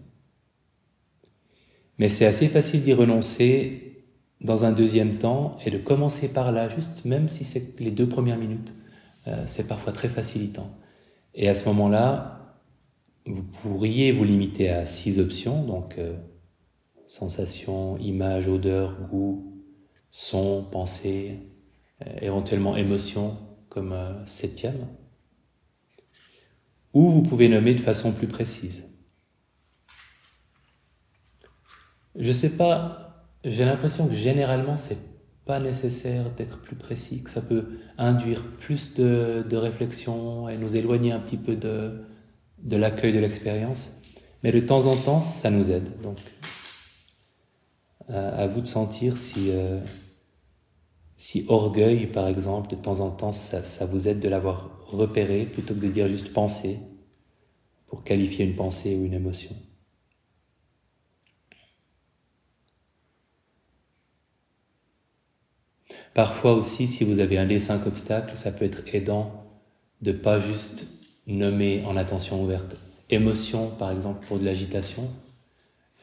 Mais 1.99 2.09
c'est 2.09 2.27
assez 2.27 2.49
facile 2.49 2.83
d'y 2.83 2.93
renoncer 2.93 4.05
dans 4.41 4.65
un 4.65 4.73
deuxième 4.73 5.17
temps 5.17 5.57
et 5.65 5.71
de 5.71 5.79
commencer 5.79 6.29
par 6.29 6.53
là, 6.53 6.69
juste 6.69 7.05
même 7.05 7.29
si 7.29 7.45
c'est 7.45 7.81
les 7.81 7.91
deux 7.91 8.09
premières 8.09 8.39
minutes. 8.39 8.73
Euh, 9.27 9.45
c'est 9.47 9.67
parfois 9.67 9.93
très 9.93 10.09
facilitant. 10.09 10.71
Et 11.35 11.49
à 11.49 11.55
ce 11.55 11.67
moment-là, 11.69 12.57
vous 13.27 13.43
pourriez 13.43 14.13
vous 14.13 14.25
limiter 14.25 14.69
à 14.69 14.87
six 14.87 15.19
options, 15.19 15.65
donc 15.65 15.97
euh, 15.99 16.17
sensation, 17.07 17.97
image, 17.99 18.49
odeur, 18.49 18.97
goût, 19.11 19.53
son, 20.11 20.65
pensée, 20.71 21.39
euh, 22.07 22.11
éventuellement 22.21 22.77
émotion 22.77 23.37
comme 23.69 23.95
septième. 24.27 24.87
Ou 26.95 27.11
vous 27.11 27.23
pouvez 27.23 27.49
nommer 27.49 27.75
de 27.75 27.81
façon 27.81 28.13
plus 28.13 28.27
précise. 28.27 28.85
Je 32.19 32.33
sais 32.33 32.57
pas, 32.57 33.29
j'ai 33.45 33.65
l'impression 33.65 34.09
que 34.09 34.15
généralement 34.15 34.77
c'est 34.77 34.99
pas 35.45 35.61
nécessaire 35.61 36.31
d'être 36.31 36.61
plus 36.61 36.77
précis, 36.77 37.23
que 37.23 37.31
ça 37.31 37.41
peut 37.41 37.79
induire 37.99 38.43
plus 38.59 38.95
de, 38.95 39.57
réflexion 39.57 40.49
et 40.49 40.57
nous 40.57 40.75
éloigner 40.77 41.13
un 41.13 41.21
petit 41.21 41.37
peu 41.37 41.55
de, 41.55 42.05
de 42.59 42.77
l'accueil 42.77 43.13
de 43.13 43.21
l'expérience, 43.21 43.93
mais 44.43 44.51
de 44.51 44.61
temps 44.61 44.87
en 44.87 44.97
temps, 44.97 45.21
ça 45.21 45.51
nous 45.51 45.71
aide. 45.71 45.89
Donc, 46.03 46.19
à, 48.09 48.47
vous 48.47 48.61
de 48.61 48.67
sentir 48.67 49.19
si, 49.19 49.51
euh, 49.51 49.81
si 51.17 51.45
orgueil, 51.49 52.07
par 52.07 52.29
exemple, 52.29 52.71
de 52.71 52.77
temps 52.77 53.01
en 53.01 53.11
temps, 53.11 53.33
ça, 53.33 53.65
ça 53.65 53.87
vous 53.87 54.09
aide 54.09 54.21
de 54.21 54.29
l'avoir 54.29 54.71
repéré 54.87 55.45
plutôt 55.45 55.75
que 55.75 55.81
de 55.81 55.89
dire 55.89 56.09
juste 56.09 56.33
penser 56.33 56.79
pour 57.87 58.05
qualifier 58.05 58.45
une 58.45 58.57
pensée 58.57 58.97
ou 58.97 59.05
une 59.05 59.15
émotion. 59.15 59.55
Parfois 66.17 66.55
aussi, 66.55 66.87
si 66.87 67.05
vous 67.05 67.21
avez 67.21 67.37
un 67.37 67.45
des 67.45 67.61
cinq 67.61 67.87
obstacles, 67.87 68.37
ça 68.37 68.51
peut 68.51 68.65
être 68.65 68.79
aidant 68.95 69.45
de 70.01 70.13
pas 70.13 70.41
juste 70.41 70.87
nommer 71.27 71.85
en 71.85 71.95
attention 71.95 72.43
ouverte 72.43 72.77
émotion, 73.11 73.69
par 73.79 73.91
exemple, 73.91 74.25
pour 74.27 74.39
de 74.39 74.47
l'agitation, 74.47 75.11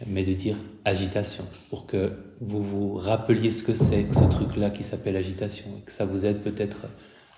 mais 0.05 0.23
de 0.23 0.33
dire 0.33 0.55
agitation, 0.85 1.45
pour 1.71 1.87
que 1.87 2.11
vous 2.41 2.61
vous 2.61 2.93
rappeliez 2.93 3.49
ce 3.49 3.63
que 3.63 3.73
c'est 3.73 4.05
ce 4.13 4.29
truc-là 4.29 4.69
qui 4.69 4.83
s'appelle 4.83 5.17
agitation, 5.17 5.65
et 5.79 5.81
que 5.81 5.91
ça 5.91 6.05
vous 6.05 6.27
aide 6.27 6.41
peut-être 6.43 6.83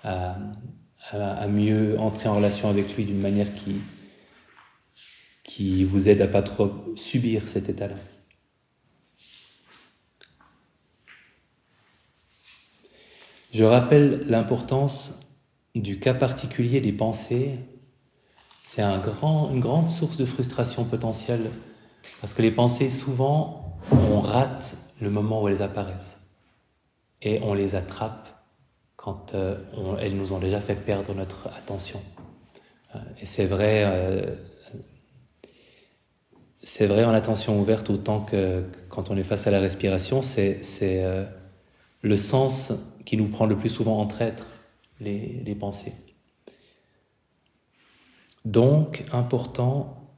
à, 0.04 0.36
à, 1.12 1.48
mieux 1.48 1.98
entrer 1.98 2.28
en 2.28 2.36
relation 2.36 2.68
avec 2.68 2.94
lui 2.94 3.06
d'une 3.06 3.22
manière 3.22 3.54
qui, 3.54 3.76
qui 5.44 5.82
vous 5.84 6.10
aide 6.10 6.20
à 6.20 6.26
pas 6.26 6.42
trop 6.42 6.70
subir 6.94 7.48
cet 7.48 7.70
état-là. 7.70 7.96
Je 13.56 13.64
rappelle 13.64 14.20
l'importance 14.26 15.18
du 15.74 15.98
cas 15.98 16.12
particulier 16.12 16.82
des 16.82 16.92
pensées. 16.92 17.58
C'est 18.64 18.82
une 18.82 19.60
grande 19.60 19.88
source 19.88 20.18
de 20.18 20.26
frustration 20.26 20.84
potentielle 20.84 21.50
parce 22.20 22.34
que 22.34 22.42
les 22.42 22.50
pensées, 22.50 22.90
souvent, 22.90 23.78
on 23.90 24.20
rate 24.20 24.76
le 25.00 25.08
moment 25.08 25.42
où 25.42 25.48
elles 25.48 25.62
apparaissent 25.62 26.18
et 27.22 27.40
on 27.40 27.54
les 27.54 27.76
attrape 27.76 28.28
quand 28.96 29.32
euh, 29.34 29.56
elles 30.02 30.18
nous 30.18 30.34
ont 30.34 30.38
déjà 30.38 30.60
fait 30.60 30.74
perdre 30.74 31.14
notre 31.14 31.48
attention. 31.56 32.02
Euh, 32.94 32.98
et 33.22 33.24
c'est 33.24 33.46
vrai, 33.46 33.84
euh, 33.86 34.34
c'est 36.62 36.86
vrai 36.86 37.06
en 37.06 37.14
attention 37.14 37.58
ouverte 37.58 37.88
autant 37.88 38.20
que 38.20 38.64
quand 38.90 39.10
on 39.10 39.16
est 39.16 39.24
face 39.24 39.46
à 39.46 39.50
la 39.50 39.60
respiration, 39.60 40.20
c'est 40.20 40.60
le 42.02 42.16
sens 42.18 42.72
qui 43.06 43.16
nous 43.16 43.28
prend 43.28 43.46
le 43.46 43.56
plus 43.56 43.70
souvent 43.70 43.98
en 43.98 44.06
traître, 44.06 44.44
les, 45.00 45.42
les 45.44 45.54
pensées. 45.54 45.94
Donc, 48.44 49.04
important 49.12 50.12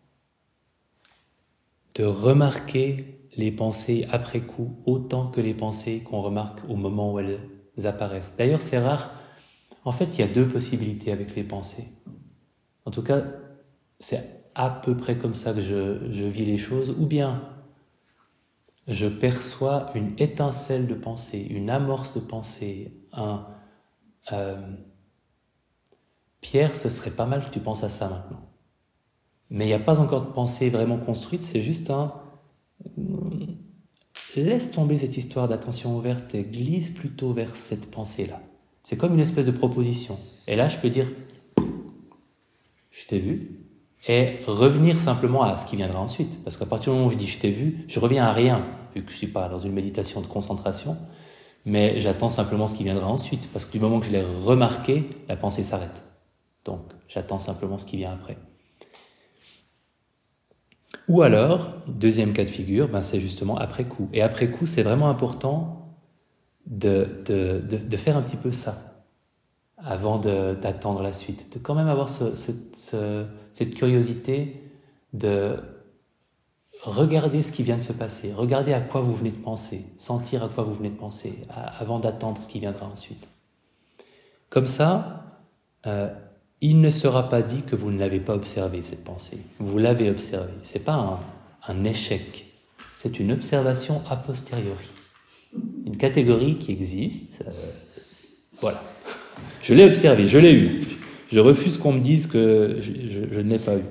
de 1.95 2.05
remarquer 2.05 3.29
les 3.37 3.53
pensées 3.53 4.07
après 4.11 4.41
coup 4.41 4.77
autant 4.85 5.29
que 5.29 5.41
les 5.41 5.55
pensées 5.55 6.01
qu'on 6.01 6.23
remarque 6.23 6.61
au 6.69 6.77
moment 6.77 7.13
où 7.13 7.19
elles 7.21 7.41
apparaissent. 7.85 8.35
D'ailleurs, 8.37 8.63
c'est 8.63 8.79
rare. 8.79 9.13
En 9.85 9.93
fait, 9.93 10.17
il 10.17 10.21
y 10.21 10.25
a 10.25 10.29
deux 10.29 10.49
possibilités 10.49 11.13
avec 11.13 11.37
les 11.37 11.45
pensées. 11.45 11.85
En 12.85 12.91
tout 12.91 13.03
cas, 13.03 13.23
c'est 14.01 14.43
à 14.55 14.71
peu 14.71 14.97
près 14.97 15.19
comme 15.19 15.35
ça 15.35 15.53
que 15.53 15.61
je, 15.61 16.11
je 16.11 16.25
vis 16.25 16.45
les 16.45 16.59
choses. 16.59 16.91
Ou 16.99 17.07
bien, 17.07 17.43
je 18.89 19.07
perçois 19.07 19.91
une 19.95 20.15
étincelle 20.19 20.87
de 20.87 20.95
pensée, 20.95 21.47
une 21.51 21.71
amorce 21.71 22.15
de 22.15 22.21
pensée, 22.21 22.93
un... 23.13 23.47
Euh, 24.33 24.57
Pierre, 26.41 26.75
ce 26.75 26.89
serait 26.89 27.11
pas 27.11 27.27
mal 27.27 27.45
que 27.45 27.51
tu 27.51 27.61
penses 27.61 27.85
à 27.85 27.91
ça 27.91 28.09
maintenant. 28.09 28.49
Mais 29.51 29.65
il 29.65 29.69
n'y 29.69 29.75
a 29.75 29.79
pas 29.79 30.01
encore 30.01 30.23
de 30.23 30.33
pensée 30.33 30.71
vraiment 30.71 30.97
construite, 30.97 31.43
c'est 31.43 31.61
juste 31.61 31.91
un... 31.91 32.15
Laisse 34.37 34.71
tomber 34.71 34.99
cette 34.99 35.17
histoire 35.17 35.49
d'attention 35.49 35.97
ouverte 35.97 36.35
et 36.35 36.45
glisse 36.45 36.91
plutôt 36.91 37.33
vers 37.33 37.57
cette 37.57 37.91
pensée-là. 37.91 38.41
C'est 38.83 38.97
comme 38.97 39.15
une 39.15 39.21
espèce 39.21 39.47
de 39.47 39.51
proposition. 39.51 40.19
Et 40.47 40.57
là, 40.57 40.69
je 40.69 40.77
peux 40.79 40.89
dire, 40.89 41.09
je 42.91 43.07
t'ai 43.07 43.19
vu, 43.19 43.59
et 44.07 44.39
revenir 44.47 45.01
simplement 45.01 45.43
à 45.43 45.57
ce 45.57 45.67
qui 45.67 45.77
viendra 45.77 46.01
ensuite. 46.01 46.43
Parce 46.45 46.57
qu'à 46.57 46.67
partir 46.67 46.93
du 46.93 46.99
moment 46.99 47.09
où 47.09 47.13
je 47.13 47.17
dis 47.17 47.27
je 47.27 47.39
t'ai 47.39 47.51
vu, 47.51 47.85
je 47.89 47.99
reviens 47.99 48.25
à 48.25 48.33
rien, 48.33 48.65
vu 48.95 49.03
que 49.03 49.11
je 49.11 49.15
ne 49.15 49.19
suis 49.19 49.27
pas 49.29 49.49
dans 49.49 49.59
une 49.59 49.73
méditation 49.73 50.21
de 50.21 50.27
concentration, 50.27 50.97
mais 51.65 52.01
j'attends 52.01 52.29
simplement 52.29 52.67
ce 52.67 52.75
qui 52.75 52.85
viendra 52.85 53.07
ensuite. 53.07 53.49
Parce 53.53 53.65
que 53.65 53.73
du 53.73 53.81
moment 53.81 54.01
que 54.01 54.07
je 54.07 54.13
l'ai 54.13 54.23
remarqué, 54.23 55.05
la 55.29 55.37
pensée 55.37 55.63
s'arrête. 55.63 56.03
Donc, 56.65 56.81
j'attends 57.09 57.39
simplement 57.39 57.79
ce 57.79 57.87
qui 57.87 57.97
vient 57.97 58.13
après. 58.13 58.37
Ou 61.09 61.23
alors, 61.23 61.73
deuxième 61.87 62.33
cas 62.33 62.45
de 62.45 62.51
figure, 62.51 62.89
ben 62.89 63.03
c'est 63.03 63.21
justement 63.21 63.57
après 63.57 63.85
coup. 63.85 64.09
Et 64.13 64.21
après 64.21 64.51
coup, 64.51 64.67
c'est 64.67 64.83
vraiment 64.83 65.09
important 65.09 65.97
de, 66.67 67.23
de, 67.25 67.63
de, 67.67 67.97
faire 67.97 68.17
un 68.17 68.23
petit 68.23 68.37
peu 68.37 68.53
ça 68.53 69.05
avant 69.79 70.19
d'attendre 70.19 71.03
la 71.03 71.15
suite. 71.15 71.55
De 71.55 71.59
quand 71.59 71.75
même 71.75 71.89
avoir 71.89 72.11
ce, 72.11 72.35
cette 72.35 73.75
curiosité 73.75 74.63
de 75.15 75.57
regarder 76.83 77.43
ce 77.43 77.53
qui 77.53 77.63
vient 77.63 77.77
de 77.77 77.83
se 77.83 77.93
passer, 77.93 78.33
regarder 78.33 78.73
à 78.73 78.81
quoi 78.81 79.01
vous 79.01 79.15
venez 79.15 79.31
de 79.31 79.43
penser, 79.43 79.85
sentir 79.97 80.45
à 80.45 80.49
quoi 80.49 80.65
vous 80.65 80.75
venez 80.75 80.91
de 80.91 80.97
penser 80.97 81.35
avant 81.49 81.99
d'attendre 81.99 82.41
ce 82.41 82.49
qui 82.49 82.61
viendra 82.61 82.87
ensuite. 82.87 83.29
Comme 84.51 84.67
ça, 84.67 85.25
euh, 85.87 86.09
il 86.61 86.81
ne 86.81 86.91
sera 86.91 87.29
pas 87.29 87.43
dit 87.43 87.63
que 87.63 87.77
vous 87.77 87.91
ne 87.91 87.99
l'avez 87.99 88.21
pas 88.21 88.35
observé, 88.35 88.83
cette 88.83 89.05
pensée. 89.05 89.39
Vous 89.59 89.79
l'avez 89.79 90.11
observée. 90.11 90.53
Ce 90.63 90.75
n'est 90.75 90.81
pas 90.81 91.21
un, 91.67 91.85
échec, 91.85 92.47
c'est 92.93 93.21
une 93.21 93.33
observation 93.33 94.03
a 94.09 94.17
posteriori. 94.17 94.89
Une 95.85 95.97
catégorie 95.97 96.57
qui 96.57 96.73
existe. 96.73 97.45
Euh, 97.47 97.51
voilà. 98.61 98.83
Je 99.63 99.75
l'ai 99.75 99.85
observée, 99.85 100.27
je 100.27 100.39
l'ai 100.39 100.53
eu. 100.53 100.83
Je 101.31 101.41
refuse 101.41 101.77
qu'on 101.77 101.93
me 101.93 102.01
dise 102.01 102.27
que 102.27 102.79
je, 102.81 103.41
ne 103.41 103.51
l'ai 103.51 103.59
pas 103.59 103.77
eu. 103.77 103.85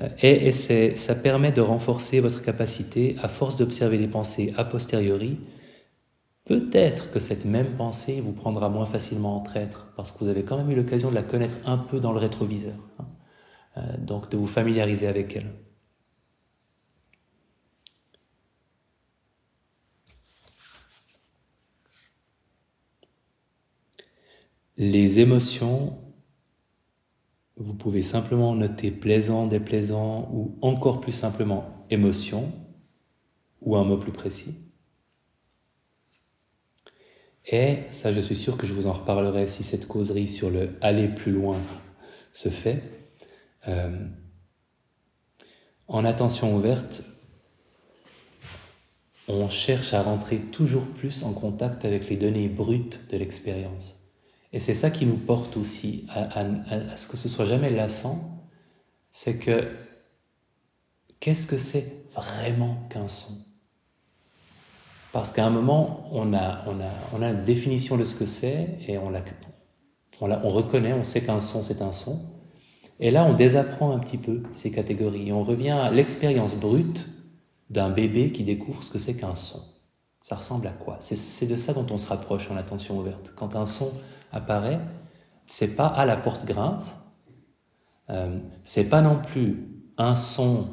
Euh, 0.00 0.08
et, 0.22 0.52
ça 0.52 1.14
permet 1.14 1.52
de 1.52 1.60
renforcer 1.60 2.20
votre 2.20 2.42
capacité, 2.42 3.16
à 3.22 3.28
force 3.28 3.56
d'observer 3.56 3.98
les 3.98 4.08
pensées 4.08 4.54
a 4.56 4.64
posteriori, 4.64 5.38
Peut-être 6.44 7.12
que 7.12 7.20
cette 7.20 7.44
même 7.44 7.76
pensée 7.76 8.20
vous 8.20 8.32
prendra 8.32 8.68
moins 8.68 8.86
facilement 8.86 9.36
en 9.36 9.40
traître, 9.40 9.92
parce 9.96 10.10
que 10.10 10.18
vous 10.18 10.28
avez 10.28 10.42
quand 10.42 10.56
même 10.56 10.70
eu 10.70 10.74
l'occasion 10.74 11.10
de 11.10 11.14
la 11.14 11.22
connaître 11.22 11.54
un 11.64 11.78
peu 11.78 12.00
dans 12.00 12.12
le 12.12 12.18
rétroviseur. 12.18 12.74
Hein. 12.98 13.06
Euh, 13.78 13.96
donc 13.98 14.30
de 14.30 14.36
vous 14.36 14.46
familiariser 14.46 15.06
avec 15.06 15.36
elle. 15.36 15.52
Les 24.76 25.20
émotions, 25.20 25.96
vous 27.62 27.74
pouvez 27.74 28.02
simplement 28.02 28.54
noter 28.54 28.90
plaisant, 28.90 29.46
déplaisant, 29.46 30.28
ou 30.32 30.58
encore 30.62 31.00
plus 31.00 31.12
simplement 31.12 31.86
émotion, 31.90 32.52
ou 33.60 33.76
un 33.76 33.84
mot 33.84 33.96
plus 33.96 34.12
précis. 34.12 34.54
Et 37.46 37.78
ça, 37.90 38.12
je 38.12 38.20
suis 38.20 38.36
sûr 38.36 38.56
que 38.56 38.66
je 38.66 38.74
vous 38.74 38.86
en 38.86 38.92
reparlerai 38.92 39.46
si 39.46 39.62
cette 39.62 39.86
causerie 39.86 40.28
sur 40.28 40.50
le 40.50 40.70
aller 40.80 41.08
plus 41.08 41.32
loin 41.32 41.58
se 42.32 42.48
fait. 42.48 42.82
Euh, 43.68 44.06
en 45.88 46.04
attention 46.04 46.56
ouverte, 46.56 47.02
on 49.28 49.48
cherche 49.48 49.94
à 49.94 50.02
rentrer 50.02 50.38
toujours 50.38 50.86
plus 50.86 51.22
en 51.22 51.32
contact 51.32 51.84
avec 51.84 52.08
les 52.08 52.16
données 52.16 52.48
brutes 52.48 53.00
de 53.10 53.16
l'expérience. 53.16 54.01
Et 54.52 54.60
c'est 54.60 54.74
ça 54.74 54.90
qui 54.90 55.06
nous 55.06 55.16
porte 55.16 55.56
aussi 55.56 56.06
à, 56.10 56.96
ce 56.96 57.06
que 57.06 57.16
ce 57.16 57.28
soit 57.28 57.46
jamais 57.46 57.70
lassant, 57.70 58.48
c'est 59.10 59.36
que 59.38 59.68
qu'est-ce 61.20 61.46
que 61.46 61.58
c'est 61.58 62.04
vraiment 62.14 62.76
qu'un 62.90 63.08
son? 63.08 63.34
Parce 65.12 65.32
qu'à 65.32 65.46
un 65.46 65.50
moment, 65.50 66.08
on 66.12 66.32
a, 66.32 66.64
on, 66.66 66.80
a, 66.80 66.90
on 67.12 67.22
a 67.22 67.30
une 67.30 67.44
définition 67.44 67.96
de 67.96 68.04
ce 68.04 68.14
que 68.14 68.26
c'est 68.26 68.78
et 68.86 68.98
on, 68.98 69.12
on, 70.20 70.30
on 70.30 70.48
reconnaît, 70.50 70.92
on 70.92 71.02
sait 71.02 71.22
qu'un 71.22 71.40
son, 71.40 71.62
c'est 71.62 71.82
un 71.82 71.92
son. 71.92 72.20
Et 73.00 73.10
là, 73.10 73.24
on 73.24 73.34
désapprend 73.34 73.94
un 73.94 73.98
petit 73.98 74.18
peu 74.18 74.42
ces 74.52 74.70
catégories 74.70 75.28
et 75.28 75.32
on 75.32 75.44
revient 75.44 75.70
à 75.70 75.90
l'expérience 75.90 76.54
brute 76.54 77.08
d'un 77.68 77.90
bébé 77.90 78.32
qui 78.32 78.44
découvre 78.44 78.82
ce 78.82 78.90
que 78.90 78.98
c'est 78.98 79.14
qu'un 79.14 79.34
son. 79.34 79.62
Ça 80.20 80.36
ressemble 80.36 80.66
à 80.66 80.70
quoi? 80.70 80.98
C'est 81.00 81.46
de 81.46 81.56
ça 81.56 81.72
dont 81.72 81.86
on 81.90 81.98
se 81.98 82.06
rapproche 82.06 82.50
en 82.50 82.56
attention 82.56 82.98
ouverte. 82.98 83.32
Quand 83.34 83.56
un 83.56 83.66
son 83.66 83.90
apparaît, 84.32 84.80
c'est 85.46 85.76
pas 85.76 85.86
à 85.86 86.06
la 86.06 86.16
porte 86.16 86.44
grince, 86.44 86.94
euh, 88.10 88.38
c'est 88.64 88.88
pas 88.88 89.02
non 89.02 89.20
plus 89.20 89.68
un 89.98 90.16
son 90.16 90.68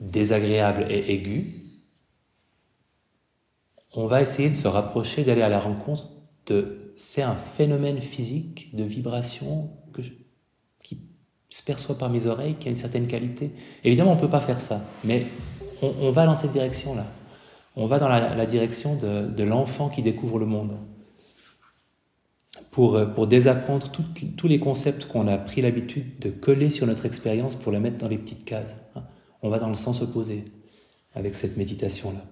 désagréable 0.00 0.86
et 0.90 1.12
aigu, 1.12 1.64
on 3.94 4.06
va 4.06 4.22
essayer 4.22 4.50
de 4.50 4.54
se 4.54 4.68
rapprocher, 4.68 5.24
d'aller 5.24 5.42
à 5.42 5.48
la 5.48 5.60
rencontre 5.60 6.08
de... 6.46 6.92
C'est 6.96 7.22
un 7.22 7.34
phénomène 7.34 8.00
physique 8.00 8.74
de 8.74 8.84
vibration 8.84 9.70
que 9.92 10.02
qui 10.82 11.00
se 11.48 11.62
perçoit 11.62 11.98
par 11.98 12.10
mes 12.10 12.26
oreilles, 12.26 12.54
qui 12.54 12.68
a 12.68 12.70
une 12.70 12.76
certaine 12.76 13.06
qualité. 13.06 13.50
Évidemment, 13.82 14.12
on 14.12 14.16
ne 14.16 14.20
peut 14.20 14.30
pas 14.30 14.40
faire 14.40 14.60
ça, 14.60 14.80
mais 15.02 15.26
on, 15.82 16.12
va 16.12 16.26
dans 16.26 16.34
cette 16.34 16.52
direction-là. 16.52 17.04
on 17.76 17.86
va 17.86 17.98
dans 17.98 18.08
la, 18.08 18.46
direction 18.46 18.96
de, 18.96 19.42
l'enfant 19.42 19.88
qui 19.88 20.02
découvre 20.02 20.38
le 20.38 20.46
monde. 20.46 20.76
Pour, 22.74 22.98
pour 23.14 23.28
désapprendre 23.28 23.92
tous 24.36 24.48
les 24.48 24.58
concepts 24.58 25.04
qu'on 25.04 25.28
a 25.28 25.38
pris 25.38 25.62
l'habitude 25.62 26.18
de 26.18 26.28
coller 26.28 26.70
sur 26.70 26.88
notre 26.88 27.06
expérience 27.06 27.54
pour 27.54 27.70
les 27.70 27.78
mettre 27.78 27.98
dans 27.98 28.08
les 28.08 28.18
petites 28.18 28.44
cases. 28.44 28.74
Hein. 28.96 29.04
On 29.42 29.48
va 29.48 29.60
dans 29.60 29.68
le 29.68 29.76
sens 29.76 30.02
opposé 30.02 30.44
avec 31.14 31.36
cette 31.36 31.56
méditation-là. 31.56 32.24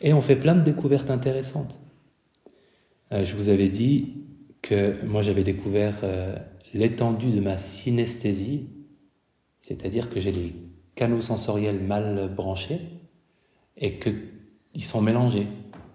Et 0.00 0.12
on 0.12 0.20
fait 0.20 0.36
plein 0.36 0.54
de 0.54 0.60
découvertes 0.60 1.10
intéressantes. 1.10 1.80
Euh, 3.10 3.24
je 3.24 3.34
vous 3.34 3.48
avais 3.48 3.68
dit 3.68 4.22
que 4.62 5.04
moi 5.04 5.22
j'avais 5.22 5.42
découvert 5.42 5.96
euh, 6.04 6.36
l'étendue 6.74 7.30
de 7.30 7.40
ma 7.40 7.58
synesthésie, 7.58 8.68
c'est-à-dire 9.58 10.10
que 10.10 10.20
j'ai 10.20 10.30
des 10.30 10.54
canaux 10.94 11.20
sensoriels 11.20 11.80
mal 11.80 12.32
branchés 12.32 12.80
et 13.76 13.98
qu'ils 13.98 14.84
sont 14.84 15.00
mélangés. 15.00 15.46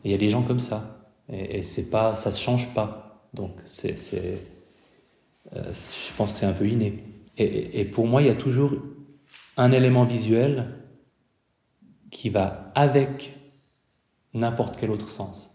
Et 0.04 0.10
il 0.10 0.12
y 0.12 0.16
a 0.16 0.18
des 0.18 0.30
gens 0.30 0.42
comme 0.42 0.60
ça. 0.60 1.10
Et, 1.32 1.62
c'est 1.62 1.90
pas, 1.90 2.16
ça 2.16 2.32
se 2.32 2.42
change 2.42 2.74
pas. 2.74 3.28
Donc 3.34 3.52
c'est, 3.66 3.96
euh, 5.56 5.74
je 5.74 6.14
pense 6.18 6.34
que 6.34 6.40
c'est 6.40 6.46
un 6.46 6.54
peu 6.54 6.68
inné. 6.68 7.04
Et, 7.38 7.80
et 7.80 7.86
pour 7.86 8.08
moi, 8.08 8.22
il 8.22 8.28
y 8.28 8.32
a 8.32 8.36
toujours 8.36 8.74
un 9.58 9.72
élément 9.72 10.04
visuel 10.04 10.76
qui 12.12 12.30
va 12.30 12.72
avec 12.76 13.38
n'importe 14.34 14.78
quel 14.78 14.92
autre 14.92 15.10
sens. 15.10 15.50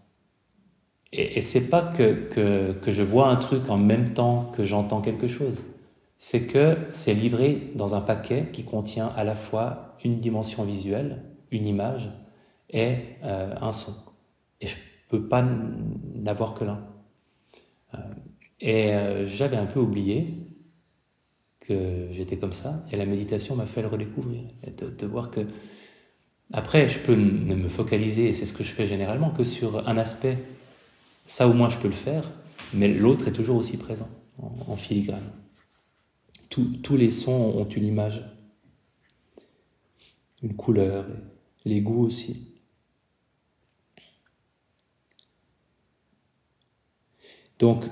Et, 1.11 1.37
et 1.37 1.41
c'est 1.41 1.69
pas 1.69 1.81
que, 1.81 2.27
que, 2.29 2.73
que, 2.73 2.91
je 2.91 3.01
vois 3.01 3.27
un 3.27 3.35
truc 3.35 3.69
en 3.69 3.77
même 3.77 4.13
temps 4.13 4.51
que 4.55 4.63
j'entends 4.63 5.01
quelque 5.01 5.27
chose. 5.27 5.61
C'est 6.17 6.47
que 6.47 6.77
c'est 6.91 7.13
livré 7.13 7.71
dans 7.75 7.95
un 7.95 8.01
paquet 8.01 8.49
qui 8.51 8.63
contient 8.63 9.07
à 9.15 9.23
la 9.23 9.35
fois 9.35 9.95
une 10.03 10.17
dimension 10.17 10.63
visuelle, 10.63 11.23
une 11.51 11.65
image 11.65 12.09
et 12.69 12.97
euh, 13.23 13.55
un 13.61 13.73
son. 13.73 13.93
Et 14.61 14.67
je 14.67 14.75
peux 15.09 15.27
pas 15.27 15.45
n'avoir 16.15 16.53
que 16.53 16.65
l'un. 16.65 16.85
Euh, 17.93 17.97
et 18.61 18.93
euh, 18.93 19.25
j'avais 19.25 19.57
un 19.57 19.65
peu 19.65 19.79
oublié 19.79 20.33
que 21.61 22.09
j'étais 22.11 22.37
comme 22.37 22.53
ça, 22.53 22.85
et 22.91 22.97
la 22.97 23.05
méditation 23.05 23.55
m'a 23.55 23.65
fait 23.65 23.81
le 23.81 23.87
redécouvrir, 23.87 24.41
et 24.63 24.71
de, 24.71 25.05
voir 25.05 25.29
que 25.29 25.41
après, 26.51 26.89
je 26.89 26.97
peux 26.97 27.13
ne 27.15 27.53
me 27.53 27.69
focaliser, 27.69 28.29
et 28.29 28.33
c'est 28.33 28.47
ce 28.47 28.53
que 28.53 28.63
je 28.63 28.71
fais 28.71 28.87
généralement, 28.87 29.29
que 29.29 29.43
sur 29.43 29.87
un 29.87 29.97
aspect 29.97 30.37
ça 31.27 31.47
au 31.47 31.53
moins 31.53 31.69
je 31.69 31.77
peux 31.77 31.87
le 31.87 31.93
faire, 31.93 32.31
mais 32.73 32.87
l'autre 32.87 33.27
est 33.27 33.31
toujours 33.31 33.57
aussi 33.57 33.77
présent 33.77 34.09
en, 34.39 34.75
filigrane. 34.75 35.31
tous 36.49 36.97
les 36.97 37.11
sons 37.11 37.53
ont 37.55 37.69
une 37.69 37.85
image, 37.85 38.23
une 40.41 40.55
couleur, 40.55 41.05
les 41.65 41.81
goûts 41.81 42.05
aussi. 42.05 42.48
Donc, 47.59 47.85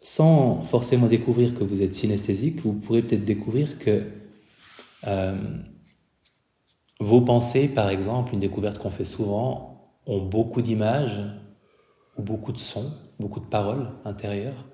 sans 0.00 0.62
forcément 0.62 1.06
découvrir 1.06 1.54
que 1.54 1.64
vous 1.64 1.82
êtes 1.82 1.94
synesthésique, 1.94 2.60
vous 2.60 2.74
pourrez 2.74 3.02
peut-être 3.02 3.24
découvrir 3.24 3.78
que 3.78 4.06
euh, 5.06 5.58
vos 7.00 7.20
pensées, 7.22 7.68
par 7.68 7.88
exemple, 7.90 8.34
une 8.34 8.40
découverte 8.40 8.78
qu'on 8.78 8.90
fait 8.90 9.04
souvent, 9.04 9.92
ont 10.06 10.24
beaucoup 10.24 10.62
d'images, 10.62 11.20
beaucoup 12.18 12.52
de 12.52 12.58
sons, 12.58 12.92
beaucoup 13.18 13.40
de 13.40 13.46
paroles 13.46 13.90
intérieures. 14.04 14.66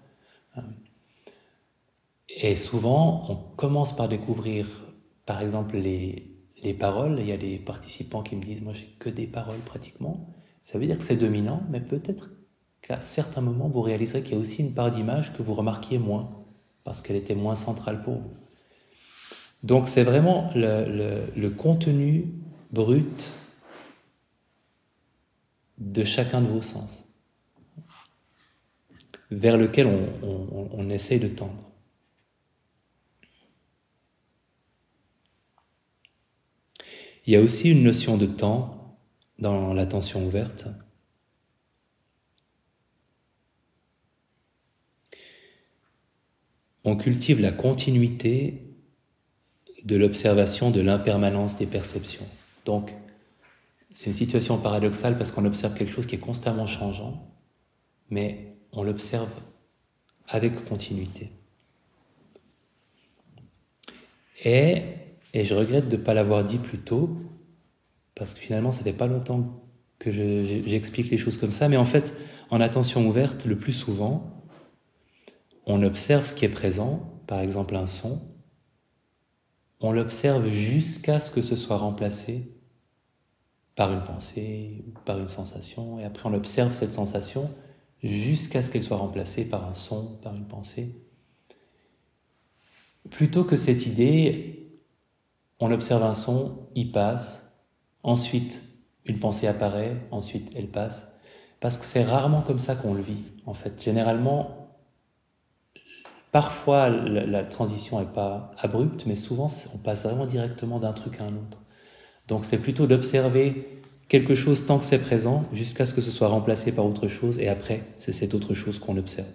Et 2.29 2.57
souvent, 2.57 3.27
on 3.29 3.37
commence 3.57 3.95
par 3.95 4.09
découvrir, 4.09 4.67
par 5.27 5.41
exemple, 5.43 5.77
les, 5.77 6.35
les 6.63 6.75
paroles. 6.75 7.19
Il 7.21 7.27
y 7.27 7.33
a 7.33 7.37
des 7.37 7.59
participants 7.59 8.23
qui 8.23 8.37
me 8.37 8.43
disent, 8.43 8.63
moi, 8.63 8.73
j'ai 8.73 8.87
que 8.99 9.11
des 9.11 9.27
paroles 9.27 9.59
pratiquement. 9.59 10.29
Ça 10.63 10.79
veut 10.79 10.87
dire 10.87 10.99
que 10.99 11.05
c'est 11.05 11.17
dominant, 11.17 11.63
mais 11.71 11.81
peut-être 11.81 12.31
qu'à 12.85 13.01
certains 13.01 13.41
moments, 13.41 13.69
vous 13.69 13.81
réaliserez 13.81 14.23
qu'il 14.23 14.35
y 14.35 14.37
a 14.37 14.41
aussi 14.41 14.61
une 14.61 14.75
part 14.75 14.91
d'image 14.91 15.33
que 15.33 15.43
vous 15.43 15.55
remarquiez 15.55 15.99
moins, 15.99 16.31
parce 16.85 17.01
qu'elle 17.01 17.17
était 17.17 17.35
moins 17.35 17.57
centrale 17.57 18.03
pour 18.03 18.15
vous. 18.15 18.35
Donc 19.63 19.89
c'est 19.89 20.05
vraiment 20.05 20.51
le, 20.55 21.49
contenu 21.49 22.29
brut 22.71 23.33
de 25.79 26.05
chacun 26.05 26.43
de 26.43 26.47
vos 26.47 26.61
sens 26.61 27.05
vers 29.31 29.57
lequel 29.57 29.87
on, 29.87 30.69
on, 30.73 30.91
essaye 30.91 31.19
de 31.19 31.29
tendre. 31.29 31.71
Il 37.27 37.33
y 37.33 37.37
a 37.37 37.41
aussi 37.41 37.71
une 37.71 37.83
notion 37.83 38.19
de 38.19 38.27
temps 38.27 38.99
dans 39.39 39.73
l'attention 39.73 40.25
ouverte. 40.27 40.67
On 46.85 46.97
cultive 46.97 47.41
la 47.41 47.51
continuité 47.51 48.63
de 49.85 49.97
l'observation 49.97 50.71
de 50.71 50.81
l'impermanence 50.81 51.57
des 51.57 51.67
perceptions. 51.67 52.27
Donc, 52.65 52.93
c'est 53.93 54.07
une 54.07 54.15
situation 54.15 54.59
paradoxale 54.59 55.17
parce 55.17 55.31
qu'on 55.31 55.45
observe 55.45 55.75
quelque 55.75 55.93
chose 55.93 56.07
qui 56.07 56.17
est 56.17 56.19
constamment 56.19 56.67
changeant, 56.67 57.27
mais 58.11 58.57
on 58.73 58.83
l'observe 58.83 59.31
avec 60.29 60.65
continuité. 60.65 61.31
Et, 64.45 64.83
et 65.33 65.45
je 65.45 65.55
regrette 65.55 65.89
de 65.89 65.97
ne 65.97 66.03
pas 66.03 66.13
l'avoir 66.13 66.45
dit 66.45 66.59
plus 66.59 66.79
tôt, 66.79 67.17
parce 68.15 68.35
que 68.35 68.41
finalement, 68.41 68.73
ça 68.73 68.83
fait 68.83 68.93
pas 68.93 69.07
longtemps 69.07 69.63
que 69.99 70.11
j'explique 70.11 71.11
les 71.11 71.19
choses 71.19 71.37
comme 71.37 71.53
ça, 71.53 71.69
mais 71.69 71.77
en 71.77 71.85
fait, 71.85 72.15
en 72.51 72.61
attention 72.61 73.07
ouverte, 73.07 73.47
le 73.47 73.57
plus 73.57 73.73
souvent, 73.73 74.34
on 75.67 75.83
observe 75.83 76.27
ce 76.27 76.35
qui 76.35 76.45
est 76.45 76.51
présent, 76.51 77.21
par 77.27 77.41
exemple 77.41 77.77
un 77.77 77.87
son, 77.87 78.21
on 79.81 79.93
l'observe 79.93 80.49
jusqu'à 80.49 81.21
ce 81.21 81.31
que 81.31 81.43
ce 81.43 81.57
soit 81.57 81.77
remplacé 81.77 82.51
par 83.75 83.93
une 83.93 84.05
pensée, 84.05 84.85
par 85.05 85.19
une 85.19 85.29
sensation, 85.29 85.99
et 85.99 86.05
après 86.05 86.29
on 86.29 86.35
observe 86.35 86.73
cette 86.73 86.93
sensation 86.93 87.51
jusqu'à 88.03 88.63
ce 88.63 88.71
qu'elle 88.71 88.83
soit 88.83 88.97
remplacée 88.97 89.49
par 89.49 89.67
un 89.67 89.75
son, 89.75 90.17
par 90.23 90.35
une 90.35 90.47
pensée. 90.47 90.95
Plutôt 93.11 93.45
que 93.45 93.57
cette 93.57 93.87
idée, 93.87 94.81
on 95.59 95.71
observe 95.71 96.03
un 96.03 96.15
son, 96.15 96.69
il 96.75 96.93
passe, 96.93 97.55
ensuite 98.03 98.63
une 99.05 99.19
pensée 99.19 99.47
apparaît, 99.47 99.97
ensuite 100.11 100.51
elle 100.55 100.69
passe, 100.69 101.13
parce 101.61 101.79
que 101.79 101.85
c'est 101.85 102.05
rarement 102.05 102.43
comme 102.43 102.59
ça 102.59 102.75
qu'on 102.77 102.95
le 102.95 103.03
vit, 103.03 103.25
en 103.47 103.55
fait. 103.55 103.83
Généralement, 103.83 104.64
parfois 106.35 106.89
la, 106.89 107.45
transition 107.45 108.01
n'est 108.01 108.07
pas 108.07 108.51
abrupte, 108.59 109.07
mais 109.07 109.15
souvent 109.15 109.47
on 109.73 109.79
passe 109.79 110.03
vraiment 110.03 110.27
directement 110.27 110.81
d'un 110.81 110.93
truc 110.93 111.21
à 111.21 111.25
un 111.27 111.29
autre. 111.29 111.63
Donc 112.27 112.45
c'est 112.45 112.59
plutôt 112.59 112.89
d'observer 112.89 113.85
quelque 114.09 114.35
chose 114.35 114.67
tant 114.67 114.81
que 114.81 114.85
c'est 114.85 114.99
présent, 114.99 115.45
jusqu'à 115.53 115.87
ce 115.87 115.95
que 115.95 116.01
ce 116.01 116.11
soit 116.11 116.27
remplacé 116.27 116.73
par 116.73 116.87
autre 116.87 117.07
chose, 117.07 117.39
et 117.39 117.49
après, 117.49 117.85
c'est 117.99 118.11
cette 118.11 118.35
autre 118.35 118.53
chose 118.53 118.81
qu'on 118.81 118.97
observe. 118.97 119.29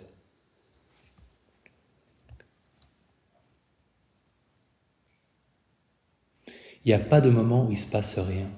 Il 6.84 6.90
n'y 6.90 6.94
a 6.94 7.00
pas 7.00 7.22
de 7.22 7.30
moment 7.30 7.64
où 7.64 7.68
il 7.68 7.76
ne 7.76 7.78
se 7.78 7.88
passe 7.88 8.20
rien 8.20 8.50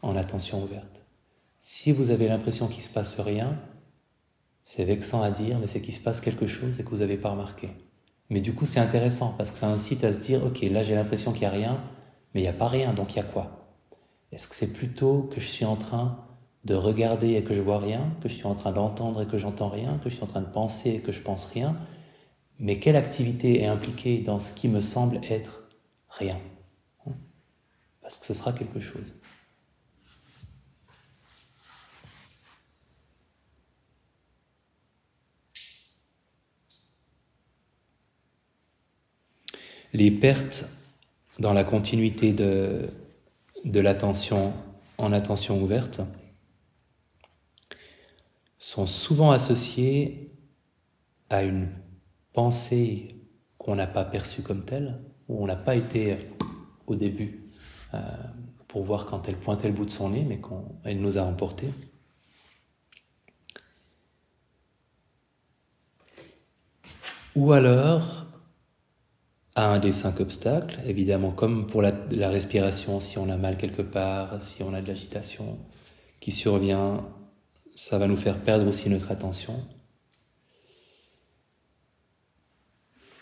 en 0.00 0.14
attention 0.14 0.62
ouverte. 0.62 1.04
Si 1.58 1.90
vous 1.90 2.12
avez 2.12 2.28
l'impression 2.28 2.68
qu'il 2.68 2.84
ne 2.84 2.88
se 2.88 2.88
passe 2.88 3.18
rien, 3.18 3.58
c'est 4.68 4.84
vexant 4.84 5.22
à 5.22 5.30
dire, 5.30 5.60
mais 5.60 5.68
c'est 5.68 5.80
qu'il 5.80 5.94
se 5.94 6.00
passe 6.00 6.20
quelque 6.20 6.48
chose 6.48 6.80
et 6.80 6.82
que 6.82 6.90
vous 6.90 6.96
n'avez 6.96 7.16
pas 7.16 7.30
remarqué. 7.30 7.68
Mais 8.30 8.40
du 8.40 8.52
coup, 8.52 8.66
c'est 8.66 8.80
intéressant 8.80 9.32
parce 9.38 9.52
que 9.52 9.58
ça 9.58 9.68
incite 9.68 10.02
à 10.02 10.12
se 10.12 10.18
dire, 10.18 10.44
ok, 10.44 10.60
là 10.62 10.82
j'ai 10.82 10.96
l'impression 10.96 11.30
qu'il 11.30 11.42
n'y 11.42 11.46
a 11.46 11.50
rien, 11.50 11.80
mais 12.34 12.40
il 12.40 12.42
n'y 12.42 12.48
a 12.48 12.52
pas 12.52 12.66
rien, 12.66 12.92
donc 12.92 13.14
il 13.14 13.18
y 13.18 13.20
a 13.20 13.22
quoi? 13.22 13.76
Est-ce 14.32 14.48
que 14.48 14.56
c'est 14.56 14.72
plutôt 14.72 15.30
que 15.32 15.40
je 15.40 15.46
suis 15.46 15.64
en 15.64 15.76
train 15.76 16.18
de 16.64 16.74
regarder 16.74 17.34
et 17.34 17.44
que 17.44 17.54
je 17.54 17.62
vois 17.62 17.78
rien, 17.78 18.12
que 18.20 18.28
je 18.28 18.34
suis 18.34 18.46
en 18.46 18.56
train 18.56 18.72
d'entendre 18.72 19.22
et 19.22 19.26
que 19.26 19.38
j'entends 19.38 19.68
rien, 19.68 20.00
que 20.02 20.10
je 20.10 20.16
suis 20.16 20.24
en 20.24 20.26
train 20.26 20.40
de 20.40 20.50
penser 20.50 20.90
et 20.90 21.00
que 21.00 21.12
je 21.12 21.20
pense 21.20 21.44
rien 21.44 21.76
Mais 22.58 22.80
quelle 22.80 22.96
activité 22.96 23.62
est 23.62 23.66
impliquée 23.66 24.18
dans 24.18 24.40
ce 24.40 24.52
qui 24.52 24.68
me 24.68 24.80
semble 24.80 25.20
être 25.30 25.62
rien? 26.08 26.40
Parce 28.00 28.18
que 28.18 28.26
ce 28.26 28.34
sera 28.34 28.52
quelque 28.52 28.80
chose. 28.80 29.14
Les 39.96 40.10
pertes 40.10 40.66
dans 41.38 41.54
la 41.54 41.64
continuité 41.64 42.34
de, 42.34 42.90
l'attention 43.64 44.52
en 44.98 45.10
attention 45.10 45.62
ouverte 45.62 46.02
sont 48.58 48.86
souvent 48.86 49.30
associés 49.30 50.34
à 51.30 51.44
une 51.44 51.70
pensée 52.34 53.22
qu'on 53.56 53.74
n'a 53.74 53.86
pas 53.86 54.04
perçue 54.04 54.42
comme 54.42 54.66
telle, 54.66 55.00
ou 55.30 55.42
on 55.42 55.46
n'a 55.46 55.56
pas 55.56 55.76
été 55.76 56.18
au 56.86 56.94
début 56.94 57.48
pour 58.68 58.82
voir 58.82 59.06
quand 59.06 59.30
elle 59.30 59.36
pointait 59.36 59.68
le 59.68 59.74
bout 59.74 59.86
de 59.86 59.90
son 59.90 60.10
nez, 60.10 60.26
mais 60.28 60.42
qu'elle 60.42 61.00
nous 61.00 61.16
a 61.16 61.22
emportés. 61.22 61.70
Ou 67.34 67.52
alors, 67.52 68.25
à 69.56 69.68
un 69.70 69.78
des 69.78 69.90
cinq 69.90 70.20
obstacles, 70.20 70.78
évidemment, 70.84 71.32
comme 71.32 71.66
pour 71.66 71.80
la, 71.80 71.92
respiration, 72.28 73.00
si 73.00 73.16
on 73.16 73.30
a 73.30 73.38
mal 73.38 73.56
quelque 73.56 73.80
part, 73.80 74.40
si 74.40 74.62
on 74.62 74.74
a 74.74 74.82
de 74.82 74.86
l'agitation 74.86 75.58
qui 76.20 76.30
survient, 76.30 77.06
ça 77.74 77.96
va 77.96 78.06
nous 78.06 78.18
faire 78.18 78.36
perdre 78.36 78.68
aussi 78.68 78.90
notre 78.90 79.10
attention. 79.10 79.54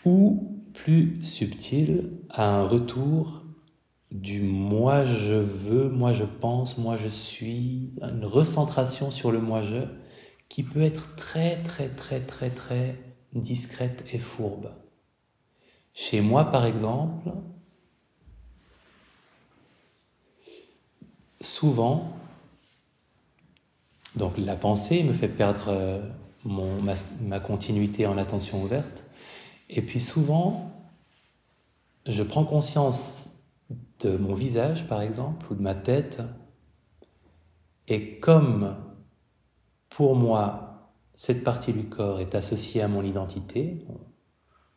Ou 0.03 0.61
plus 0.73 1.23
subtil, 1.23 2.11
à 2.29 2.49
un 2.49 2.67
retour 2.67 3.43
du 4.11 4.41
moi 4.41 5.05
je 5.05 5.35
veux, 5.35 5.87
moi 5.89 6.11
je 6.11 6.25
pense, 6.25 6.77
moi 6.77 6.97
je 6.97 7.07
suis, 7.07 7.93
une 8.01 8.25
recentration 8.25 9.09
sur 9.09 9.31
le 9.31 9.39
moi 9.39 9.61
je 9.61 9.83
qui 10.49 10.63
peut 10.63 10.81
être 10.81 11.15
très 11.15 11.55
très 11.63 11.87
très 11.87 12.19
très 12.19 12.49
très 12.49 12.95
discrète 13.33 14.03
et 14.11 14.19
fourbe. 14.19 14.69
Chez 15.95 16.21
moi 16.21 16.51
par 16.51 16.65
exemple, 16.65 17.31
souvent, 21.41 22.11
donc 24.15 24.37
la 24.37 24.55
pensée 24.55 25.03
me 25.03 25.13
fait 25.13 25.29
perdre 25.29 25.69
euh, 25.69 26.01
ma 26.43 27.39
continuité 27.39 28.05
en 28.05 28.17
attention 28.17 28.61
ouverte, 28.61 29.05
et 29.69 29.81
puis 29.81 29.99
souvent, 30.01 30.71
je 32.05 32.21
prends 32.21 32.43
conscience 32.43 33.29
de 34.01 34.17
mon 34.17 34.35
visage, 34.35 34.87
par 34.87 35.01
exemple, 35.01 35.47
ou 35.51 35.55
de 35.55 35.61
ma 35.61 35.73
tête. 35.73 36.21
Et 37.87 38.19
comme 38.19 38.75
pour 39.89 40.15
moi, 40.15 40.91
cette 41.13 41.43
partie 41.43 41.71
du 41.71 41.85
corps 41.85 42.19
est 42.19 42.35
associée 42.35 42.81
à 42.81 42.87
mon 42.87 43.03
identité, 43.03 43.85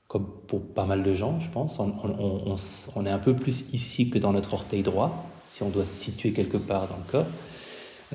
comme 0.09 0.27
pour 0.47 0.63
pas 0.63 0.87
mal 0.87 1.03
de 1.03 1.13
gens, 1.13 1.39
je 1.39 1.51
pense, 1.51 1.79
on, 1.79 3.07
est 3.07 3.11
un 3.11 3.19
peu 3.19 3.37
plus 3.37 3.75
ici 3.75 4.09
que 4.09 4.19
dans 4.19 4.33
notre 4.33 4.55
orteil 4.55 4.83
droit, 4.83 5.27
si 5.47 5.63
on 5.63 5.69
doit 5.69 5.85
se 5.85 6.05
situer 6.05 6.33
quelque 6.33 6.57
part 6.57 6.89
dans 6.89 6.97
le 6.97 7.11
corps. 7.11 7.27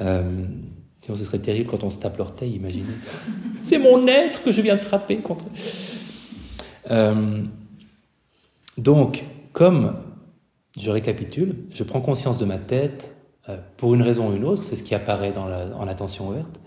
Euh, 0.01 0.45
sinon, 1.03 1.15
ce 1.15 1.23
serait 1.23 1.37
terrible 1.37 1.69
quand 1.69 1.83
on 1.83 1.91
se 1.91 1.99
tape 1.99 2.17
l'orteil, 2.17 2.55
imaginez. 2.55 2.95
C'est 3.63 3.77
mon 3.77 4.07
être 4.07 4.43
que 4.43 4.51
je 4.51 4.61
viens 4.61 4.75
de 4.75 4.81
frapper 4.81 5.17
contre. 5.17 5.45
Euh, 6.89 7.43
donc, 8.79 9.23
comme 9.53 9.95
je 10.79 10.89
récapitule, 10.89 11.57
je 11.71 11.83
prends 11.83 12.01
conscience 12.01 12.39
de 12.39 12.45
ma 12.45 12.57
tête 12.57 13.15
euh, 13.49 13.57
pour 13.77 13.93
une 13.93 14.01
raison 14.01 14.31
ou 14.31 14.35
une 14.35 14.45
autre, 14.45 14.63
c'est 14.63 14.75
ce 14.75 14.81
qui 14.81 14.95
apparaît 14.95 15.31
dans 15.31 15.45
en 15.45 15.87
attention 15.87 16.29
ouverte. 16.29 16.59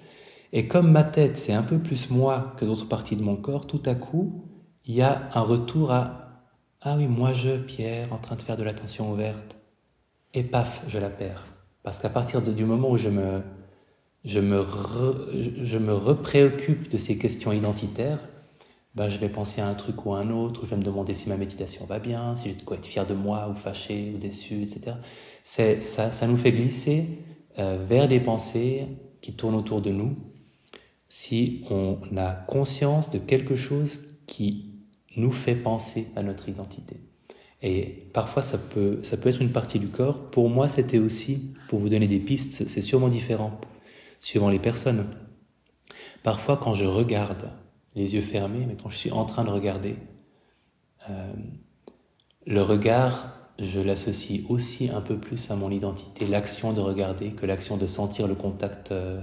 Et 0.52 0.68
comme 0.68 0.92
ma 0.92 1.02
tête, 1.02 1.36
c'est 1.36 1.52
un 1.52 1.64
peu 1.64 1.78
plus 1.78 2.10
moi 2.10 2.54
que 2.56 2.64
d'autres 2.64 2.86
parties 2.86 3.16
de 3.16 3.24
mon 3.24 3.34
corps, 3.34 3.66
tout 3.66 3.82
à 3.86 3.96
coup, 3.96 4.45
il 4.86 4.94
y 4.94 5.02
a 5.02 5.28
un 5.34 5.42
retour 5.42 5.90
à 5.90 6.44
Ah 6.80 6.94
oui, 6.96 7.06
moi 7.08 7.32
je, 7.32 7.56
Pierre, 7.56 8.12
en 8.12 8.18
train 8.18 8.36
de 8.36 8.42
faire 8.42 8.56
de 8.56 8.62
l'attention 8.62 9.12
ouverte. 9.12 9.56
Et 10.32 10.44
paf, 10.44 10.82
je 10.88 10.98
la 10.98 11.10
perds. 11.10 11.44
Parce 11.82 11.98
qu'à 11.98 12.08
partir 12.08 12.40
du 12.40 12.64
moment 12.64 12.90
où 12.90 12.96
je 12.96 13.08
me, 13.08 13.42
je 14.24 14.40
me, 14.40 14.64
je 15.62 15.78
me 15.78 15.94
repréoccupe 15.94 16.88
de 16.88 16.98
ces 16.98 17.18
questions 17.18 17.52
identitaires, 17.52 18.20
ben, 18.94 19.08
je 19.08 19.18
vais 19.18 19.28
penser 19.28 19.60
à 19.60 19.68
un 19.68 19.74
truc 19.74 20.06
ou 20.06 20.14
à 20.14 20.20
un 20.20 20.30
autre, 20.30 20.62
je 20.64 20.70
vais 20.70 20.76
me 20.76 20.82
demander 20.82 21.14
si 21.14 21.28
ma 21.28 21.36
méditation 21.36 21.84
va 21.84 21.98
bien, 21.98 22.34
si 22.36 22.48
j'ai 22.48 22.54
de 22.54 22.62
quoi 22.62 22.76
être 22.76 22.86
fier 22.86 23.06
de 23.06 23.14
moi, 23.14 23.48
ou 23.50 23.54
fâché, 23.54 24.12
ou 24.14 24.18
déçu, 24.18 24.62
etc. 24.62 24.96
C'est, 25.44 25.82
ça, 25.82 26.12
ça 26.12 26.26
nous 26.26 26.36
fait 26.36 26.52
glisser 26.52 27.18
euh, 27.58 27.84
vers 27.86 28.08
des 28.08 28.20
pensées 28.20 28.86
qui 29.20 29.34
tournent 29.34 29.54
autour 29.54 29.82
de 29.82 29.90
nous 29.90 30.16
si 31.08 31.64
on 31.70 31.98
a 32.16 32.32
conscience 32.32 33.10
de 33.10 33.18
quelque 33.18 33.54
chose 33.54 34.00
qui 34.26 34.75
nous 35.16 35.32
fait 35.32 35.54
penser 35.54 36.08
à 36.14 36.22
notre 36.22 36.48
identité. 36.48 36.96
Et 37.62 38.08
parfois, 38.12 38.42
ça 38.42 38.58
peut, 38.58 39.00
ça 39.02 39.16
peut 39.16 39.30
être 39.30 39.40
une 39.40 39.52
partie 39.52 39.78
du 39.78 39.88
corps. 39.88 40.30
Pour 40.30 40.48
moi, 40.48 40.68
c'était 40.68 40.98
aussi, 40.98 41.54
pour 41.68 41.78
vous 41.78 41.88
donner 41.88 42.06
des 42.06 42.20
pistes, 42.20 42.68
c'est 42.68 42.82
sûrement 42.82 43.08
différent, 43.08 43.58
suivant 44.20 44.50
les 44.50 44.58
personnes. 44.58 45.06
Parfois, 46.22 46.58
quand 46.58 46.74
je 46.74 46.84
regarde 46.84 47.50
les 47.94 48.14
yeux 48.14 48.20
fermés, 48.20 48.66
mais 48.66 48.76
quand 48.80 48.90
je 48.90 48.96
suis 48.96 49.10
en 49.10 49.24
train 49.24 49.42
de 49.42 49.50
regarder, 49.50 49.96
euh, 51.08 51.32
le 52.46 52.62
regard, 52.62 53.32
je 53.58 53.80
l'associe 53.80 54.42
aussi 54.50 54.90
un 54.90 55.00
peu 55.00 55.16
plus 55.16 55.50
à 55.50 55.56
mon 55.56 55.70
identité, 55.70 56.26
l'action 56.26 56.72
de 56.72 56.80
regarder 56.80 57.30
que 57.30 57.46
l'action 57.46 57.78
de 57.78 57.86
sentir 57.86 58.28
le 58.28 58.34
contact 58.34 58.92
euh, 58.92 59.22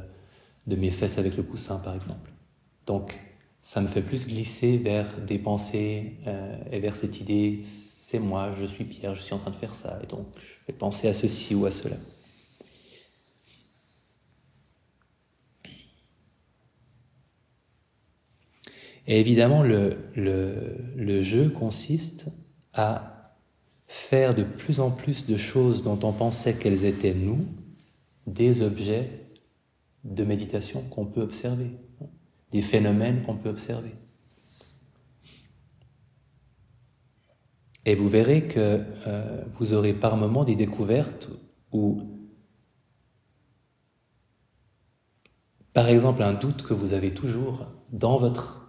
de 0.65 0.75
mes 0.75 0.89
fesses 0.89 1.19
avec 1.19 1.37
le 1.37 1.43
coussin, 1.43 1.77
par 1.77 1.93
exemple. 1.93 2.31
Donc, 2.87 3.19
ça 3.63 3.79
me 3.79 3.87
fait 3.87 4.01
plus 4.01 4.27
glisser 4.27 4.77
vers 4.77 5.19
des 5.21 5.39
pensées 5.39 6.17
euh, 6.27 6.57
et 6.71 6.79
vers 6.79 6.97
cette 6.97 7.21
idée, 7.21 7.59
c'est 7.61 8.19
moi, 8.19 8.53
je 8.59 8.65
suis 8.65 8.83
Pierre, 8.83 9.15
je 9.15 9.21
suis 9.21 9.33
en 9.33 9.39
train 9.39 9.51
de 9.51 9.55
faire 9.55 9.73
ça, 9.73 9.99
et 10.03 10.05
donc 10.05 10.27
je 10.35 10.67
vais 10.67 10.77
penser 10.77 11.07
à 11.07 11.13
ceci 11.13 11.55
ou 11.55 11.65
à 11.65 11.71
cela. 11.71 11.95
Et 19.07 19.19
évidemment, 19.19 19.63
le, 19.63 19.97
le, 20.15 21.21
jeu 21.21 21.49
consiste 21.49 22.25
à 22.73 23.35
faire 23.87 24.33
de 24.33 24.43
plus 24.43 24.79
en 24.79 24.91
plus 24.91 25.25
de 25.25 25.37
choses 25.37 25.83
dont 25.83 25.99
on 26.03 26.13
pensait 26.13 26.53
qu'elles 26.53 26.85
étaient 26.85 27.13
nous, 27.13 27.45
des 28.27 28.61
objets 28.61 29.09
de 30.03 30.23
méditation 30.23 30.81
qu'on 30.89 31.05
peut 31.05 31.21
observer, 31.21 31.71
des 32.53 32.61
phénomènes 32.61 33.23
qu'on 33.23 33.35
peut 33.35 33.49
observer. 33.49 33.95
Et 37.85 37.95
vous 37.95 38.07
verrez 38.07 38.47
que 38.47 38.85
euh, 39.07 39.43
vous 39.59 39.73
aurez 39.73 39.93
par 39.93 40.15
moments 40.15 40.45
des 40.45 40.55
découvertes 40.55 41.29
où, 41.73 42.01
par 45.73 45.89
exemple, 45.89 46.23
un 46.23 46.33
doute 46.33 46.63
que 46.63 46.73
vous 46.73 46.93
avez 46.93 47.13
toujours 47.13 47.65
dans 47.91 48.17
votre 48.17 48.63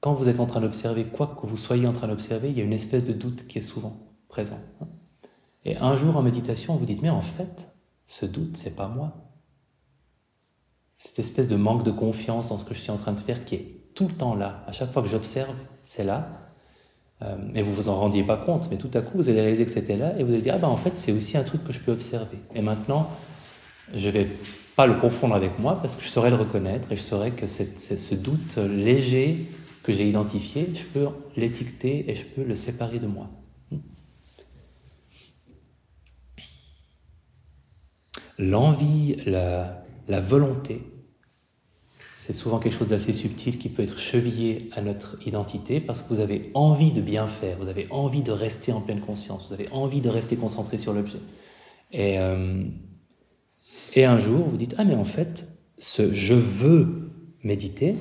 quand 0.00 0.14
vous 0.14 0.28
êtes 0.28 0.40
en 0.40 0.46
train 0.46 0.60
d'observer, 0.62 1.04
quoi 1.04 1.36
que 1.40 1.46
vous 1.46 1.58
soyez 1.58 1.86
en 1.86 1.92
train 1.92 2.08
d'observer, 2.08 2.48
il 2.50 2.56
y 2.56 2.60
a 2.62 2.64
une 2.64 2.72
espèce 2.72 3.04
de 3.04 3.12
doute 3.12 3.46
qui 3.46 3.58
est 3.58 3.62
souvent 3.62 4.14
présent. 4.28 4.58
Et 5.64 5.76
un 5.76 5.94
jour 5.94 6.16
en 6.16 6.22
méditation, 6.22 6.76
vous 6.76 6.86
dites, 6.86 7.02
mais 7.02 7.10
en 7.10 7.20
fait, 7.20 7.68
ce 8.06 8.24
doute, 8.24 8.56
c'est 8.56 8.74
pas 8.74 8.88
moi. 8.88 9.29
Cette 11.00 11.18
espèce 11.18 11.48
de 11.48 11.56
manque 11.56 11.82
de 11.82 11.90
confiance 11.90 12.50
dans 12.50 12.58
ce 12.58 12.66
que 12.66 12.74
je 12.74 12.80
suis 12.80 12.90
en 12.90 12.98
train 12.98 13.12
de 13.12 13.20
faire 13.20 13.46
qui 13.46 13.54
est 13.54 13.64
tout 13.94 14.06
le 14.06 14.12
temps 14.12 14.34
là. 14.34 14.62
À 14.66 14.72
chaque 14.72 14.92
fois 14.92 15.00
que 15.00 15.08
j'observe, 15.08 15.54
c'est 15.82 16.04
là. 16.04 16.28
Euh, 17.22 17.38
et 17.54 17.62
vous 17.62 17.72
vous 17.72 17.88
en 17.88 17.94
rendiez 17.94 18.22
pas 18.22 18.36
compte, 18.36 18.68
mais 18.70 18.76
tout 18.76 18.90
à 18.92 19.00
coup, 19.00 19.12
vous 19.16 19.30
allez 19.30 19.40
réaliser 19.40 19.64
que 19.64 19.70
c'était 19.70 19.96
là 19.96 20.12
et 20.18 20.24
vous 20.24 20.30
allez 20.34 20.42
dire, 20.42 20.52
ah 20.56 20.58
ben 20.58 20.68
en 20.68 20.76
fait, 20.76 20.98
c'est 20.98 21.12
aussi 21.12 21.38
un 21.38 21.42
truc 21.42 21.64
que 21.64 21.72
je 21.72 21.80
peux 21.80 21.90
observer. 21.90 22.36
Et 22.54 22.60
maintenant, 22.60 23.08
je 23.94 24.10
vais 24.10 24.28
pas 24.76 24.86
le 24.86 24.92
confondre 24.92 25.34
avec 25.34 25.58
moi 25.58 25.80
parce 25.80 25.96
que 25.96 26.02
je 26.02 26.08
saurais 26.08 26.28
le 26.28 26.36
reconnaître 26.36 26.92
et 26.92 26.96
je 26.96 27.02
saurais 27.02 27.30
que 27.30 27.46
c'est 27.46 27.78
ce 27.78 28.14
doute 28.14 28.58
léger 28.58 29.50
que 29.82 29.94
j'ai 29.94 30.06
identifié, 30.06 30.70
je 30.74 30.84
peux 30.84 31.08
l'étiqueter 31.34 32.10
et 32.10 32.14
je 32.14 32.26
peux 32.26 32.44
le 32.44 32.54
séparer 32.54 32.98
de 32.98 33.06
moi. 33.06 33.30
L'envie, 38.38 39.16
la, 39.24 39.82
la 40.08 40.20
volonté, 40.20 40.82
c'est 42.32 42.38
souvent 42.38 42.60
quelque 42.60 42.76
chose 42.76 42.86
d'assez 42.86 43.12
subtil 43.12 43.58
qui 43.58 43.68
peut 43.68 43.82
être 43.82 43.98
chevillé 43.98 44.70
à 44.76 44.82
notre 44.82 45.16
identité 45.26 45.80
parce 45.80 46.00
que 46.00 46.14
vous 46.14 46.20
avez 46.20 46.52
envie 46.54 46.92
de 46.92 47.00
bien 47.00 47.26
faire, 47.26 47.58
vous 47.58 47.66
avez 47.66 47.88
envie 47.90 48.22
de 48.22 48.30
rester 48.30 48.70
en 48.70 48.80
pleine 48.80 49.00
conscience, 49.00 49.48
vous 49.48 49.52
avez 49.52 49.68
envie 49.72 50.00
de 50.00 50.08
rester 50.08 50.36
concentré 50.36 50.78
sur 50.78 50.92
l'objet. 50.92 51.18
Et, 51.90 52.20
euh, 52.20 52.62
et 53.94 54.04
un 54.04 54.20
jour, 54.20 54.48
vous 54.48 54.56
dites, 54.56 54.76
ah 54.78 54.84
mais 54.84 54.94
en 54.94 55.02
fait, 55.02 55.48
ce 55.78 56.14
je 56.14 56.34
veux 56.34 57.10
méditer, 57.42 57.96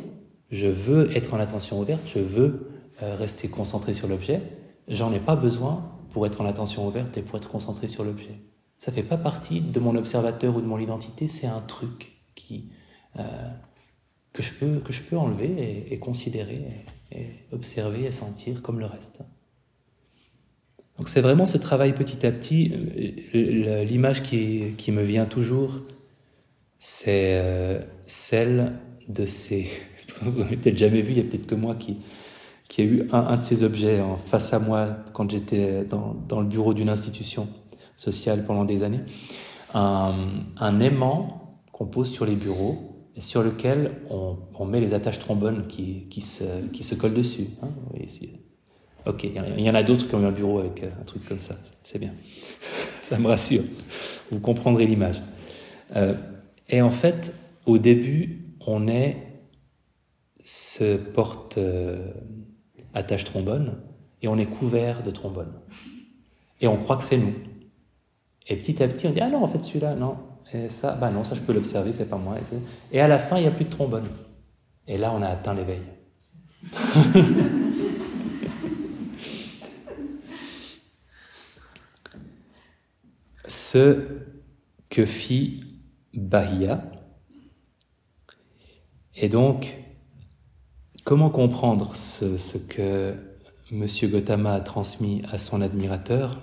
je 0.51 0.67
veux 0.67 1.09
être 1.17 1.33
en 1.33 1.39
attention 1.39 1.79
ouverte, 1.79 2.01
je 2.05 2.19
veux 2.19 2.69
euh, 3.01 3.15
rester 3.15 3.47
concentré 3.47 3.93
sur 3.93 4.07
l'objet, 4.07 4.43
j'en 4.87 5.11
ai 5.11 5.19
pas 5.19 5.37
besoin 5.37 5.91
pour 6.11 6.27
être 6.27 6.39
en 6.39 6.45
attention 6.45 6.87
ouverte 6.87 7.17
et 7.17 7.23
pour 7.23 7.37
être 7.37 7.49
concentré 7.49 7.87
sur 7.87 8.03
l'objet. 8.03 8.39
Ça 8.77 8.91
fait 8.91 9.01
pas 9.01 9.17
partie 9.17 9.59
de 9.59 9.79
mon 9.79 9.95
observateur 9.95 10.55
ou 10.55 10.61
de 10.61 10.67
mon 10.67 10.77
identité, 10.77 11.27
c'est 11.27 11.47
un 11.47 11.61
truc 11.61 12.11
qui, 12.35 12.69
euh, 13.17 13.23
que, 14.33 14.43
je 14.43 14.53
peux, 14.53 14.79
que 14.79 14.93
je 14.93 15.01
peux 15.01 15.17
enlever 15.17 15.87
et, 15.89 15.97
considérer 15.99 16.61
et, 17.11 17.25
observer 17.51 18.05
et 18.05 18.11
sentir 18.11 18.61
comme 18.61 18.79
le 18.79 18.85
reste. 18.85 19.21
Donc 20.97 21.09
c'est 21.09 21.21
vraiment 21.21 21.45
ce 21.45 21.57
travail 21.57 21.93
petit 21.93 22.25
à 22.25 22.31
petit. 22.31 22.73
Euh, 23.33 23.83
l'image 23.83 24.21
qui, 24.21 24.73
qui, 24.77 24.91
me 24.91 25.01
vient 25.01 25.25
toujours, 25.25 25.79
c'est 26.77 27.81
celle 28.05 28.73
de 29.07 29.25
ces 29.25 29.69
vous 30.21 30.39
n'avez 30.39 30.57
peut-être 30.57 30.77
jamais 30.77 31.01
vu, 31.01 31.11
il 31.13 31.17
y 31.17 31.21
a 31.21 31.23
peut-être 31.23 31.47
que 31.47 31.55
moi 31.55 31.75
qui, 31.75 31.97
qui 32.67 32.81
a 32.81 32.85
eu 32.85 33.07
un, 33.11 33.37
de 33.37 33.43
ces 33.43 33.63
objets 33.63 34.01
en 34.01 34.17
face 34.17 34.53
à 34.53 34.59
moi 34.59 34.97
quand 35.13 35.29
j'étais 35.29 35.83
dans, 35.85 36.15
dans, 36.27 36.41
le 36.41 36.47
bureau 36.47 36.73
d'une 36.73 36.89
institution. 36.89 37.47
social 37.97 38.45
pendant 38.45 38.65
des 38.65 38.83
années, 38.83 39.01
un, 39.73 40.13
un 40.57 40.79
aimant 40.79 41.59
qu'on 41.71 41.85
pose 41.85 42.09
sur 42.09 42.25
les 42.25 42.35
bureaux 42.35 42.88
sur 43.19 43.43
lequel 43.43 43.91
on, 44.09 44.65
met 44.65 44.79
les 44.79 44.93
attaches 44.93 45.19
trombones 45.19 45.67
qui, 45.67 46.05
qui, 46.09 46.21
se, 46.21 46.43
qui 46.73 46.83
se 46.83 46.95
collent 46.95 47.13
dessus. 47.13 47.47
Hein. 47.61 47.69
ok, 49.05 49.23
il 49.23 49.61
y 49.61 49.69
en 49.69 49.75
a 49.75 49.83
d'autres 49.83 50.07
qui 50.07 50.15
ont 50.15 50.21
eu 50.21 50.25
un 50.25 50.31
bureau 50.31 50.59
avec 50.59 50.83
un 50.83 51.03
truc 51.03 51.25
comme 51.27 51.39
ça, 51.39 51.55
c'est 51.83 51.99
bien. 51.99 52.13
ça 53.03 53.17
me 53.17 53.27
rassure. 53.27 53.63
Vous 54.31 54.39
comprendrez 54.39 54.85
l'image. 54.85 55.21
Euh, 55.95 56.13
et 56.69 56.81
en 56.81 56.91
fait, 56.91 57.33
au 57.65 57.77
début, 57.77 58.39
on 58.65 58.87
est 58.87 59.17
ce 60.43 60.97
porte 60.97 61.57
euh, 61.57 62.11
attache 62.93 63.23
trombone 63.23 63.77
et 64.21 64.27
on 64.27 64.37
est 64.37 64.45
couvert 64.45 65.03
de 65.03 65.11
trombone. 65.11 65.53
Et 66.61 66.67
on 66.67 66.77
croit 66.77 66.97
que 66.97 67.03
c'est 67.03 67.17
nous. 67.17 67.33
Et 68.47 68.55
petit 68.55 68.81
à 68.81 68.87
petit, 68.87 69.07
on 69.07 69.11
dit 69.11 69.21
ah 69.21 69.29
non, 69.29 69.43
en 69.43 69.47
fait 69.47 69.63
celui-là, 69.63 69.95
non. 69.95 70.17
Et 70.53 70.69
ça, 70.69 70.93
bah 70.93 71.11
non, 71.11 71.23
ça 71.23 71.35
je 71.35 71.41
peux 71.41 71.53
l'observer, 71.53 71.93
c'est 71.93 72.09
pas 72.09 72.17
moi. 72.17 72.35
Et 72.91 72.99
à 72.99 73.07
la 73.07 73.19
fin, 73.19 73.37
il 73.37 73.41
n'y 73.41 73.47
a 73.47 73.51
plus 73.51 73.65
de 73.65 73.69
trombone. 73.69 74.07
Et 74.87 74.97
là, 74.97 75.13
on 75.13 75.21
a 75.21 75.27
atteint 75.27 75.53
l'éveil. 75.53 75.81
Ce 83.47 84.07
que 84.89 85.05
fit 85.05 85.63
Bahia. 86.13 86.81
Et 89.15 89.29
donc, 89.29 89.77
comment 91.03 91.29
comprendre 91.29 91.95
ce, 91.95 92.57
que 92.57 93.13
M. 93.71 93.85
Gautama 94.03 94.53
a 94.53 94.61
transmis 94.61 95.21
à 95.31 95.37
son 95.37 95.61
admirateur 95.61 96.39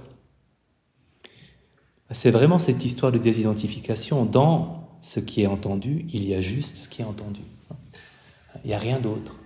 C'est 2.13 2.31
vraiment 2.31 2.59
cette 2.59 2.85
histoire 2.85 3.11
de 3.11 3.19
désidentification. 3.19 4.25
Dans 4.25 4.89
ce 5.01 5.21
qui 5.21 5.43
est 5.43 5.47
entendu, 5.47 6.07
il 6.13 6.27
y 6.27 6.35
a 6.35 6.41
juste 6.41 6.77
ce 6.77 6.89
qui 6.89 7.03
est 7.03 7.05
entendu. 7.05 7.41
Il 8.65 8.69
n'y 8.69 8.75
a 8.75 8.79
rien 8.79 9.01
d'autre. 9.01 9.37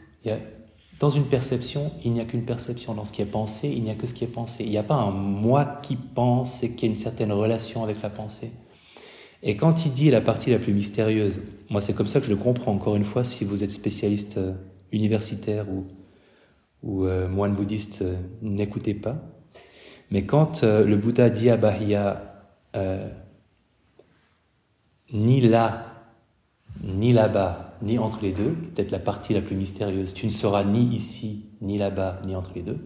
Dans 0.99 1.11
une 1.11 1.25
perception, 1.25 1.91
il 2.05 2.13
n'y 2.13 2.21
a 2.21 2.27
qu'une 2.27 2.45
perception. 2.45 2.95
Dans 2.95 3.05
ce 3.05 3.13
qui 3.13 3.23
est 3.23 3.27
pensé, 3.27 3.69
il 3.69 3.83
n'y 3.83 3.91
a 3.91 3.95
que 3.95 4.07
ce 4.07 4.13
qui 4.13 4.25
est 4.25 4.33
pensé. 4.33 4.65
Il 4.65 4.71
n'y 4.71 4.77
a 4.77 4.83
pas 4.83 4.97
un 4.97 5.11
moi 5.11 5.81
qui 5.83 5.97
pense 5.97 6.63
et 6.63 6.73
qui 6.73 6.85
a 6.85 6.89
une 6.89 6.95
certaine 6.95 7.33
relation 7.33 7.83
avec 7.83 8.03
la 8.03 8.11
pensée. 8.11 8.53
Et 9.43 9.57
quand 9.57 9.87
il 9.87 9.93
dit 9.95 10.11
la 10.11 10.21
partie 10.21 10.51
la 10.51 10.59
plus 10.59 10.75
mystérieuse, 10.75 11.41
moi 11.71 11.81
c'est 11.81 11.95
comme 11.95 12.07
ça 12.07 12.21
que 12.21 12.27
je 12.27 12.31
le 12.31 12.37
comprends, 12.37 12.73
encore 12.73 12.97
une 12.97 13.07
fois, 13.07 13.25
si 13.25 13.45
vous 13.45 13.65
êtes 13.65 13.71
spécialiste 13.71 14.37
euh, 14.37 14.53
universitaire 14.93 15.67
ou, 15.71 15.87
ou 16.83 17.07
euh, 17.07 17.27
moine 17.27 17.55
bouddhiste, 17.55 18.03
euh, 18.03 18.17
n'écoutez 18.43 18.93
pas. 18.93 19.17
Mais 20.11 20.25
quand 20.25 20.65
le 20.65 20.97
Bouddha 20.97 21.31
dit 21.31 21.51
à 21.51 21.57
Bahia, 21.57 22.30
ni 25.13 25.41
là, 25.41 25.87
ni 26.83 27.13
là-bas, 27.13 27.77
ni 27.83 27.99
entre 27.99 28.23
les 28.23 28.33
deux, 28.33 28.53
peut-être 28.53 28.91
la 28.91 28.99
partie 28.99 29.35
la 29.35 29.41
plus 29.41 29.57
mystérieuse, 29.57 30.15
tu 30.15 30.27
ne 30.27 30.31
seras 30.31 30.65
ni 30.65 30.83
ici, 30.95 31.47
ni 31.61 31.79
là-bas, 31.79 32.21
ni 32.27 32.37
entre 32.37 32.53
les 32.55 32.63
deux, 32.63 32.79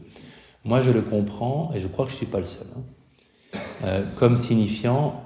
moi 0.65 0.81
je 0.81 0.91
le 0.91 1.03
comprends, 1.03 1.73
et 1.75 1.81
je 1.81 1.89
crois 1.89 2.07
que 2.07 2.11
je 2.11 2.17
ne 2.17 2.19
suis 2.19 2.27
pas 2.27 2.39
le 2.39 2.45
seul, 2.45 2.67
hein, 3.85 4.03
comme 4.17 4.37
signifiant 4.37 5.21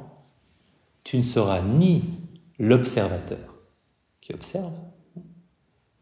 tu 1.05 1.17
ne 1.17 1.23
seras 1.23 1.63
ni 1.63 2.03
l'observateur 2.59 3.63
qui 4.21 4.35
observe, 4.35 4.75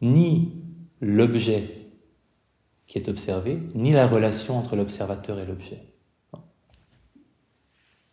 ni 0.01 0.51
l'objet 0.99 1.91
qui 2.87 2.97
est 2.97 3.09
observé, 3.09 3.59
ni 3.75 3.91
la 3.91 4.07
relation 4.07 4.57
entre 4.57 4.75
l'observateur 4.75 5.39
et 5.39 5.45
l'objet. 5.45 5.83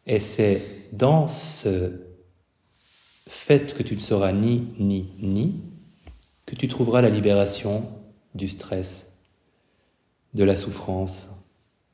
Et 0.06 0.20
c'est 0.20 0.88
dans 0.92 1.28
ce 1.28 2.00
fait 3.26 3.74
que 3.74 3.82
tu 3.82 3.94
ne 3.94 4.00
seras 4.00 4.32
ni, 4.32 4.74
ni, 4.78 5.12
ni, 5.18 5.62
que 6.46 6.54
tu 6.54 6.68
trouveras 6.68 7.00
la 7.00 7.08
libération 7.08 7.90
du 8.34 8.48
stress, 8.48 9.18
de 10.34 10.44
la 10.44 10.56
souffrance. 10.56 11.30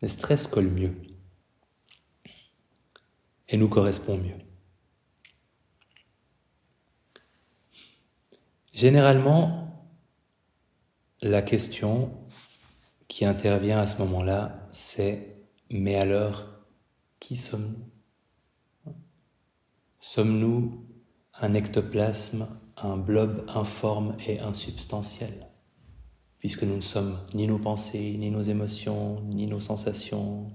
Le 0.02 0.08
stress 0.08 0.46
colle 0.46 0.68
mieux 0.68 0.94
et 3.48 3.56
nous 3.56 3.68
correspond 3.68 4.16
mieux. 4.16 4.38
Généralement, 8.72 9.86
la 11.20 11.42
question 11.42 12.12
qui 13.08 13.24
intervient 13.24 13.80
à 13.80 13.86
ce 13.86 13.98
moment-là, 13.98 14.68
c'est 14.72 15.36
mais 15.68 15.96
alors, 15.96 16.46
qui 17.20 17.36
sommes-nous? 17.36 17.89
Sommes-nous 20.03 20.86
un 21.34 21.53
ectoplasme, 21.53 22.48
un 22.78 22.96
blob 22.96 23.44
informe 23.48 24.16
et 24.26 24.40
insubstantiel? 24.40 25.48
Puisque 26.38 26.62
nous 26.62 26.76
ne 26.76 26.80
sommes 26.80 27.18
ni 27.34 27.46
nos 27.46 27.59
pensées, 27.59 28.16
ni 28.18 28.30
nos 28.30 28.40
émotions, 28.40 29.20
ni 29.28 29.46
nos 29.46 29.61
sensations. 29.61 30.48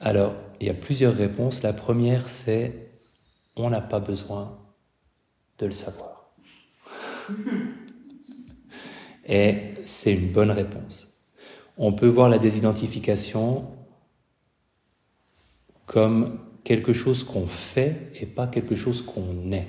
Alors, 0.00 0.34
il 0.60 0.66
y 0.66 0.70
a 0.70 0.74
plusieurs 0.74 1.14
réponses. 1.14 1.62
La 1.62 1.72
première, 1.72 2.28
c'est 2.28 2.90
on 3.56 3.70
n'a 3.70 3.80
pas 3.80 4.00
besoin 4.00 4.58
de 5.58 5.64
le 5.64 5.72
savoir. 5.72 6.34
Et 9.26 9.74
c'est 9.86 10.12
une 10.12 10.30
bonne 10.30 10.50
réponse. 10.50 11.18
On 11.78 11.94
peut 11.94 12.06
voir 12.06 12.28
la 12.28 12.38
désidentification 12.38 13.70
comme 15.86 16.45
quelque 16.66 16.92
chose 16.92 17.22
qu'on 17.22 17.46
fait 17.46 18.10
et 18.16 18.26
pas 18.26 18.48
quelque 18.48 18.74
chose 18.74 19.00
qu'on 19.00 19.52
est. 19.52 19.68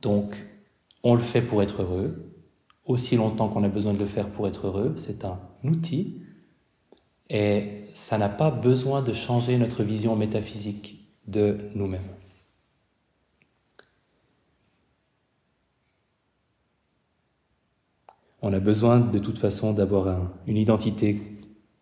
Donc, 0.00 0.40
on 1.02 1.14
le 1.14 1.20
fait 1.20 1.42
pour 1.42 1.64
être 1.64 1.82
heureux, 1.82 2.32
aussi 2.84 3.16
longtemps 3.16 3.48
qu'on 3.48 3.64
a 3.64 3.68
besoin 3.68 3.92
de 3.92 3.98
le 3.98 4.06
faire 4.06 4.28
pour 4.30 4.46
être 4.46 4.68
heureux, 4.68 4.94
c'est 4.96 5.24
un 5.24 5.40
outil, 5.64 6.22
et 7.28 7.86
ça 7.92 8.18
n'a 8.18 8.28
pas 8.28 8.52
besoin 8.52 9.02
de 9.02 9.12
changer 9.12 9.58
notre 9.58 9.82
vision 9.82 10.14
métaphysique 10.14 11.08
de 11.26 11.58
nous-mêmes. 11.74 12.14
On 18.42 18.52
a 18.52 18.60
besoin 18.60 19.00
de 19.00 19.18
toute 19.18 19.38
façon 19.38 19.72
d'avoir 19.72 20.30
une 20.46 20.56
identité 20.56 21.20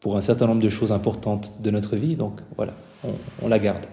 pour 0.00 0.16
un 0.16 0.22
certain 0.22 0.46
nombre 0.46 0.62
de 0.62 0.70
choses 0.70 0.92
importantes 0.92 1.60
de 1.60 1.70
notre 1.70 1.94
vie, 1.94 2.16
donc 2.16 2.40
voilà, 2.56 2.72
on, 3.42 3.48
la 3.48 3.58
garde. 3.58 3.86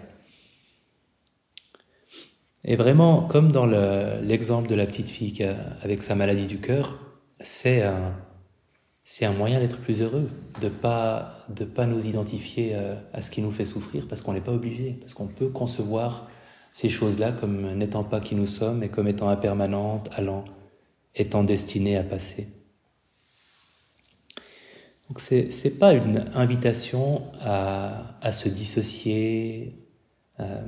Et 2.66 2.76
vraiment, 2.76 3.28
comme 3.28 3.52
dans 3.52 3.66
l'exemple 4.22 4.70
de 4.70 4.76
la 4.76 4.86
petite 4.86 5.10
fille 5.10 5.48
avec 5.82 6.02
sa 6.02 6.16
maladie 6.16 6.48
du 6.48 6.60
cœur, 6.60 6.98
c'est 7.42 7.84
un, 7.84 9.34
moyen 9.34 9.60
d'être 9.60 9.80
plus 9.80 10.02
heureux, 10.02 10.30
de 10.62 10.70
pas 10.70 11.38
de 11.50 11.66
pas 11.66 11.86
nous 11.86 12.08
identifier 12.08 12.72
euh, 12.74 12.96
à 13.12 13.22
ce 13.22 13.30
qui 13.30 13.42
nous 13.42 13.52
fait 13.52 13.66
souffrir, 13.66 14.08
parce 14.08 14.22
qu'on 14.22 14.34
n'est 14.34 14.42
pas 14.42 14.54
obligé, 14.54 14.98
parce 15.02 15.14
qu'on 15.14 15.28
peut 15.28 15.50
concevoir 15.50 16.30
ces 16.72 16.90
choses-là 16.90 17.34
comme 17.34 17.74
n'étant 17.74 18.04
pas 18.04 18.22
qui 18.22 18.36
nous 18.36 18.48
sommes 18.48 18.82
et 18.82 18.90
comme 18.90 19.08
étant 19.08 19.28
impermanentes, 19.28 20.10
allant 20.16 20.46
étant 21.16 21.44
destiné 21.44 21.98
à 21.98 22.04
passer. 22.04 22.48
Donc 25.14 25.20
c'est 25.20 25.50
n'est 25.64 25.70
pas 25.70 25.94
une 25.94 26.26
invitation 26.34 27.22
à, 27.40 28.18
à 28.24 28.32
se 28.32 28.50
dissocier, 28.50 29.76
euh, 30.40 30.60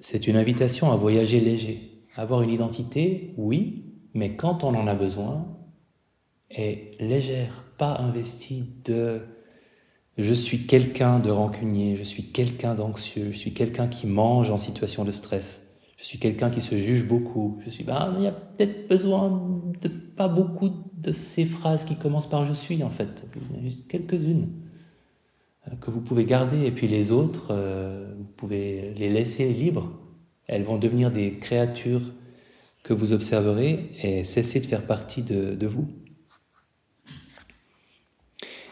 c'est 0.00 0.26
une 0.26 0.34
invitation 0.34 0.90
à 0.90 0.96
voyager 0.96 1.38
léger, 1.38 2.02
avoir 2.16 2.42
une 2.42 2.50
identité, 2.50 3.34
oui, 3.36 3.84
mais 4.14 4.34
quand 4.34 4.64
on 4.64 4.74
en 4.74 4.88
a 4.88 4.96
besoin, 4.96 5.46
est 6.50 7.00
légère, 7.00 7.62
pas 7.78 7.98
investie 8.00 8.64
de 8.84 9.20
je 10.18 10.34
suis 10.34 10.66
quelqu'un 10.66 11.20
de 11.20 11.30
rancunier, 11.30 11.96
je 11.96 12.02
suis 12.02 12.32
quelqu'un 12.32 12.74
d'anxieux, 12.74 13.30
je 13.30 13.38
suis 13.38 13.54
quelqu'un 13.54 13.86
qui 13.86 14.08
mange 14.08 14.50
en 14.50 14.58
situation 14.58 15.04
de 15.04 15.12
stress 15.12 15.65
je 15.96 16.04
suis 16.04 16.18
quelqu'un 16.18 16.50
qui 16.50 16.60
se 16.60 16.76
juge 16.76 17.06
beaucoup. 17.06 17.58
Je 17.64 17.70
suis, 17.70 17.84
ben, 17.84 18.14
il 18.18 18.24
y 18.24 18.26
a 18.26 18.32
peut-être 18.32 18.88
besoin 18.88 19.62
de 19.80 19.88
pas 19.88 20.28
beaucoup 20.28 20.70
de 20.94 21.12
ces 21.12 21.44
phrases 21.44 21.84
qui 21.84 21.96
commencent 21.96 22.28
par 22.28 22.44
je 22.44 22.52
suis, 22.52 22.82
en 22.82 22.90
fait. 22.90 23.24
Il 23.34 23.56
y 23.56 23.56
en 23.56 23.60
a 23.60 23.62
juste 23.62 23.88
quelques-unes 23.88 24.48
euh, 25.66 25.74
que 25.80 25.90
vous 25.90 26.00
pouvez 26.00 26.24
garder, 26.24 26.66
et 26.66 26.70
puis 26.70 26.86
les 26.86 27.10
autres, 27.10 27.48
euh, 27.50 28.12
vous 28.16 28.28
pouvez 28.36 28.92
les 28.96 29.08
laisser 29.08 29.52
libres. 29.52 29.90
Elles 30.46 30.64
vont 30.64 30.76
devenir 30.76 31.10
des 31.10 31.38
créatures 31.38 32.12
que 32.82 32.92
vous 32.92 33.12
observerez 33.12 33.90
et 34.02 34.22
cesser 34.22 34.60
de 34.60 34.66
faire 34.66 34.86
partie 34.86 35.22
de, 35.22 35.66
vous. 35.66 35.88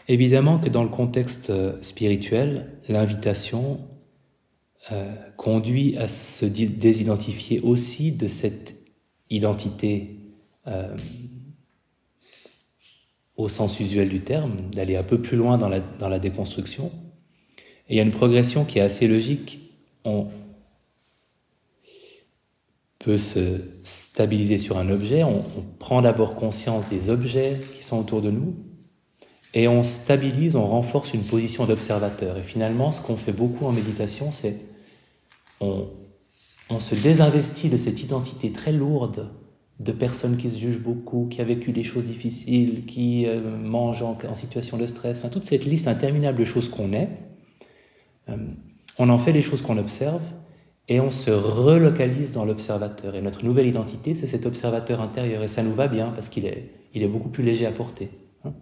Évidemment 0.07 0.59
que 0.59 0.69
dans 0.69 0.83
le 0.83 0.89
contexte 0.89 1.49
euh, 1.49 1.81
spirituel, 1.81 2.77
l'invitation 2.87 3.79
conduit 5.35 5.97
à 5.97 6.07
se 6.07 6.45
désidentifier 6.45 7.59
aussi 7.59 8.11
de 8.11 8.27
cette 8.27 8.75
identité 9.29 10.15
euh, 10.67 10.95
au 13.37 13.49
sens 13.49 13.79
usuel 13.79 14.09
du 14.09 14.21
terme, 14.21 14.69
d'aller 14.71 14.95
un 14.95 15.03
peu 15.03 15.21
plus 15.21 15.37
loin 15.37 15.57
dans 15.57 15.67
la, 15.67 15.81
dans 15.81 16.07
la 16.07 16.19
déconstruction. 16.19 16.91
Et 17.89 17.95
il 17.95 17.97
y 17.97 17.99
a 17.99 18.03
une 18.03 18.11
progression 18.11 18.63
qui 18.63 18.79
est 18.79 18.81
assez 18.81 19.07
logique. 19.07 19.59
On 20.05 20.27
peut 22.99 23.17
se 23.17 23.61
stabiliser 23.83 24.57
sur 24.57 24.77
un 24.77 24.89
objet, 24.89 25.23
on 25.23 25.43
prend 25.77 26.01
d'abord 26.01 26.35
conscience 26.35 26.87
des 26.87 27.09
objets 27.09 27.61
qui 27.73 27.83
sont 27.83 27.99
autour 27.99 28.21
de 28.21 28.31
nous, 28.31 28.55
et 29.53 29.67
on 29.67 29.83
stabilise, 29.83 30.55
on 30.55 30.65
renforce 30.65 31.13
une 31.13 31.23
position 31.23 31.65
d'observateur. 31.65 32.37
Et 32.37 32.43
finalement, 32.43 32.91
ce 32.91 33.01
qu'on 33.01 33.15
fait 33.15 33.31
beaucoup 33.31 33.65
en 33.65 33.71
méditation, 33.71 34.31
c'est 34.31 34.59
on, 35.61 36.79
se 36.79 36.95
désinvestit 36.95 37.69
de 37.69 37.77
cette 37.77 38.01
identité 38.01 38.51
très 38.51 38.71
lourde 38.71 39.29
de 39.79 39.91
personnes 39.91 40.37
qui 40.37 40.49
se 40.49 40.57
jugent 40.57 40.81
beaucoup, 40.81 41.27
qui 41.29 41.41
a 41.41 41.43
vécu 41.43 41.71
des 41.71 41.83
choses 41.83 42.05
difficiles, 42.05 42.85
qui 42.85 43.25
euh, 43.25 43.57
mangent 43.57 44.03
en, 44.03 44.35
situation 44.35 44.77
de 44.77 44.87
stress, 44.87 45.23
toute 45.31 45.43
cette 45.43 45.65
liste 45.65 45.87
interminable 45.87 46.39
de 46.39 46.45
choses 46.45 46.69
qu'on 46.69 46.93
est, 46.93 47.09
euh, 48.29 48.37
on 48.97 49.09
en 49.09 49.17
fait 49.17 49.33
des 49.33 49.41
choses 49.41 49.61
qu'on 49.61 49.77
observe 49.77 50.21
et 50.87 50.99
on 50.99 51.11
se 51.11 51.31
relocalise 51.31 52.33
dans 52.33 52.45
l'observateur. 52.45 53.15
Et 53.15 53.21
notre 53.21 53.43
nouvelle 53.43 53.67
identité, 53.67 54.15
c'est 54.15 54.27
cet 54.27 54.45
observateur 54.45 55.01
intérieur. 55.01 55.43
Et 55.43 55.47
ça 55.47 55.63
nous 55.63 55.73
va 55.73 55.87
bien 55.87 56.11
parce 56.11 56.29
qu'il 56.29 56.45
est, 56.45 56.71
il 56.93 57.03
est 57.03 57.07
beaucoup 57.07 57.29
plus 57.29 57.43
léger 57.43 57.65
à 57.65 57.71
porter. 57.71 58.09
Hein. 58.43 58.53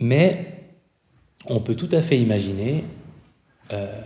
Mais 0.00 0.64
on 1.46 1.60
peut 1.60 1.76
tout 1.76 1.88
à 1.92 2.02
fait 2.02 2.18
imaginer 2.18 2.84
euh, 3.72 4.00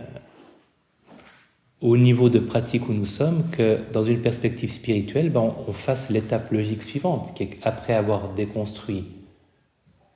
au 1.81 1.97
niveau 1.97 2.29
de 2.29 2.39
pratique 2.39 2.89
où 2.89 2.93
nous 2.93 3.05
sommes 3.05 3.49
que 3.51 3.79
dans 3.91 4.03
une 4.03 4.21
perspective 4.21 4.71
spirituelle, 4.71 5.29
ben, 5.29 5.53
on 5.67 5.71
fasse 5.71 6.09
l'étape 6.09 6.51
logique 6.51 6.83
suivante, 6.83 7.33
qui 7.35 7.43
est 7.43 7.47
qu'après 7.47 7.93
avoir 7.93 8.33
déconstruit 8.33 9.05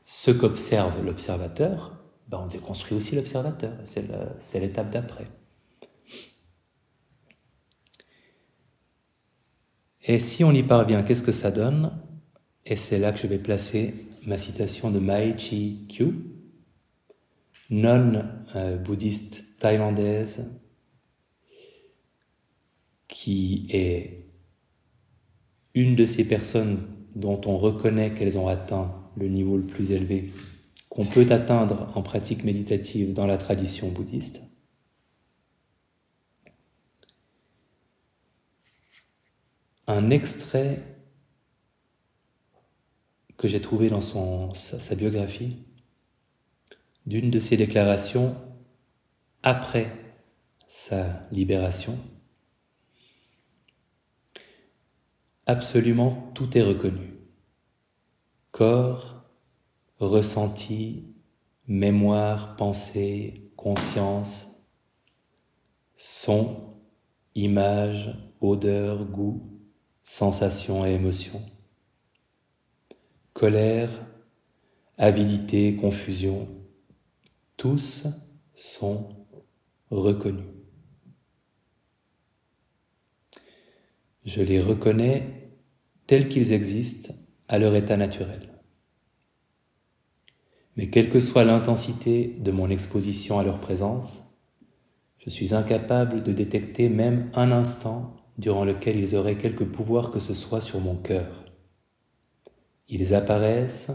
ce 0.06 0.32
qu'observe 0.32 1.04
l'observateur, 1.06 1.94
ben, 2.28 2.42
on 2.44 2.48
déconstruit 2.48 2.98
aussi 2.98 3.16
l'observateur. 3.16 3.74
C'est 3.84 4.60
l'étape 4.60 4.90
d'après. 4.90 5.28
Et 10.06 10.20
si 10.20 10.44
on 10.44 10.52
y 10.52 10.64
parvient, 10.64 11.02
qu'est-ce 11.04 11.24
que 11.24 11.32
ça 11.32 11.50
donne? 11.50 11.94
Et 12.66 12.76
c'est 12.76 13.00
là 13.00 13.14
que 13.14 13.20
je 13.20 13.28
vais 13.28 13.38
placer 13.38 13.94
ma 14.26 14.38
citation 14.38 14.92
de 14.92 15.02
Chi 15.38 15.86
Kyu, 15.88 16.14
nonne 17.70 18.43
euh, 18.56 18.78
bouddhiste 18.78 19.46
thaïlandaise 19.60 20.50
qui 23.08 23.68
est 23.70 24.28
une 25.74 25.96
de 25.96 26.06
ces 26.06 26.28
personnes 26.28 26.88
dont 27.16 27.42
on 27.46 27.58
reconnaît 27.58 28.14
qu'elles 28.14 28.38
ont 28.38 28.48
atteint 28.48 28.94
le 29.16 29.28
niveau 29.28 29.58
le 29.58 29.66
plus 29.66 29.92
élevé 29.92 30.32
qu'on 30.94 31.06
peut 31.08 31.26
atteindre 31.32 31.92
en 31.96 32.04
pratique 32.04 32.44
méditative 32.44 33.14
dans 33.14 33.26
la 33.26 33.38
tradition 33.38 33.90
bouddhiste. 33.90 34.44
Un 39.88 40.12
extrait 40.12 40.84
que 43.38 43.48
j'ai 43.48 43.60
trouvé 43.60 43.90
dans 43.90 44.02
sa 44.54 44.96
biographie 44.96 45.58
d'une 47.06 47.30
de 47.30 47.40
ses 47.40 47.58
déclarations 47.58 48.36
après 49.44 49.92
sa 50.68 51.22
libération 51.32 51.98
absolument 55.46 56.32
tout 56.34 56.58
est 56.58 56.62
reconnu. 56.62 57.14
Corps, 58.52 59.24
ressenti, 60.00 61.16
mémoire, 61.68 62.56
pensée, 62.56 63.52
conscience, 63.56 64.48
son, 65.96 66.70
image, 67.36 68.16
odeur, 68.42 69.06
goût, 69.06 69.60
sensation 70.04 70.86
et 70.86 70.92
émotion. 70.92 71.42
Colère, 73.34 73.90
avidité, 74.98 75.76
confusion, 75.76 76.48
tous 77.58 78.08
sont 78.56 79.10
reconnus. 79.90 80.46
Je 84.26 84.42
les 84.42 84.62
reconnais 84.62 85.52
tels 86.08 86.30
qu'ils 86.30 86.52
existent 86.52 87.14
à 87.48 87.60
leur 87.60 87.76
état 87.76 87.98
naturel. 87.98 88.54
Mais 90.76 90.90
quelle 90.90 91.10
que 91.10 91.20
soit 91.20 91.44
l'intensité 91.44 92.36
de 92.40 92.52
mon 92.52 92.70
exposition 92.70 93.38
à 93.38 93.44
leur 93.44 93.60
présence, 93.60 94.22
je 95.20 95.30
suis 95.30 95.54
incapable 95.54 96.24
de 96.24 96.34
détecter 96.34 96.90
même 96.90 97.30
un 97.36 97.52
instant 97.52 98.16
durant 98.38 98.66
lequel 98.66 98.98
ils 98.98 99.16
auraient 99.16 99.38
quelque 99.38 99.64
pouvoir 99.64 100.10
que 100.10 100.20
ce 100.20 100.34
soit 100.34 100.62
sur 100.62 100.80
mon 100.80 100.96
cœur. 100.96 101.46
Ils 102.90 103.14
apparaissent, 103.14 103.92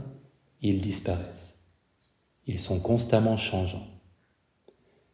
ils 0.63 0.81
disparaissent. 0.81 1.58
Ils 2.49 2.59
sont 2.59 2.81
constamment 2.81 3.37
changeants. 3.37 3.87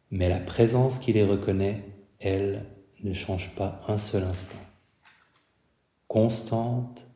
Mais 0.09 0.29
la 0.29 0.39
présence 0.39 0.97
qui 0.97 1.13
les 1.13 1.23
reconnaît, 1.23 1.83
elle, 2.19 2.65
ne 3.03 3.13
change 3.13 3.53
pas 3.53 3.81
un 3.87 3.99
seul 3.99 4.23
instant 4.23 4.57
constante, 6.15 7.07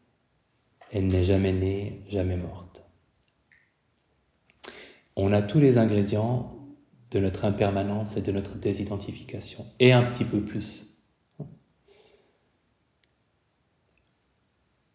elle 0.91 1.07
n'est 1.07 1.24
jamais 1.24 1.53
née, 1.53 2.03
jamais 2.09 2.36
morte. 2.36 2.84
On 5.15 5.32
a 5.32 5.41
tous 5.41 5.59
les 5.59 5.78
ingrédients 5.78 6.57
de 7.11 7.20
notre 7.20 7.45
impermanence 7.45 8.17
et 8.17 8.22
de 8.22 8.34
notre 8.34 8.55
désidentification, 8.55 9.65
et 9.80 9.93
un 9.93 10.03
petit 10.03 10.26
peu 10.26 10.41
plus. 10.41 11.01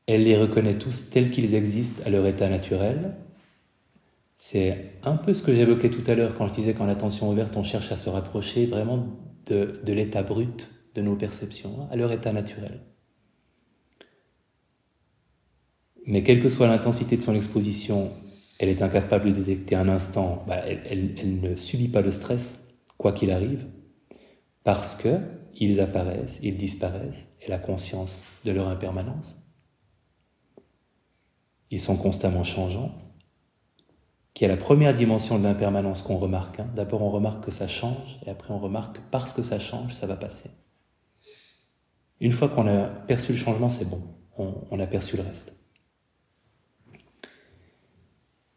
Elle 0.06 0.24
les 0.24 0.36
reconnaît 0.36 0.76
tous 0.76 1.08
tels 1.08 1.30
qu'ils 1.30 1.54
existent 1.54 2.02
à 2.04 2.10
leur 2.10 2.26
état 2.26 2.50
naturel. 2.50 3.16
C'est 4.36 4.98
un 5.02 5.16
peu 5.16 5.32
ce 5.32 5.42
que 5.42 5.54
j'évoquais 5.54 5.90
tout 5.90 6.08
à 6.10 6.14
l'heure 6.14 6.34
quand 6.34 6.46
je 6.48 6.52
disais 6.52 6.74
qu'en 6.74 6.88
attention 6.88 7.30
ouverte, 7.30 7.56
on 7.56 7.62
cherche 7.62 7.92
à 7.92 7.96
se 7.96 8.08
rapprocher 8.08 8.66
vraiment 8.66 9.06
de, 9.46 9.80
l'état 9.86 10.22
brut 10.22 10.68
de 10.94 11.02
nos 11.02 11.16
perceptions, 11.16 11.88
à 11.90 11.96
leur 11.96 12.12
état 12.12 12.32
naturel. 12.32 12.80
Mais 16.06 16.22
quelle 16.22 16.42
que 16.42 16.48
soit 16.48 16.66
l'intensité 16.66 17.16
de 17.16 17.22
son 17.22 17.34
exposition, 17.34 18.12
elle 18.58 18.68
est 18.68 18.82
incapable 18.82 19.32
de 19.32 19.38
détecter 19.38 19.74
un 19.74 19.88
instant, 19.88 20.44
bah, 20.46 20.62
elle, 20.66 21.40
ne 21.40 21.56
subit 21.56 21.88
pas 21.88 22.02
de 22.02 22.10
stress, 22.10 22.68
quoi 22.98 23.12
qu'il 23.12 23.30
arrive, 23.30 23.66
parce 24.62 24.94
que 24.94 25.18
ils 25.56 25.80
apparaissent, 25.80 26.40
ils 26.42 26.56
disparaissent, 26.56 27.28
et 27.40 27.48
la 27.48 27.58
conscience 27.58 28.22
de 28.44 28.50
leur 28.50 28.68
impermanence. 28.68 29.36
Ils 31.70 31.80
sont 31.80 31.96
constamment 31.96 32.44
changeants, 32.44 33.03
qui 34.34 34.44
est 34.44 34.48
la 34.48 34.56
première 34.56 34.94
dimension 34.94 35.38
de 35.38 35.44
l'impermanence 35.44 36.02
qu'on 36.02 36.18
remarque. 36.18 36.60
Hein. 36.60 36.68
D'abord, 36.74 37.02
on 37.02 37.10
remarque 37.10 37.44
que 37.44 37.50
ça 37.50 37.68
change, 37.68 38.18
et 38.26 38.30
après, 38.30 38.52
on 38.52 38.58
remarque 38.58 38.96
que 38.96 39.02
parce 39.10 39.32
que 39.32 39.42
ça 39.42 39.58
change, 39.58 39.94
ça 39.94 40.06
va 40.06 40.16
passer. 40.16 40.50
Une 42.20 42.32
fois 42.32 42.48
qu'on 42.48 42.66
a 42.66 42.84
perçu 42.84 43.32
le 43.32 43.38
changement, 43.38 43.68
c'est 43.68 43.88
bon, 43.88 44.02
on 44.36 44.80
a 44.80 44.86
perçu 44.86 45.16
le 45.16 45.22
reste 45.22 45.54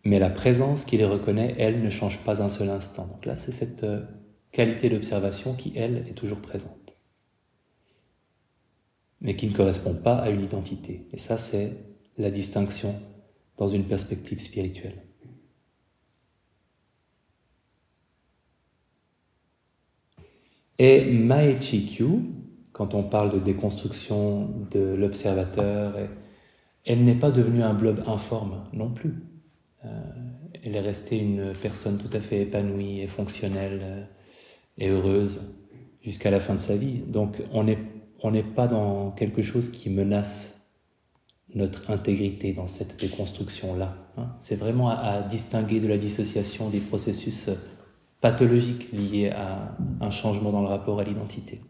mais 0.07 0.19
la 0.19 0.29
présence 0.29 0.85
qui 0.85 0.95
les 0.95 1.05
reconnaît, 1.05 1.53
elle, 1.57 1.81
ne 1.81 1.89
change 1.89 2.19
pas 2.19 2.41
un 2.41 2.47
seul 2.47 2.69
instant. 2.69 3.07
Donc 3.07 3.25
là, 3.25 3.35
c'est 3.35 3.51
cette 3.51 3.83
euh, 3.83 4.05
qualité 4.53 4.87
d'observation 4.89 5.53
qui, 5.53 5.73
elle, 5.75 6.05
est 6.09 6.13
toujours 6.13 6.39
présente, 6.39 6.95
mais 9.19 9.35
qui 9.35 9.47
ne 9.47 9.53
correspond 9.53 9.95
pas 9.95 10.15
à 10.15 10.29
une 10.29 10.41
identité. 10.41 11.09
Et 11.11 11.17
ça, 11.17 11.37
c'est 11.37 11.73
la 12.17 12.31
distinction 12.31 12.95
dans 13.57 13.67
une 13.67 13.83
perspective 13.83 14.39
spirituelle. 14.39 15.06
Et 20.79 21.05
Maechi 21.05 21.99
quand 22.71 22.93
on 22.93 23.03
parle 23.03 23.33
de 23.33 23.39
déconstruction 23.39 24.49
de 24.69 24.93
l'observateur, 24.93 25.95
elle 26.85 27.03
n'est 27.03 27.15
pas 27.15 27.31
devenue 27.31 27.63
un 27.63 27.73
blob 27.73 28.03
informe 28.05 28.63
non 28.71 28.91
plus. 28.91 29.15
Euh, 29.83 29.89
elle 30.63 30.75
est 30.75 30.81
restée 30.81 31.19
une 31.19 31.53
personne 31.59 31.97
tout 31.97 32.15
à 32.15 32.19
fait 32.19 32.41
épanouie 32.41 33.01
et 33.01 33.07
fonctionnelle 33.07 33.81
euh, 33.83 34.03
et 34.77 34.89
heureuse 34.89 35.55
jusqu'à 36.03 36.29
la 36.29 36.39
fin 36.39 36.53
de 36.53 36.61
sa 36.61 36.75
vie. 36.75 36.99
Donc 37.07 37.41
on 37.51 37.63
n'est 37.63 38.43
pas 38.43 38.67
dans 38.67 39.11
quelque 39.11 39.41
chose 39.41 39.69
qui 39.69 39.89
menace 39.89 40.57
notre 41.55 41.89
intégrité 41.89 42.53
dans 42.53 42.67
cette 42.67 42.99
déconstruction-là. 42.99 43.95
Hein. 44.17 44.27
C'est 44.39 44.55
vraiment 44.55 44.89
à, 44.89 45.21
distinguer 45.21 45.79
de 45.79 45.87
la 45.87 45.97
dissociation 45.97 46.69
des 46.69 46.79
processus 46.79 47.49
pathologiques 48.21 48.91
liés 48.91 49.29
à 49.29 49.75
un 50.01 50.11
changement 50.11 50.51
dans 50.51 50.61
le 50.61 50.67
rapport 50.67 50.99
à 50.99 51.03
l'identité. 51.03 51.61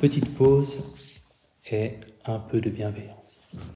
Petite 0.00 0.34
pause 0.34 0.82
et 1.70 1.94
un 2.26 2.38
peu 2.38 2.60
de 2.60 2.70
bienveillance. 2.70 3.23